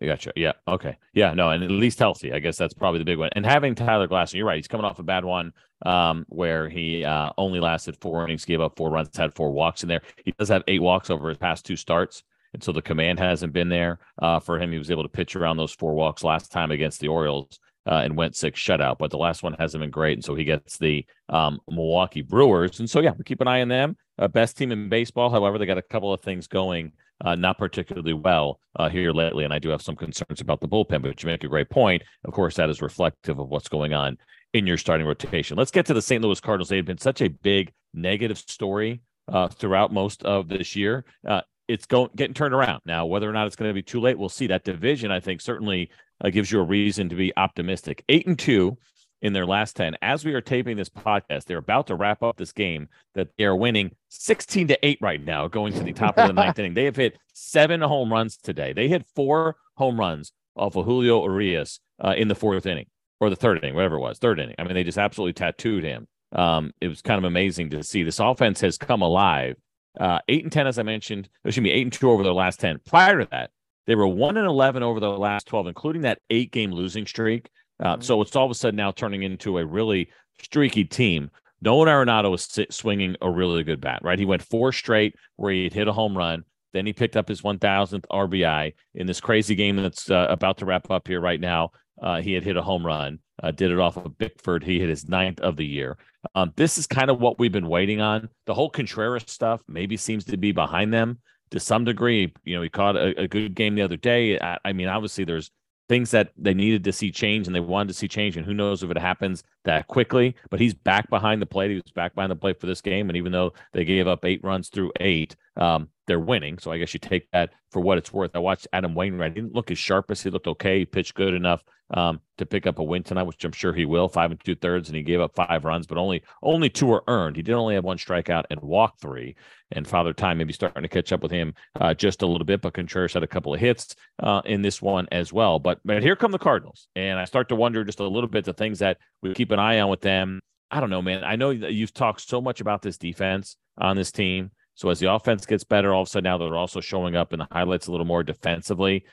I 0.00 0.06
gotcha. 0.06 0.32
Yeah. 0.36 0.52
Okay. 0.66 0.96
Yeah. 1.12 1.34
No, 1.34 1.50
and 1.50 1.62
at 1.62 1.70
least 1.70 1.98
healthy. 1.98 2.32
I 2.32 2.38
guess 2.38 2.56
that's 2.56 2.74
probably 2.74 2.98
the 2.98 3.04
big 3.04 3.18
one. 3.18 3.30
And 3.32 3.44
having 3.44 3.74
Tyler 3.74 4.08
Glasnow, 4.08 4.34
you're 4.34 4.46
right. 4.46 4.56
He's 4.56 4.68
coming 4.68 4.86
off 4.86 4.98
a 4.98 5.02
bad 5.02 5.24
one 5.24 5.52
um, 5.84 6.24
where 6.28 6.68
he 6.68 7.04
uh, 7.04 7.30
only 7.36 7.60
lasted 7.60 7.96
four 8.00 8.24
innings, 8.24 8.44
gave 8.44 8.60
up 8.60 8.76
four 8.76 8.90
runs, 8.90 9.14
had 9.16 9.34
four 9.34 9.52
walks 9.52 9.82
in 9.82 9.88
there. 9.88 10.02
He 10.24 10.32
does 10.38 10.48
have 10.48 10.62
eight 10.66 10.80
walks 10.82 11.10
over 11.10 11.28
his 11.28 11.38
past 11.38 11.66
two 11.66 11.76
starts. 11.76 12.22
And 12.54 12.62
so 12.62 12.72
the 12.72 12.82
command 12.82 13.18
hasn't 13.18 13.52
been 13.52 13.68
there 13.68 13.98
uh, 14.20 14.38
for 14.38 14.58
him. 14.58 14.72
He 14.72 14.78
was 14.78 14.90
able 14.90 15.02
to 15.02 15.08
pitch 15.08 15.36
around 15.36 15.56
those 15.56 15.72
four 15.72 15.94
walks 15.94 16.22
last 16.22 16.52
time 16.52 16.70
against 16.70 17.00
the 17.00 17.08
Orioles 17.08 17.58
uh, 17.86 18.02
and 18.04 18.16
went 18.16 18.36
six 18.36 18.60
shutout, 18.60 18.98
but 18.98 19.10
the 19.10 19.18
last 19.18 19.42
one 19.42 19.54
hasn't 19.58 19.80
been 19.80 19.90
great. 19.90 20.18
And 20.18 20.24
so 20.24 20.34
he 20.34 20.44
gets 20.44 20.78
the 20.78 21.04
um, 21.28 21.60
Milwaukee 21.68 22.22
Brewers. 22.22 22.78
And 22.78 22.88
so, 22.88 23.00
yeah, 23.00 23.12
we 23.16 23.24
keep 23.24 23.40
an 23.40 23.48
eye 23.48 23.62
on 23.62 23.68
them. 23.68 23.96
Uh, 24.18 24.28
best 24.28 24.56
team 24.56 24.70
in 24.70 24.88
baseball. 24.88 25.30
However, 25.30 25.58
they 25.58 25.66
got 25.66 25.78
a 25.78 25.82
couple 25.82 26.12
of 26.12 26.20
things 26.20 26.46
going 26.46 26.92
uh, 27.24 27.34
not 27.34 27.58
particularly 27.58 28.12
well 28.12 28.60
uh, 28.76 28.88
here 28.88 29.12
lately. 29.12 29.44
And 29.44 29.52
I 29.52 29.58
do 29.58 29.68
have 29.70 29.82
some 29.82 29.96
concerns 29.96 30.40
about 30.40 30.60
the 30.60 30.68
bullpen, 30.68 31.02
but 31.02 31.22
you 31.22 31.26
make 31.26 31.44
a 31.44 31.48
great 31.48 31.70
point. 31.70 32.02
Of 32.24 32.32
course, 32.32 32.56
that 32.56 32.70
is 32.70 32.82
reflective 32.82 33.38
of 33.38 33.48
what's 33.48 33.68
going 33.68 33.94
on 33.94 34.18
in 34.52 34.66
your 34.66 34.76
starting 34.76 35.06
rotation. 35.06 35.56
Let's 35.56 35.70
get 35.70 35.86
to 35.86 35.94
the 35.94 36.02
St. 36.02 36.22
Louis 36.22 36.40
Cardinals. 36.40 36.68
They've 36.68 36.84
been 36.84 36.98
such 36.98 37.22
a 37.22 37.28
big 37.28 37.72
negative 37.94 38.38
story 38.38 39.00
uh, 39.32 39.48
throughout 39.48 39.92
most 39.92 40.22
of 40.24 40.48
this 40.48 40.76
year. 40.76 41.04
Uh, 41.26 41.42
it's 41.68 41.86
going 41.86 42.10
getting 42.16 42.34
turned 42.34 42.54
around 42.54 42.80
now. 42.84 43.06
Whether 43.06 43.28
or 43.28 43.32
not 43.32 43.46
it's 43.46 43.56
going 43.56 43.70
to 43.70 43.74
be 43.74 43.82
too 43.82 44.00
late, 44.00 44.18
we'll 44.18 44.28
see. 44.28 44.48
That 44.48 44.64
division, 44.64 45.10
I 45.10 45.20
think, 45.20 45.40
certainly 45.40 45.90
uh, 46.22 46.30
gives 46.30 46.50
you 46.50 46.60
a 46.60 46.64
reason 46.64 47.08
to 47.08 47.14
be 47.14 47.32
optimistic. 47.36 48.04
Eight 48.08 48.26
and 48.26 48.38
two 48.38 48.76
in 49.22 49.32
their 49.32 49.46
last 49.46 49.76
10. 49.76 49.96
As 50.02 50.24
we 50.24 50.34
are 50.34 50.40
taping 50.40 50.76
this 50.76 50.88
podcast, 50.88 51.44
they're 51.44 51.58
about 51.58 51.86
to 51.86 51.94
wrap 51.94 52.22
up 52.22 52.36
this 52.36 52.52
game 52.52 52.88
that 53.14 53.28
they 53.38 53.44
are 53.44 53.56
winning 53.56 53.92
16 54.08 54.68
to 54.68 54.86
8 54.86 54.98
right 55.00 55.24
now, 55.24 55.48
going 55.48 55.72
to 55.72 55.82
the 55.82 55.92
top 55.92 56.18
of 56.18 56.26
the 56.26 56.32
ninth 56.32 56.58
inning. 56.58 56.74
They 56.74 56.84
have 56.84 56.96
hit 56.96 57.16
seven 57.32 57.80
home 57.80 58.12
runs 58.12 58.36
today. 58.36 58.72
They 58.72 58.88
hit 58.88 59.06
four 59.14 59.56
home 59.76 59.98
runs 59.98 60.32
off 60.56 60.76
of 60.76 60.84
Julio 60.84 61.22
Urias 61.22 61.80
uh, 62.04 62.14
in 62.16 62.28
the 62.28 62.34
fourth 62.34 62.66
inning 62.66 62.86
or 63.20 63.30
the 63.30 63.36
third 63.36 63.58
inning, 63.58 63.74
whatever 63.74 63.96
it 63.96 64.00
was, 64.00 64.18
third 64.18 64.40
inning. 64.40 64.56
I 64.58 64.64
mean, 64.64 64.74
they 64.74 64.84
just 64.84 64.98
absolutely 64.98 65.34
tattooed 65.34 65.84
him. 65.84 66.08
Um, 66.32 66.72
it 66.80 66.88
was 66.88 67.00
kind 67.02 67.18
of 67.18 67.24
amazing 67.24 67.70
to 67.70 67.82
see. 67.84 68.02
This 68.02 68.18
offense 68.18 68.60
has 68.62 68.76
come 68.76 69.02
alive. 69.02 69.56
Uh, 69.98 70.18
eight 70.28 70.42
and 70.42 70.52
10, 70.52 70.66
as 70.66 70.78
I 70.78 70.82
mentioned, 70.82 71.28
should 71.48 71.62
be 71.62 71.70
eight 71.70 71.82
and 71.82 71.92
two 71.92 72.10
over 72.10 72.22
their 72.22 72.32
last 72.32 72.58
10. 72.58 72.80
Prior 72.86 73.20
to 73.20 73.28
that, 73.30 73.50
they 73.86 73.94
were 73.94 74.06
one 74.06 74.36
and 74.36 74.46
11 74.46 74.82
over 74.82 75.00
the 75.00 75.10
last 75.10 75.46
12, 75.46 75.68
including 75.68 76.02
that 76.02 76.20
eight 76.30 76.50
game 76.50 76.72
losing 76.72 77.06
streak. 77.06 77.50
Uh, 77.82 77.94
mm-hmm. 77.94 78.02
So 78.02 78.22
it's 78.22 78.36
all 78.36 78.46
of 78.46 78.50
a 78.50 78.54
sudden 78.54 78.76
now 78.76 78.92
turning 78.92 79.22
into 79.22 79.58
a 79.58 79.66
really 79.66 80.08
streaky 80.40 80.84
team. 80.84 81.30
Nolan 81.60 81.88
Arenado 81.88 82.30
was 82.30 82.58
swinging 82.70 83.16
a 83.20 83.30
really 83.30 83.62
good 83.62 83.80
bat, 83.80 84.00
right? 84.02 84.18
He 84.18 84.24
went 84.24 84.42
four 84.42 84.72
straight 84.72 85.14
where 85.36 85.52
he 85.52 85.68
hit 85.68 85.88
a 85.88 85.92
home 85.92 86.16
run. 86.16 86.44
Then 86.72 86.86
he 86.86 86.92
picked 86.92 87.16
up 87.16 87.28
his 87.28 87.42
1000th 87.42 88.04
RBI 88.10 88.74
in 88.94 89.06
this 89.06 89.20
crazy 89.20 89.54
game 89.54 89.76
that's 89.76 90.10
uh, 90.10 90.26
about 90.28 90.58
to 90.58 90.64
wrap 90.64 90.90
up 90.90 91.06
here 91.06 91.20
right 91.20 91.40
now. 91.40 91.70
Uh, 92.00 92.20
he 92.20 92.32
had 92.32 92.42
hit 92.42 92.56
a 92.56 92.62
home 92.62 92.84
run, 92.84 93.18
uh, 93.42 93.50
did 93.50 93.70
it 93.70 93.78
off 93.78 93.96
of 93.96 94.18
Bickford. 94.18 94.64
He 94.64 94.80
hit 94.80 94.88
his 94.88 95.08
ninth 95.08 95.38
of 95.40 95.56
the 95.56 95.66
year. 95.66 95.98
Um, 96.34 96.52
this 96.56 96.78
is 96.78 96.86
kind 96.86 97.10
of 97.10 97.20
what 97.20 97.38
we've 97.38 97.52
been 97.52 97.68
waiting 97.68 98.00
on. 98.00 98.28
The 98.46 98.54
whole 98.54 98.70
Contreras 98.70 99.24
stuff 99.26 99.60
maybe 99.68 99.96
seems 99.96 100.24
to 100.24 100.36
be 100.36 100.50
behind 100.50 100.92
them 100.92 101.20
to 101.50 101.60
some 101.60 101.84
degree. 101.84 102.32
You 102.44 102.56
know, 102.56 102.62
he 102.62 102.70
caught 102.70 102.96
a, 102.96 103.20
a 103.20 103.28
good 103.28 103.54
game 103.54 103.74
the 103.74 103.82
other 103.82 103.96
day. 103.96 104.38
I, 104.40 104.58
I 104.64 104.72
mean, 104.72 104.88
obviously, 104.88 105.24
there's 105.24 105.50
things 105.92 106.10
that 106.10 106.32
they 106.38 106.54
needed 106.54 106.82
to 106.84 106.90
see 106.90 107.10
change 107.10 107.46
and 107.46 107.54
they 107.54 107.60
wanted 107.60 107.88
to 107.88 107.92
see 107.92 108.08
change. 108.08 108.38
And 108.38 108.46
who 108.46 108.54
knows 108.54 108.82
if 108.82 108.90
it 108.90 108.96
happens 108.96 109.44
that 109.64 109.88
quickly, 109.88 110.34
but 110.48 110.58
he's 110.58 110.72
back 110.72 111.10
behind 111.10 111.42
the 111.42 111.46
plate. 111.46 111.68
He 111.68 111.74
was 111.74 111.92
back 111.94 112.14
behind 112.14 112.30
the 112.30 112.36
plate 112.36 112.58
for 112.58 112.66
this 112.66 112.80
game. 112.80 113.10
And 113.10 113.16
even 113.18 113.30
though 113.30 113.52
they 113.74 113.84
gave 113.84 114.08
up 114.08 114.24
eight 114.24 114.42
runs 114.42 114.70
through 114.70 114.90
eight, 115.00 115.36
um, 115.56 115.88
they're 116.06 116.20
winning. 116.20 116.58
So 116.58 116.70
I 116.70 116.78
guess 116.78 116.94
you 116.94 117.00
take 117.00 117.30
that 117.32 117.50
for 117.70 117.80
what 117.80 117.98
it's 117.98 118.12
worth. 118.12 118.32
I 118.34 118.38
watched 118.38 118.68
Adam 118.72 118.94
Wainwright. 118.94 119.32
He 119.32 119.40
didn't 119.40 119.54
look 119.54 119.70
as 119.70 119.78
sharp 119.78 120.10
as 120.10 120.22
he 120.22 120.30
looked 120.30 120.46
okay. 120.46 120.80
He 120.80 120.84
pitched 120.84 121.14
good 121.14 121.34
enough 121.34 121.62
um, 121.94 122.20
to 122.38 122.46
pick 122.46 122.66
up 122.66 122.78
a 122.78 122.82
win 122.82 123.02
tonight, 123.02 123.24
which 123.24 123.44
I'm 123.44 123.52
sure 123.52 123.72
he 123.72 123.84
will. 123.84 124.08
Five 124.08 124.30
and 124.30 124.40
two 124.42 124.54
thirds, 124.54 124.88
and 124.88 124.96
he 124.96 125.02
gave 125.02 125.20
up 125.20 125.34
five 125.34 125.64
runs, 125.64 125.86
but 125.86 125.98
only 125.98 126.22
only 126.42 126.70
two 126.70 126.86
were 126.86 127.04
earned. 127.06 127.36
He 127.36 127.42
did 127.42 127.54
only 127.54 127.74
have 127.74 127.84
one 127.84 127.98
strikeout 127.98 128.44
and 128.50 128.60
walk 128.60 128.98
three. 129.00 129.36
And 129.70 129.86
Father 129.86 130.12
Time 130.12 130.38
maybe 130.38 130.52
starting 130.52 130.82
to 130.82 130.88
catch 130.88 131.12
up 131.12 131.22
with 131.22 131.30
him 131.30 131.54
uh, 131.80 131.94
just 131.94 132.22
a 132.22 132.26
little 132.26 132.44
bit. 132.46 132.60
But 132.60 132.74
Contreras 132.74 133.14
had 133.14 133.22
a 133.22 133.28
couple 133.28 133.54
of 133.54 133.60
hits 133.60 133.94
uh, 134.22 134.42
in 134.44 134.62
this 134.62 134.82
one 134.82 135.06
as 135.12 135.32
well. 135.32 135.58
But 135.58 135.80
but 135.84 136.02
here 136.02 136.16
come 136.16 136.32
the 136.32 136.38
Cardinals, 136.38 136.88
and 136.96 137.18
I 137.18 137.24
start 137.24 137.48
to 137.50 137.56
wonder 137.56 137.84
just 137.84 138.00
a 138.00 138.08
little 138.08 138.28
bit 138.28 138.44
the 138.44 138.54
things 138.54 138.80
that 138.80 138.98
we 139.22 139.34
keep 139.34 139.50
an 139.50 139.58
eye 139.58 139.80
on 139.80 139.90
with 139.90 140.00
them. 140.00 140.40
I 140.70 140.80
don't 140.80 140.90
know, 140.90 141.02
man. 141.02 141.22
I 141.22 141.36
know 141.36 141.50
you've 141.50 141.92
talked 141.92 142.22
so 142.22 142.40
much 142.40 142.62
about 142.62 142.80
this 142.80 142.96
defense 142.96 143.56
on 143.76 143.94
this 143.94 144.10
team 144.10 144.50
So 144.74 144.88
as 144.88 144.98
the 144.98 145.12
offense 145.12 145.46
gets 145.46 145.64
better, 145.64 145.92
all 145.92 146.02
of 146.02 146.08
a 146.08 146.10
sudden 146.10 146.24
now 146.24 146.38
they're 146.38 146.56
also 146.56 146.80
showing 146.80 147.14
up 147.14 147.32
in 147.32 147.38
the 147.38 147.48
highlights 147.52 147.86
a 147.86 147.90
little 147.90 148.06
more 148.06 148.22
defensively. 148.22 149.04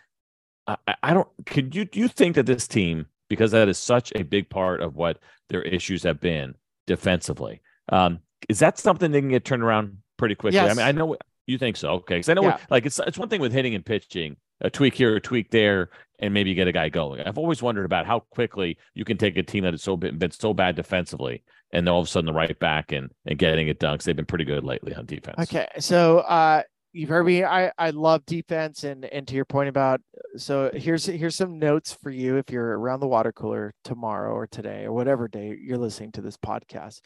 I, 0.68 0.78
I 1.04 1.14
don't. 1.14 1.28
Could 1.46 1.76
you 1.76 1.86
do 1.86 2.00
you 2.00 2.08
think 2.08 2.36
that 2.36 2.46
this 2.46 2.68
team, 2.68 3.08
because 3.28 3.52
that 3.52 3.68
is 3.68 3.78
such 3.78 4.12
a 4.16 4.24
big 4.24 4.50
part 4.50 4.82
of 4.82 4.96
what 4.96 5.20
their 5.50 5.64
issues 5.64 6.04
have 6.04 6.20
been 6.20 6.56
defensively, 6.88 7.62
um, 7.92 8.20
is 8.48 8.60
that 8.60 8.78
something 8.78 9.12
they 9.12 9.20
can 9.20 9.30
get 9.30 9.46
turned 9.46 9.64
around 9.64 9.98
pretty 10.18 10.36
quickly? 10.36 10.56
Yes. 10.56 10.72
I 10.72 10.74
mean, 10.76 10.86
I 10.86 10.92
know 10.92 11.18
you 11.48 11.58
think 11.58 11.76
so. 11.76 11.90
Okay, 11.90 12.16
because 12.16 12.30
I 12.30 12.36
know 12.36 12.44
Yeah. 12.44 12.58
like 12.70 12.86
it's 12.86 13.00
it's 13.00 13.18
one 13.18 13.30
thing 13.30 13.42
with 13.42 13.52
hitting 13.52 13.76
and 13.76 13.86
pitching, 13.86 14.38
a 14.62 14.70
tweak 14.70 14.94
here, 14.96 15.16
a 15.16 15.22
tweak 15.22 15.52
there, 15.52 15.90
and 16.20 16.34
maybe 16.34 16.54
get 16.54 16.68
a 16.68 16.72
guy 16.72 16.90
going. 16.90 17.22
I've 17.22 17.38
always 17.38 17.62
wondered 17.62 17.86
about 17.86 18.06
how 18.06 18.20
quickly 18.32 18.78
you 18.94 19.06
can 19.06 19.18
take 19.18 19.38
a 19.38 19.44
team 19.44 19.64
that 19.64 19.74
has 19.74 19.84
so 19.84 19.96
been, 19.96 20.18
been 20.18 20.32
so 20.32 20.54
bad 20.54 20.76
defensively, 20.76 21.44
and 21.72 21.86
then 21.88 21.94
all 21.94 22.02
of 22.02 22.08
a 22.08 22.10
sudden 22.10 22.26
the 22.26 22.34
right 22.34 22.58
back 22.60 22.92
and 22.92 23.12
and 23.26 23.38
getting 23.40 23.68
it 23.68 23.80
done. 23.80 23.98
'cause 23.98 24.06
they've 24.06 24.16
been 24.16 24.26
pretty 24.26 24.46
good 24.46 24.64
lately 24.64 24.94
on 24.94 25.06
defense. 25.06 25.38
Okay, 25.40 25.68
so 25.80 26.20
uh, 26.20 26.62
you've 26.92 27.10
heard 27.10 27.26
me. 27.26 27.44
I 27.44 27.72
I 27.78 27.92
love 27.92 28.26
defense, 28.26 28.84
and 28.84 29.06
and 29.06 29.28
to 29.28 29.36
your 29.36 29.46
point 29.46 29.70
about 29.70 30.02
so 30.36 30.70
here's 30.74 31.06
here's 31.06 31.36
some 31.36 31.58
notes 31.58 31.98
for 32.02 32.10
you 32.12 32.38
if 32.38 32.52
you're 32.52 32.78
around 32.80 33.00
the 33.00 33.08
water 33.08 33.32
cooler 33.32 33.74
tomorrow 33.84 34.34
or 34.34 34.46
today 34.48 34.84
or 34.86 34.92
whatever 34.92 35.28
day 35.28 35.56
you're 35.62 35.78
listening 35.78 36.12
to 36.14 36.22
this 36.22 36.38
podcast. 36.38 37.00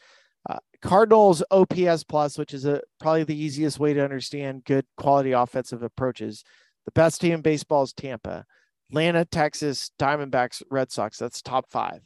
Uh, 0.50 0.58
Cardinals 0.82 1.42
OPS 1.50 2.04
plus, 2.04 2.36
which 2.36 2.52
is 2.52 2.66
a 2.66 2.82
probably 3.00 3.24
the 3.24 3.34
easiest 3.40 3.78
way 3.78 3.94
to 3.94 4.04
understand 4.04 4.62
good 4.64 4.84
quality 4.98 5.32
offensive 5.32 5.82
approaches. 5.82 6.44
The 6.84 6.92
best 6.92 7.20
team 7.20 7.34
in 7.34 7.40
baseball 7.40 7.82
is 7.82 7.92
Tampa, 7.92 8.44
Atlanta, 8.90 9.24
Texas, 9.24 9.90
Diamondbacks, 9.98 10.62
Red 10.70 10.92
Sox. 10.92 11.18
That's 11.18 11.42
top 11.42 11.70
five. 11.70 12.00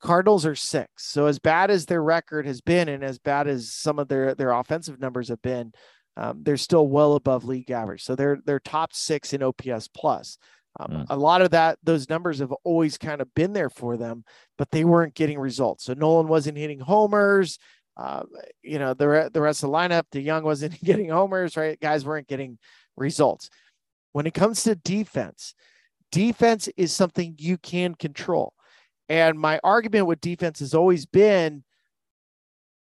Cardinals 0.00 0.44
are 0.44 0.54
six. 0.54 0.90
So 1.10 1.26
as 1.26 1.38
bad 1.38 1.70
as 1.70 1.86
their 1.86 2.02
record 2.02 2.46
has 2.46 2.60
been, 2.60 2.88
and 2.88 3.02
as 3.02 3.18
bad 3.18 3.48
as 3.48 3.72
some 3.72 3.98
of 3.98 4.08
their 4.08 4.34
their 4.34 4.50
offensive 4.50 5.00
numbers 5.00 5.28
have 5.28 5.40
been, 5.42 5.72
um, 6.16 6.42
they're 6.42 6.56
still 6.56 6.86
well 6.86 7.14
above 7.14 7.44
league 7.44 7.70
average. 7.70 8.02
So 8.02 8.14
they're 8.14 8.38
they're 8.44 8.60
top 8.60 8.92
six 8.92 9.32
in 9.32 9.42
OPS 9.42 9.88
plus. 9.88 10.38
Um, 10.78 10.90
Mm. 10.90 11.06
A 11.08 11.16
lot 11.16 11.40
of 11.40 11.50
that 11.50 11.78
those 11.84 12.08
numbers 12.08 12.40
have 12.40 12.52
always 12.64 12.98
kind 12.98 13.20
of 13.20 13.32
been 13.34 13.52
there 13.52 13.70
for 13.70 13.96
them, 13.96 14.24
but 14.58 14.70
they 14.72 14.84
weren't 14.84 15.14
getting 15.14 15.38
results. 15.38 15.84
So 15.84 15.94
Nolan 15.94 16.28
wasn't 16.28 16.58
hitting 16.58 16.80
homers. 16.80 17.58
Uh, 17.96 18.24
you 18.60 18.80
know 18.80 18.92
the 18.92 19.08
re- 19.08 19.28
the 19.32 19.40
rest 19.40 19.62
of 19.62 19.70
the 19.70 19.76
lineup, 19.76 20.02
DeJong 20.12 20.42
wasn't 20.42 20.80
getting 20.84 21.10
homers. 21.10 21.56
Right, 21.56 21.78
guys 21.80 22.04
weren't 22.04 22.26
getting 22.28 22.58
results. 22.96 23.50
When 24.14 24.28
it 24.28 24.32
comes 24.34 24.62
to 24.62 24.76
defense, 24.76 25.56
defense 26.12 26.68
is 26.76 26.92
something 26.92 27.34
you 27.36 27.58
can 27.58 27.96
control. 27.96 28.54
And 29.08 29.36
my 29.36 29.58
argument 29.64 30.06
with 30.06 30.20
defense 30.20 30.60
has 30.60 30.72
always 30.72 31.04
been 31.04 31.64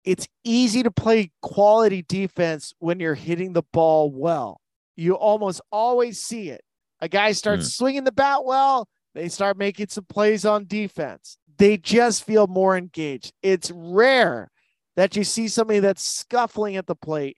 it's 0.03 0.27
easy 0.45 0.83
to 0.83 0.91
play 0.91 1.31
quality 1.43 2.01
defense 2.01 2.73
when 2.79 3.01
you're 3.01 3.15
hitting 3.15 3.53
the 3.53 3.65
ball 3.71 4.11
well. 4.11 4.63
You 4.97 5.13
almost 5.13 5.61
always 5.71 6.19
see 6.19 6.49
it. 6.49 6.63
A 7.03 7.09
guy 7.09 7.33
starts 7.33 7.67
hmm. 7.67 7.69
swinging 7.69 8.05
the 8.05 8.13
bat 8.13 8.47
well, 8.47 8.89
they 9.15 9.29
start 9.29 9.59
making 9.59 9.89
some 9.89 10.07
plays 10.07 10.47
on 10.47 10.65
defense. 10.65 11.37
They 11.59 11.77
just 11.77 12.25
feel 12.25 12.47
more 12.47 12.79
engaged. 12.79 13.35
It's 13.43 13.71
rare 13.71 14.51
that 14.97 15.17
you 15.17 15.25
see 15.25 15.49
somebody 15.49 15.81
that's 15.81 16.03
scuffling 16.03 16.77
at 16.77 16.87
the 16.87 16.97
plate 16.97 17.37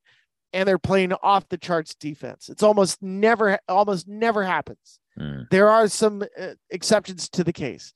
and 0.52 0.68
they're 0.68 0.78
playing 0.78 1.12
off 1.22 1.48
the 1.48 1.58
charts 1.58 1.94
defense. 1.94 2.48
It's 2.48 2.62
almost 2.62 3.02
never 3.02 3.58
almost 3.68 4.08
never 4.08 4.44
happens. 4.44 4.98
Mm. 5.18 5.48
There 5.50 5.68
are 5.68 5.88
some 5.88 6.22
uh, 6.40 6.54
exceptions 6.70 7.28
to 7.30 7.44
the 7.44 7.52
case, 7.52 7.92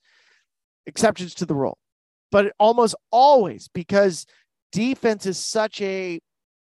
exceptions 0.85 1.35
to 1.35 1.45
the 1.45 1.55
rule, 1.55 1.77
but 2.31 2.53
almost 2.59 2.95
always 3.11 3.67
because 3.67 4.25
defense 4.71 5.25
is 5.25 5.37
such 5.37 5.81
a 5.81 6.19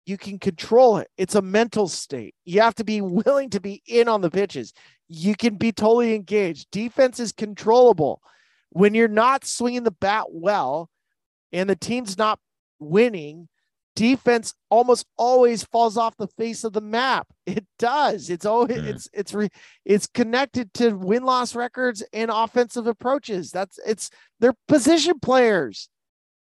you 0.05 0.17
can 0.17 0.37
control 0.37 0.97
it. 0.97 1.07
It's 1.17 1.35
a 1.35 1.41
mental 1.41 1.87
state. 1.87 2.35
You 2.43 2.61
have 2.61 2.75
to 2.75 2.83
be 2.83 3.01
willing 3.01 3.49
to 3.51 3.61
be 3.61 3.81
in 3.87 4.07
on 4.07 4.21
the 4.21 4.29
pitches. 4.29 4.73
You 5.07 5.35
can 5.35 5.55
be 5.55 5.71
totally 5.71 6.13
engaged. 6.13 6.71
Defense 6.71 7.19
is 7.19 7.31
controllable. 7.31 8.21
When 8.71 8.93
you're 8.93 9.07
not 9.07 9.45
swinging 9.45 9.83
the 9.83 9.91
bat 9.91 10.25
well 10.29 10.89
and 11.51 11.69
the 11.69 11.75
team's 11.75 12.17
not 12.17 12.39
winning, 12.79 13.47
defense 13.95 14.53
almost 14.69 15.05
always 15.17 15.63
falls 15.63 15.97
off 15.97 16.17
the 16.17 16.27
face 16.27 16.63
of 16.63 16.73
the 16.73 16.81
map. 16.81 17.27
It 17.45 17.65
does. 17.77 18.29
It's 18.29 18.45
always 18.45 18.79
Hmm. 18.79 18.87
it's 18.87 19.07
it's 19.13 19.33
re, 19.33 19.49
it's 19.85 20.07
connected 20.07 20.73
to 20.75 20.93
win 20.93 21.23
loss 21.23 21.55
records 21.55 22.03
and 22.13 22.31
offensive 22.33 22.87
approaches. 22.87 23.51
That's 23.51 23.79
it's 23.85 24.09
they're 24.39 24.55
position 24.67 25.19
players. 25.19 25.89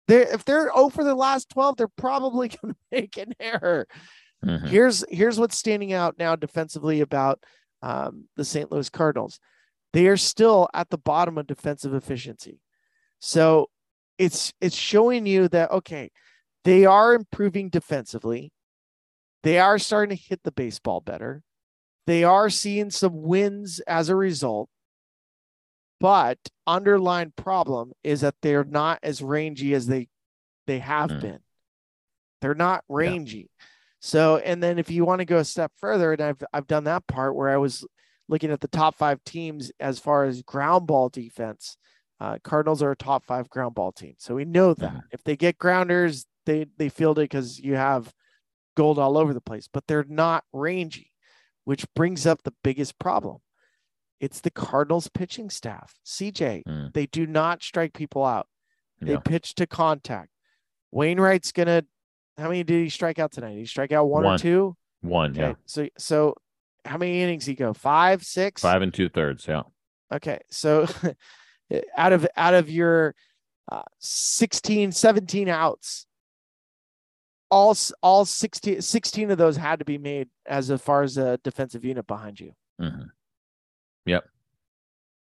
They're 0.07 0.33
if 0.33 0.45
they're 0.45 0.75
over 0.77 1.03
the 1.03 1.15
last 1.15 1.49
12, 1.49 1.77
they're 1.77 1.87
probably 1.87 2.47
going 2.61 2.73
to 2.73 2.79
make 2.91 3.17
an 3.17 3.33
error. 3.39 3.87
Mhm. 4.45 4.67
Here's 4.67 5.03
here's 5.09 5.39
what's 5.39 5.57
standing 5.57 5.93
out 5.93 6.15
now 6.17 6.35
defensively 6.35 7.01
about 7.01 7.43
um, 7.83 8.25
the 8.37 8.45
St. 8.45 8.71
Louis 8.71 8.89
Cardinals. 8.89 9.39
They 9.93 10.07
are 10.07 10.17
still 10.17 10.69
at 10.73 10.89
the 10.89 10.97
bottom 10.97 11.37
of 11.37 11.47
defensive 11.47 11.93
efficiency. 11.93 12.59
So 13.19 13.69
it's 14.17 14.53
it's 14.61 14.75
showing 14.75 15.25
you 15.25 15.47
that 15.49 15.71
okay, 15.71 16.11
they 16.63 16.85
are 16.85 17.13
improving 17.13 17.69
defensively. 17.69 18.51
They 19.43 19.59
are 19.59 19.79
starting 19.79 20.15
to 20.15 20.23
hit 20.23 20.41
the 20.43 20.51
baseball 20.51 21.01
better. 21.01 21.41
They 22.07 22.23
are 22.23 22.49
seeing 22.49 22.91
some 22.91 23.21
wins 23.21 23.79
as 23.81 24.09
a 24.09 24.15
result. 24.15 24.69
But 25.99 26.39
underlying 26.65 27.33
problem 27.35 27.93
is 28.03 28.21
that 28.21 28.35
they're 28.41 28.63
not 28.63 28.99
as 29.03 29.21
rangy 29.21 29.73
as 29.73 29.87
they 29.87 30.07
they 30.67 30.79
have 30.79 31.11
Mm. 31.11 31.21
been. 31.21 31.39
They're 32.41 32.55
not 32.55 32.83
rangy. 32.89 33.49
So, 33.99 34.37
and 34.37 34.61
then 34.63 34.79
if 34.79 34.89
you 34.89 35.05
want 35.05 35.19
to 35.19 35.25
go 35.25 35.37
a 35.37 35.45
step 35.45 35.71
further, 35.77 36.13
and 36.13 36.21
I've 36.21 36.43
I've 36.53 36.67
done 36.67 36.85
that 36.85 37.05
part 37.07 37.35
where 37.35 37.49
I 37.49 37.57
was 37.57 37.85
looking 38.27 38.51
at 38.51 38.61
the 38.61 38.67
top 38.67 38.95
five 38.95 39.23
teams 39.23 39.71
as 39.79 39.99
far 39.99 40.23
as 40.25 40.41
ground 40.41 40.87
ball 40.87 41.09
defense. 41.09 41.77
Uh, 42.19 42.37
Cardinals 42.43 42.81
are 42.81 42.91
a 42.91 42.95
top 42.95 43.25
five 43.25 43.49
ground 43.49 43.75
ball 43.75 43.91
team, 43.91 44.15
so 44.17 44.35
we 44.35 44.45
know 44.45 44.73
that 44.75 44.93
Mhm. 44.93 45.01
if 45.11 45.23
they 45.23 45.35
get 45.35 45.57
grounders, 45.59 46.25
they 46.45 46.65
they 46.77 46.89
field 46.89 47.19
it 47.19 47.23
because 47.23 47.59
you 47.59 47.75
have 47.75 48.13
gold 48.75 48.97
all 48.99 49.17
over 49.17 49.33
the 49.33 49.41
place, 49.41 49.67
but 49.71 49.85
they're 49.87 50.05
not 50.07 50.43
rangy, 50.53 51.11
which 51.65 51.85
brings 51.93 52.25
up 52.25 52.43
the 52.43 52.53
biggest 52.63 52.97
problem. 52.99 53.37
It's 54.19 54.39
the 54.41 54.51
Cardinals 54.51 55.07
pitching 55.09 55.49
staff. 55.49 55.95
CJ, 56.05 56.63
Mm. 56.67 56.93
they 56.93 57.05
do 57.07 57.25
not 57.25 57.63
strike 57.63 57.93
people 57.93 58.23
out. 58.23 58.47
They 59.01 59.13
Yeah. 59.13 59.19
pitch 59.19 59.55
to 59.55 59.65
contact. 59.67 60.29
Wainwright's 60.91 61.51
gonna. 61.51 61.83
How 62.37 62.47
many 62.47 62.63
did 62.63 62.83
he 62.83 62.89
strike 62.89 63.19
out 63.19 63.31
tonight? 63.31 63.53
Did 63.53 63.59
he 63.59 63.65
strike 63.65 63.91
out 63.91 64.05
one, 64.05 64.25
or 64.25 64.37
two? 64.37 64.75
One, 65.01 65.31
Okay. 65.31 65.39
yeah, 65.41 65.53
So 65.65 65.87
so 65.97 66.35
how 66.85 66.97
many 66.97 67.21
innings 67.21 67.45
he 67.45 67.55
go? 67.55 67.73
Five, 67.73 68.23
six? 68.23 68.61
five 68.61 68.81
and 68.81 68.93
two 68.93 69.09
thirds. 69.09 69.47
Yeah, 69.47 69.63
Okay. 70.13 70.39
So 70.49 70.85
out 71.97 72.13
of 72.13 72.27
out 72.35 72.53
of 72.53 72.69
your 72.69 73.15
uh, 73.71 73.83
16, 73.99 74.91
17 74.91 75.47
outs, 75.47 76.05
all 77.51 77.75
all 78.01 78.25
16, 78.25 78.81
16 78.81 79.31
of 79.31 79.37
those 79.37 79.57
had 79.57 79.79
to 79.79 79.85
be 79.85 79.97
made 79.97 80.29
as 80.45 80.71
far 80.81 81.03
as 81.03 81.17
a 81.17 81.37
defensive 81.43 81.85
unit 81.85 82.07
behind 82.07 82.39
you. 82.39 82.53
hmm 82.79 83.03
Yep. 84.05 84.23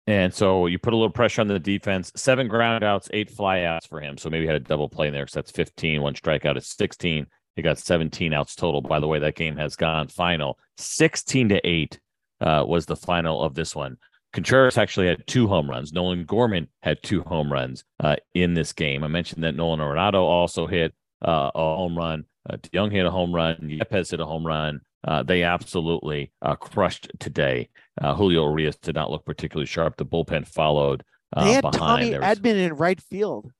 And 0.08 0.34
so 0.34 0.68
you 0.68 0.80
put 0.80 0.94
a 0.94 0.96
little 0.96 1.10
pressure 1.10 1.42
on 1.42 1.48
the 1.48 1.60
defense. 1.60 2.12
Seven 2.16 2.48
ground 2.48 2.84
outs, 2.84 3.10
eight 3.12 3.30
fly 3.30 3.64
outs 3.64 3.86
for 3.86 4.00
him. 4.00 4.18
So 4.18 4.30
maybe 4.30 4.46
had 4.46 4.56
a 4.56 4.60
double 4.60 4.90
play 4.90 5.08
in 5.08 5.14
there. 5.14 5.28
So 5.28 5.40
that's 5.40 5.52
15. 5.52 6.02
One 6.02 6.14
strikeout 6.14 6.58
is 6.58 6.68
16. 6.68 7.26
He 7.56 7.62
got 7.62 7.78
17 7.78 8.34
outs 8.34 8.56
total. 8.56 8.82
By 8.82 9.00
the 9.00 9.08
way, 9.08 9.20
that 9.20 9.36
game 9.36 9.58
has 9.58 9.76
gone 9.76 10.08
final 10.08 10.58
16 10.78 11.50
to 11.50 11.68
8 11.68 12.00
uh, 12.42 12.64
was 12.68 12.86
the 12.86 12.96
final 12.96 13.42
of 13.42 13.54
this 13.54 13.76
one. 13.76 13.98
Contreras 14.34 14.78
actually 14.78 15.08
had 15.08 15.26
two 15.28 15.48
home 15.48 15.70
runs. 15.70 15.94
Nolan 15.94 16.26
Gorman 16.26 16.68
had 16.82 17.04
two 17.04 17.22
home 17.22 17.52
runs 17.52 17.84
uh, 18.00 18.16
in 18.34 18.56
this 18.56 18.74
game. 18.74 19.04
I 19.04 19.08
mentioned 19.08 19.44
that 19.44 19.56
Nolan 19.56 19.80
Arenado 19.80 20.22
also 20.22 20.68
hit 20.68 20.94
a 21.24 21.76
home 21.76 21.98
run. 21.98 22.26
Uh, 22.50 22.58
DeJong 22.58 22.92
hit 22.92 23.06
a 23.06 23.12
home 23.12 23.34
run. 23.34 23.56
Yepez 23.62 24.12
hit 24.12 24.20
a 24.20 24.26
home 24.26 24.46
run. 24.46 24.82
Uh, 25.06 25.24
they 25.24 25.44
absolutely 25.44 26.32
uh, 26.42 26.56
crushed 26.56 27.10
today. 27.20 27.70
Uh, 28.02 28.14
Julio 28.16 28.50
Urias 28.50 28.78
did 28.78 28.96
not 28.96 29.12
look 29.12 29.26
particularly 29.26 29.66
sharp. 29.66 29.98
The 29.98 30.06
bullpen 30.06 30.48
followed 30.48 31.04
uh, 31.36 31.44
They 31.46 31.54
had 31.54 31.62
behind. 31.62 31.76
Tommy 31.78 32.18
was- 32.18 32.40
in 32.46 32.74
right 32.76 33.02
field. 33.02 33.52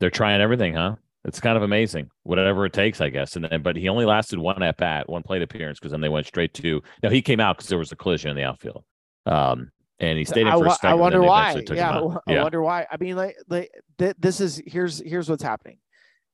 they're 0.00 0.10
trying 0.10 0.40
everything, 0.40 0.74
huh? 0.74 0.96
It's 1.24 1.40
kind 1.40 1.56
of 1.56 1.62
amazing, 1.62 2.10
whatever 2.22 2.64
it 2.64 2.72
takes, 2.72 3.00
I 3.00 3.10
guess. 3.10 3.36
And 3.36 3.44
then, 3.44 3.62
but 3.62 3.76
he 3.76 3.88
only 3.88 4.04
lasted 4.06 4.38
one 4.38 4.62
at 4.62 4.76
bat, 4.76 5.08
one 5.08 5.22
plate 5.22 5.42
appearance, 5.42 5.78
because 5.78 5.90
then 5.92 6.00
they 6.00 6.08
went 6.08 6.26
straight 6.26 6.54
to. 6.54 6.80
Now 7.02 7.10
he 7.10 7.20
came 7.20 7.40
out 7.40 7.56
because 7.56 7.68
there 7.68 7.78
was 7.78 7.92
a 7.92 7.96
collision 7.96 8.30
in 8.30 8.36
the 8.36 8.44
outfield, 8.44 8.84
um, 9.26 9.70
and 9.98 10.16
he 10.16 10.24
stayed 10.24 10.42
in 10.42 10.48
I, 10.48 10.56
for 10.56 10.66
a 10.66 10.70
second. 10.70 10.90
I 10.90 10.94
wonder 10.94 11.20
why. 11.22 11.62
Yeah, 11.70 11.90
I 11.90 12.00
wa- 12.00 12.20
I 12.26 12.42
wonder 12.42 12.62
why. 12.62 12.86
I 12.90 12.96
mean, 12.98 13.16
like, 13.16 13.36
like 13.48 13.70
th- 13.98 14.14
this 14.18 14.40
is 14.40 14.62
here's 14.66 15.00
here's 15.00 15.28
what's 15.28 15.42
happening. 15.42 15.78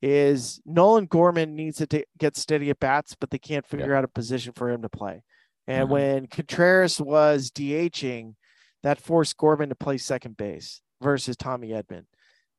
Is 0.07 0.61
Nolan 0.67 1.07
Gorman 1.07 1.57
needs 1.57 1.79
to 1.79 1.87
ta- 1.87 2.05
get 2.19 2.37
steady 2.37 2.69
at 2.69 2.79
bats, 2.79 3.17
but 3.19 3.31
they 3.31 3.39
can't 3.39 3.67
figure 3.67 3.95
out 3.95 4.05
a 4.05 4.09
position 4.09 4.53
for 4.53 4.69
him 4.69 4.83
to 4.83 4.89
play. 4.91 5.23
And 5.67 5.89
Mhm. 5.89 5.93
when 5.93 6.27
Contreras 6.27 7.01
was 7.01 7.51
DHing, 7.51 8.35
that 8.83 9.01
forced 9.01 9.35
Gorman 9.39 9.71
to 9.71 9.75
play 9.75 9.97
second 9.97 10.37
base 10.37 10.83
versus 11.01 11.39
Tommy 11.39 11.71
Edman. 11.71 12.05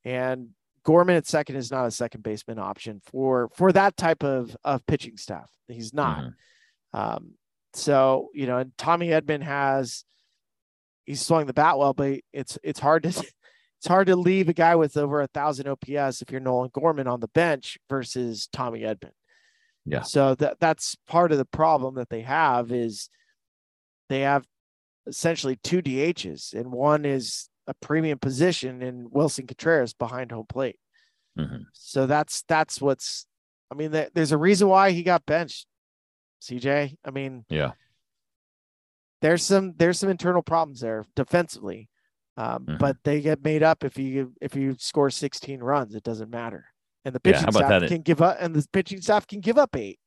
And 0.04 0.56
Gorman 0.84 1.18
at 1.18 1.28
second 1.28 1.56
is 1.58 1.70
not 1.70 1.86
a 1.86 1.92
second 1.92 2.24
baseman 2.24 2.58
option 2.58 3.00
for 3.06 3.50
for 3.56 3.72
that 3.74 3.96
type 3.96 4.24
of 4.24 4.58
of 4.64 4.84
pitching 4.88 5.18
staff. 5.18 5.52
He's 5.68 5.94
not. 5.94 6.24
Mm-hmm. 6.24 6.98
Um, 7.00 7.34
so 7.74 8.30
you 8.34 8.48
know, 8.48 8.58
and 8.58 8.76
Tommy 8.80 9.10
Edman 9.10 9.44
has 9.44 10.04
he's 11.06 11.28
throwing 11.28 11.46
the 11.46 11.54
bat 11.54 11.78
well, 11.78 11.94
but 11.94 12.22
it's 12.34 12.58
it's 12.64 12.80
hard 12.80 13.04
to 13.04 13.10
it's 13.86 13.92
hard 13.92 14.08
to 14.08 14.16
leave 14.16 14.50
a 14.50 14.54
guy 14.54 14.76
with 14.76 14.98
over 14.98 15.22
a 15.22 15.28
thousand 15.28 15.68
OPS 15.68 16.24
if 16.24 16.32
you're 16.32 16.42
Nolan 16.42 16.72
Gorman 16.74 17.06
on 17.06 17.20
the 17.20 17.28
bench 17.28 17.78
versus 17.88 18.50
Tommy 18.52 18.80
Edman. 18.80 19.12
Yeah. 19.86 20.02
So 20.02 20.34
that 20.34 20.60
that's 20.60 20.96
part 21.08 21.32
of 21.32 21.38
the 21.38 21.46
problem 21.46 21.94
that 21.94 22.10
they 22.10 22.22
have 22.22 22.72
is 22.72 23.10
they 24.10 24.22
have 24.22 24.44
essentially 25.06 25.58
two 25.58 25.84
DHs, 25.84 26.56
and 26.56 26.72
one 26.72 27.06
is 27.06 27.48
a 27.68 27.76
premium 27.76 28.18
position 28.18 28.82
in 28.82 29.08
Willson 29.12 29.48
Contreras 29.48 29.94
behind 29.94 30.32
home 30.32 30.48
plate. 30.50 30.80
Mm-hmm. 31.38 31.66
So 31.74 32.08
that's 32.08 32.42
that's 32.48 32.82
what's. 32.82 33.28
I 33.70 33.76
mean, 33.76 33.92
there's 33.92 34.32
a 34.32 34.38
reason 34.38 34.68
why 34.68 34.94
he 34.94 35.04
got 35.04 35.28
benched. 35.28 35.68
CJ. 36.42 36.96
I 37.06 37.12
mean, 37.12 37.46
yeah. 37.50 37.74
There's 39.22 39.44
some 39.44 39.76
there's 39.78 40.00
some 40.00 40.10
internal 40.10 40.42
problems 40.42 40.80
there 40.80 41.06
defensively, 41.16 41.88
um, 42.38 42.66
mm-hmm. 42.66 42.78
but 42.78 42.98
they 43.04 43.22
get 43.22 43.44
made 43.44 43.64
up 43.64 43.84
if 43.84 43.98
you 43.98 44.34
if 44.42 44.56
you 44.56 44.76
score 44.78 45.10
16 45.10 45.60
runs. 45.62 45.96
It 45.96 46.04
doesn't 46.04 46.30
matter, 46.30 46.66
and 47.04 47.16
the 47.16 47.20
pitching 47.20 47.44
yeah, 47.46 47.52
staff 47.52 47.82
that? 47.82 47.88
can 47.88 48.02
give 48.02 48.22
up, 48.22 48.38
and 48.40 48.56
the 48.56 48.66
pitching 48.72 49.02
staff 49.02 49.28
can 49.28 49.40
give 49.40 49.58
up 49.58 49.76
eight, 49.76 50.00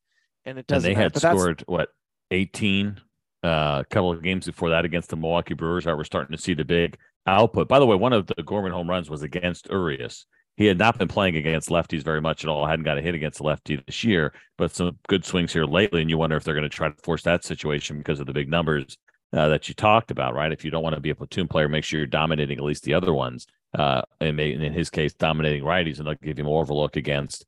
and 0.45 0.59
it 0.59 0.67
doesn't. 0.67 0.91
And 0.91 0.97
they 0.97 1.01
matter, 1.01 1.21
had 1.23 1.39
scored 1.39 1.65
what 1.67 1.89
18 2.31 3.01
uh, 3.45 3.49
a 3.49 3.85
couple 3.91 4.11
of 4.11 4.23
games 4.23 4.47
before 4.47 4.71
that 4.71 4.85
against 4.85 5.11
the 5.11 5.17
Milwaukee 5.17 5.55
Brewers. 5.55 5.87
Are 5.87 5.97
we're 5.97 6.05
starting 6.05 6.37
to 6.37 6.43
see 6.43 6.55
the 6.55 6.65
big 6.65 6.97
output. 7.27 7.69
By 7.69 7.79
the 7.79 7.87
way, 7.87 7.97
one 7.97 8.13
of 8.13 8.27
the 8.27 8.43
Gorman 8.43 8.73
home 8.73 8.89
runs 8.89 9.11
was 9.11 9.23
against 9.23 9.69
Urias. 9.71 10.27
He 10.57 10.67
had 10.67 10.79
not 10.79 10.99
been 10.99 11.07
playing 11.07 11.37
against 11.37 11.69
lefties 11.69 12.03
very 12.03 12.21
much 12.21 12.43
at 12.43 12.51
all. 12.51 12.67
Hadn't 12.67 12.85
got 12.85 12.99
a 12.99 13.01
hit 13.01 13.15
against 13.15 13.39
a 13.39 13.45
lefty 13.45 13.81
this 13.87 14.03
year, 14.03 14.35
but 14.57 14.75
some 14.75 14.99
good 15.07 15.25
swings 15.25 15.53
here 15.53 15.65
lately. 15.65 16.01
And 16.01 16.11
you 16.11 16.19
wonder 16.19 16.37
if 16.37 16.43
they're 16.43 16.55
going 16.55 16.65
to 16.65 16.69
try 16.69 16.89
to 16.89 16.97
force 17.05 17.23
that 17.23 17.45
situation 17.45 17.99
because 17.99 18.19
of 18.19 18.27
the 18.27 18.33
big 18.33 18.51
numbers 18.51 18.99
uh, 19.33 19.49
that 19.49 19.69
you 19.69 19.75
talked 19.75 20.11
about, 20.11 20.35
right? 20.35 20.53
If 20.53 20.65
you 20.65 20.71
don't 20.71 20.83
want 20.83 20.95
to 20.95 21.01
be 21.01 21.11
a 21.11 21.15
platoon 21.15 21.49
player, 21.49 21.69
make 21.69 21.85
sure 21.85 21.99
you're 21.99 22.07
dominating 22.07 22.59
at 22.59 22.65
least 22.65 22.85
the 22.85 22.95
other 22.95 23.13
ones. 23.13 23.47
Uh, 23.77 24.03
and 24.21 24.41
in 24.41 24.73
his 24.73 24.91
case, 24.91 25.13
dominating 25.13 25.63
righties, 25.63 25.99
and 25.99 26.07
they'll 26.07 26.15
give 26.15 26.39
you 26.39 26.45
more 26.45 26.63
of 26.63 26.71
a 26.71 26.75
look 26.75 26.97
against 26.97 27.45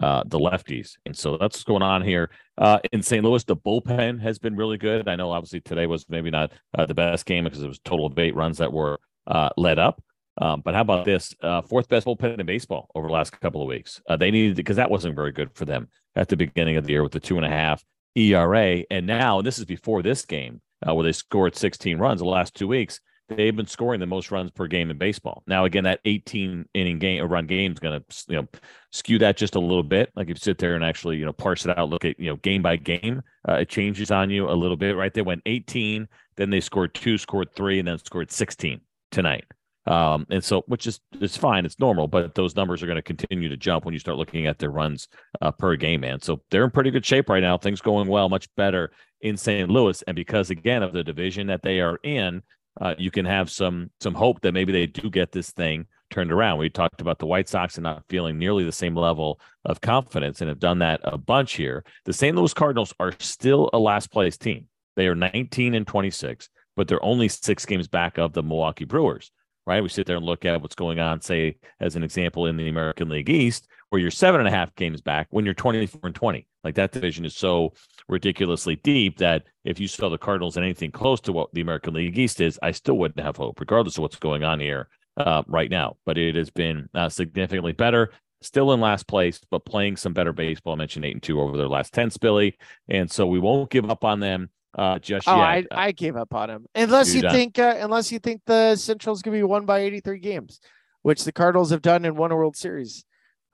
uh, 0.00 0.22
the 0.26 0.38
lefties. 0.38 0.96
And 1.04 1.16
so 1.16 1.32
that's 1.32 1.56
what's 1.56 1.64
going 1.64 1.82
on 1.82 2.02
here. 2.02 2.30
Uh, 2.56 2.78
in 2.92 3.02
St. 3.02 3.24
Louis, 3.24 3.44
the 3.44 3.56
bullpen 3.56 4.20
has 4.20 4.38
been 4.38 4.56
really 4.56 4.78
good. 4.78 5.08
I 5.08 5.16
know 5.16 5.30
obviously 5.30 5.60
today 5.60 5.86
was 5.86 6.08
maybe 6.08 6.30
not 6.30 6.52
uh, 6.76 6.86
the 6.86 6.94
best 6.94 7.26
game 7.26 7.44
because 7.44 7.62
it 7.62 7.68
was 7.68 7.80
total 7.80 8.06
of 8.06 8.18
eight 8.18 8.34
runs 8.34 8.58
that 8.58 8.72
were 8.72 9.00
uh, 9.26 9.50
led 9.56 9.78
up. 9.78 10.02
Um, 10.40 10.62
but 10.64 10.74
how 10.74 10.82
about 10.82 11.04
this? 11.04 11.34
Uh, 11.42 11.62
fourth 11.62 11.88
best 11.88 12.06
bullpen 12.06 12.38
in 12.38 12.46
baseball 12.46 12.88
over 12.94 13.08
the 13.08 13.12
last 13.12 13.38
couple 13.40 13.60
of 13.60 13.68
weeks. 13.68 14.00
Uh, 14.08 14.16
they 14.16 14.30
needed 14.30 14.56
because 14.56 14.76
that 14.76 14.90
wasn't 14.90 15.16
very 15.16 15.32
good 15.32 15.50
for 15.52 15.64
them 15.64 15.88
at 16.14 16.28
the 16.28 16.36
beginning 16.36 16.76
of 16.76 16.84
the 16.84 16.92
year 16.92 17.02
with 17.02 17.12
the 17.12 17.20
two 17.20 17.36
and 17.36 17.44
a 17.44 17.48
half 17.48 17.84
ERA. 18.14 18.84
And 18.90 19.06
now, 19.06 19.42
this 19.42 19.58
is 19.58 19.64
before 19.64 20.02
this 20.02 20.24
game 20.24 20.60
where 20.86 21.04
they 21.04 21.12
scored 21.12 21.56
16 21.56 21.98
runs 21.98 22.20
the 22.20 22.26
last 22.26 22.54
two 22.54 22.68
weeks 22.68 23.00
they've 23.28 23.54
been 23.54 23.66
scoring 23.66 24.00
the 24.00 24.06
most 24.06 24.30
runs 24.30 24.50
per 24.50 24.66
game 24.66 24.90
in 24.90 24.98
baseball. 24.98 25.42
Now, 25.46 25.64
again, 25.64 25.84
that 25.84 26.00
18 26.04 26.66
inning 26.74 26.98
game 26.98 27.22
a 27.22 27.26
run 27.26 27.46
game 27.46 27.72
is 27.72 27.78
going 27.78 28.00
to 28.00 28.24
you 28.28 28.36
know 28.36 28.48
skew 28.90 29.18
that 29.18 29.36
just 29.36 29.54
a 29.54 29.60
little 29.60 29.82
bit. 29.82 30.10
Like 30.16 30.24
if 30.24 30.30
you 30.30 30.40
sit 30.40 30.58
there 30.58 30.74
and 30.74 30.84
actually 30.84 31.16
you 31.16 31.24
know 31.24 31.32
parse 31.32 31.64
it 31.66 31.76
out, 31.76 31.90
look 31.90 32.04
at 32.04 32.18
you 32.18 32.30
know 32.30 32.36
game 32.36 32.62
by 32.62 32.76
game, 32.76 33.22
uh, 33.48 33.54
it 33.54 33.68
changes 33.68 34.10
on 34.10 34.30
you 34.30 34.50
a 34.50 34.52
little 34.52 34.76
bit. 34.76 34.96
Right, 34.96 35.12
they 35.12 35.22
went 35.22 35.42
18, 35.46 36.08
then 36.36 36.50
they 36.50 36.60
scored 36.60 36.94
two, 36.94 37.18
scored 37.18 37.54
three, 37.54 37.78
and 37.78 37.88
then 37.88 37.98
scored 37.98 38.30
16 38.30 38.80
tonight. 39.10 39.44
Um, 39.88 40.26
and 40.28 40.44
so, 40.44 40.64
which 40.66 40.86
is 40.86 41.00
it's 41.18 41.36
fine, 41.36 41.64
it's 41.64 41.80
normal, 41.80 42.08
but 42.08 42.34
those 42.34 42.54
numbers 42.54 42.82
are 42.82 42.86
going 42.86 42.96
to 42.96 43.02
continue 43.02 43.48
to 43.48 43.56
jump 43.56 43.86
when 43.86 43.94
you 43.94 43.98
start 43.98 44.18
looking 44.18 44.46
at 44.46 44.58
their 44.58 44.70
runs 44.70 45.08
uh, 45.40 45.50
per 45.50 45.76
game, 45.76 46.02
man. 46.02 46.20
So 46.20 46.42
they're 46.50 46.64
in 46.64 46.70
pretty 46.70 46.90
good 46.90 47.06
shape 47.06 47.30
right 47.30 47.42
now. 47.42 47.56
Things 47.56 47.80
going 47.80 48.06
well, 48.06 48.28
much 48.28 48.54
better 48.54 48.92
in 49.22 49.38
St. 49.38 49.70
Louis, 49.70 50.02
and 50.02 50.14
because 50.14 50.50
again 50.50 50.82
of 50.82 50.92
the 50.92 51.02
division 51.02 51.46
that 51.46 51.62
they 51.62 51.80
are 51.80 51.98
in, 52.02 52.42
uh, 52.78 52.96
you 52.98 53.10
can 53.10 53.24
have 53.24 53.50
some 53.50 53.90
some 53.98 54.12
hope 54.12 54.42
that 54.42 54.52
maybe 54.52 54.72
they 54.72 54.86
do 54.86 55.08
get 55.08 55.32
this 55.32 55.52
thing 55.52 55.86
turned 56.10 56.32
around. 56.32 56.58
We 56.58 56.68
talked 56.68 57.00
about 57.00 57.18
the 57.18 57.26
White 57.26 57.48
Sox 57.48 57.78
and 57.78 57.84
not 57.84 58.04
feeling 58.10 58.38
nearly 58.38 58.64
the 58.64 58.72
same 58.72 58.94
level 58.94 59.40
of 59.64 59.80
confidence 59.80 60.42
and 60.42 60.50
have 60.50 60.58
done 60.58 60.80
that 60.80 61.00
a 61.02 61.16
bunch 61.16 61.54
here. 61.54 61.82
The 62.04 62.12
St. 62.12 62.36
Louis 62.36 62.52
Cardinals 62.52 62.92
are 63.00 63.14
still 63.20 63.70
a 63.72 63.78
last 63.78 64.10
place 64.10 64.36
team. 64.36 64.66
They 64.96 65.06
are 65.06 65.14
19 65.14 65.74
and 65.74 65.86
26, 65.86 66.50
but 66.76 66.88
they're 66.88 67.02
only 67.02 67.28
six 67.28 67.64
games 67.64 67.88
back 67.88 68.18
of 68.18 68.34
the 68.34 68.42
Milwaukee 68.42 68.84
Brewers. 68.84 69.30
Right? 69.68 69.82
We 69.82 69.90
sit 69.90 70.06
there 70.06 70.16
and 70.16 70.24
look 70.24 70.46
at 70.46 70.62
what's 70.62 70.74
going 70.74 70.98
on, 70.98 71.20
say, 71.20 71.58
as 71.78 71.94
an 71.94 72.02
example, 72.02 72.46
in 72.46 72.56
the 72.56 72.70
American 72.70 73.10
League 73.10 73.28
East, 73.28 73.68
where 73.90 74.00
you're 74.00 74.10
seven 74.10 74.40
and 74.40 74.48
a 74.48 74.50
half 74.50 74.74
games 74.76 75.02
back 75.02 75.26
when 75.28 75.44
you're 75.44 75.52
24 75.52 76.00
and 76.04 76.14
20. 76.14 76.46
Like 76.64 76.74
that 76.76 76.92
division 76.92 77.26
is 77.26 77.36
so 77.36 77.74
ridiculously 78.08 78.76
deep 78.76 79.18
that 79.18 79.42
if 79.66 79.78
you 79.78 79.86
saw 79.86 80.08
the 80.08 80.16
Cardinals 80.16 80.56
in 80.56 80.64
anything 80.64 80.90
close 80.90 81.20
to 81.20 81.32
what 81.32 81.52
the 81.52 81.60
American 81.60 81.92
League 81.92 82.18
East 82.18 82.40
is, 82.40 82.58
I 82.62 82.70
still 82.70 82.96
wouldn't 82.96 83.20
have 83.20 83.36
hope, 83.36 83.60
regardless 83.60 83.98
of 83.98 84.02
what's 84.02 84.16
going 84.16 84.42
on 84.42 84.58
here 84.58 84.88
uh, 85.18 85.42
right 85.46 85.70
now. 85.70 85.98
But 86.06 86.16
it 86.16 86.34
has 86.36 86.48
been 86.48 86.88
uh, 86.94 87.10
significantly 87.10 87.72
better. 87.72 88.12
Still 88.40 88.72
in 88.72 88.80
last 88.80 89.06
place, 89.06 89.38
but 89.50 89.66
playing 89.66 89.98
some 89.98 90.14
better 90.14 90.32
baseball. 90.32 90.72
I 90.72 90.76
mentioned 90.76 91.04
eight 91.04 91.12
and 91.12 91.22
two 91.22 91.42
over 91.42 91.58
their 91.58 91.68
last 91.68 91.92
ten, 91.92 92.10
Billy, 92.18 92.56
and 92.88 93.10
so 93.10 93.26
we 93.26 93.38
won't 93.38 93.68
give 93.68 93.90
up 93.90 94.02
on 94.02 94.20
them 94.20 94.48
uh, 94.76 94.98
just 94.98 95.28
oh, 95.28 95.36
yet. 95.36 95.66
I, 95.70 95.86
I 95.86 95.92
gave 95.92 96.16
up 96.16 96.34
on 96.34 96.50
him. 96.50 96.66
unless 96.74 97.14
you 97.14 97.22
think 97.22 97.58
uh, 97.58 97.76
unless 97.80 98.12
you 98.12 98.18
think 98.18 98.42
the 98.46 98.76
Central's 98.76 99.22
gonna 99.22 99.36
be 99.36 99.42
won 99.42 99.64
by 99.64 99.80
eighty 99.80 100.00
three 100.00 100.18
games, 100.18 100.60
which 101.02 101.24
the 101.24 101.32
Cardinals 101.32 101.70
have 101.70 101.82
done 101.82 102.04
and 102.04 102.16
won 102.16 102.32
a 102.32 102.36
World 102.36 102.56
Series 102.56 103.04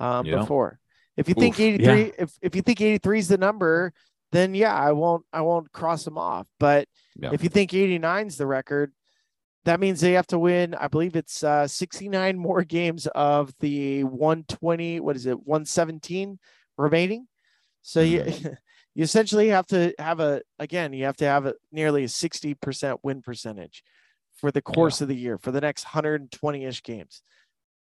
um, 0.01 0.27
yeah. 0.27 0.39
before. 0.39 0.79
If 1.17 1.29
you 1.29 1.35
think 1.35 1.61
83, 1.61 1.85
yeah. 1.85 2.11
if, 2.19 2.33
if 2.43 2.57
you 2.57 2.63
think 2.63 2.81
83 2.81 3.19
is 3.19 3.29
the 3.29 3.39
number, 3.39 3.93
then 4.33 4.55
yeah, 4.55 4.75
I 4.75 4.93
won't 4.93 5.25
I 5.33 5.43
won't 5.43 5.71
cross 5.73 6.05
them 6.05 6.19
off. 6.19 6.47
But 6.59 6.89
yeah. 7.17 7.31
if 7.33 7.43
you 7.43 7.49
think 7.49 7.73
89 7.73 8.27
is 8.27 8.37
the 8.37 8.47
record, 8.47 8.93
that 9.65 9.81
means 9.81 10.01
they 10.01 10.13
have 10.13 10.27
to 10.29 10.39
win. 10.39 10.75
I 10.75 10.89
believe 10.89 11.15
it's 11.15 11.45
uh, 11.45 11.69
69 11.69 12.37
more 12.37 12.65
games 12.65 13.07
of 13.07 13.53
the 13.61 14.05
120. 14.05 15.01
What 15.01 15.17
is 15.17 15.27
it? 15.27 15.47
117 15.47 16.39
remaining. 16.77 17.29
So 17.83 18.03
mm-hmm. 18.03 18.49
you 18.95 19.03
essentially 19.03 19.49
have 19.49 19.67
to 19.69 19.95
have 19.99 20.21
a 20.21 20.43
again. 20.59 20.93
You 20.93 21.05
have 21.05 21.17
to 21.19 21.27
have 21.27 21.47
a 21.47 21.55
nearly 21.73 22.05
a 22.05 22.09
60 22.09 22.55
percent 22.55 23.01
win 23.03 23.23
percentage 23.23 23.83
for 24.37 24.51
the 24.51 24.63
course 24.63 25.01
yeah. 25.01 25.05
of 25.05 25.09
the 25.09 25.17
year 25.17 25.39
for 25.39 25.51
the 25.51 25.61
next 25.61 25.85
120 25.85 26.65
ish 26.65 26.83
games. 26.83 27.23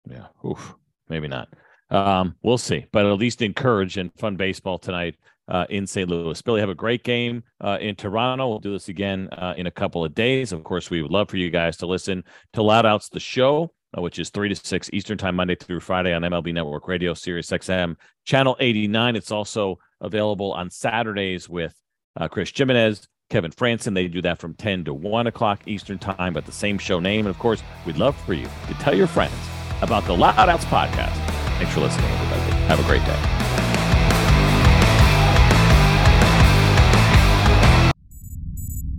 Yeah. 0.08 0.26
Oof. 0.44 0.74
Maybe 1.08 1.28
not. 1.28 1.48
Um, 1.90 2.34
we'll 2.42 2.58
see, 2.58 2.86
but 2.92 3.06
at 3.06 3.12
least 3.12 3.42
encourage 3.42 3.96
and 3.96 4.12
fun 4.18 4.36
baseball 4.36 4.78
tonight 4.78 5.16
uh, 5.48 5.66
in 5.70 5.86
St. 5.86 6.08
Louis. 6.08 6.40
Billy, 6.42 6.60
have 6.60 6.68
a 6.68 6.74
great 6.74 7.04
game 7.04 7.44
uh, 7.60 7.78
in 7.80 7.94
Toronto. 7.94 8.48
We'll 8.48 8.58
do 8.58 8.72
this 8.72 8.88
again 8.88 9.28
uh, 9.32 9.54
in 9.56 9.66
a 9.66 9.70
couple 9.70 10.04
of 10.04 10.14
days. 10.14 10.52
Of 10.52 10.64
course, 10.64 10.90
we 10.90 11.02
would 11.02 11.12
love 11.12 11.28
for 11.28 11.36
you 11.36 11.50
guys 11.50 11.76
to 11.78 11.86
listen 11.86 12.24
to 12.54 12.62
Loud 12.62 12.86
Outs, 12.86 13.08
the 13.08 13.20
show, 13.20 13.72
uh, 13.96 14.02
which 14.02 14.18
is 14.18 14.30
3 14.30 14.48
to 14.48 14.56
6 14.56 14.90
Eastern 14.92 15.16
Time, 15.16 15.36
Monday 15.36 15.54
through 15.54 15.80
Friday 15.80 16.12
on 16.12 16.22
MLB 16.22 16.52
Network 16.52 16.88
Radio, 16.88 17.14
Sirius 17.14 17.50
XM, 17.50 17.96
Channel 18.24 18.56
89. 18.58 19.14
It's 19.14 19.30
also 19.30 19.78
available 20.00 20.52
on 20.52 20.70
Saturdays 20.70 21.48
with 21.48 21.74
uh, 22.18 22.28
Chris 22.28 22.52
Jimenez. 22.54 23.08
Kevin 23.28 23.50
Frandsen. 23.50 23.94
They 23.94 24.08
do 24.08 24.22
that 24.22 24.38
from 24.38 24.54
10 24.54 24.84
to 24.84 24.94
1 24.94 25.26
o'clock 25.26 25.62
Eastern 25.66 25.98
Time, 25.98 26.32
but 26.32 26.46
the 26.46 26.52
same 26.52 26.78
show 26.78 27.00
name. 27.00 27.26
And 27.26 27.34
of 27.34 27.38
course, 27.38 27.62
we'd 27.84 27.96
love 27.96 28.16
for 28.24 28.34
you 28.34 28.46
to 28.68 28.74
tell 28.74 28.94
your 28.94 29.08
friends 29.08 29.34
about 29.82 30.04
the 30.04 30.12
Loud 30.12 30.48
Outs 30.48 30.64
podcast. 30.66 31.14
Thanks 31.58 31.74
for 31.74 31.80
listening, 31.80 32.08
everybody. 32.10 32.52
Have 32.66 32.80
a 32.80 32.84
great 32.84 33.04
day. 33.04 33.36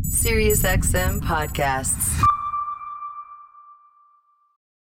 SiriusXM 0.09 1.21
Podcasts. 1.21 2.36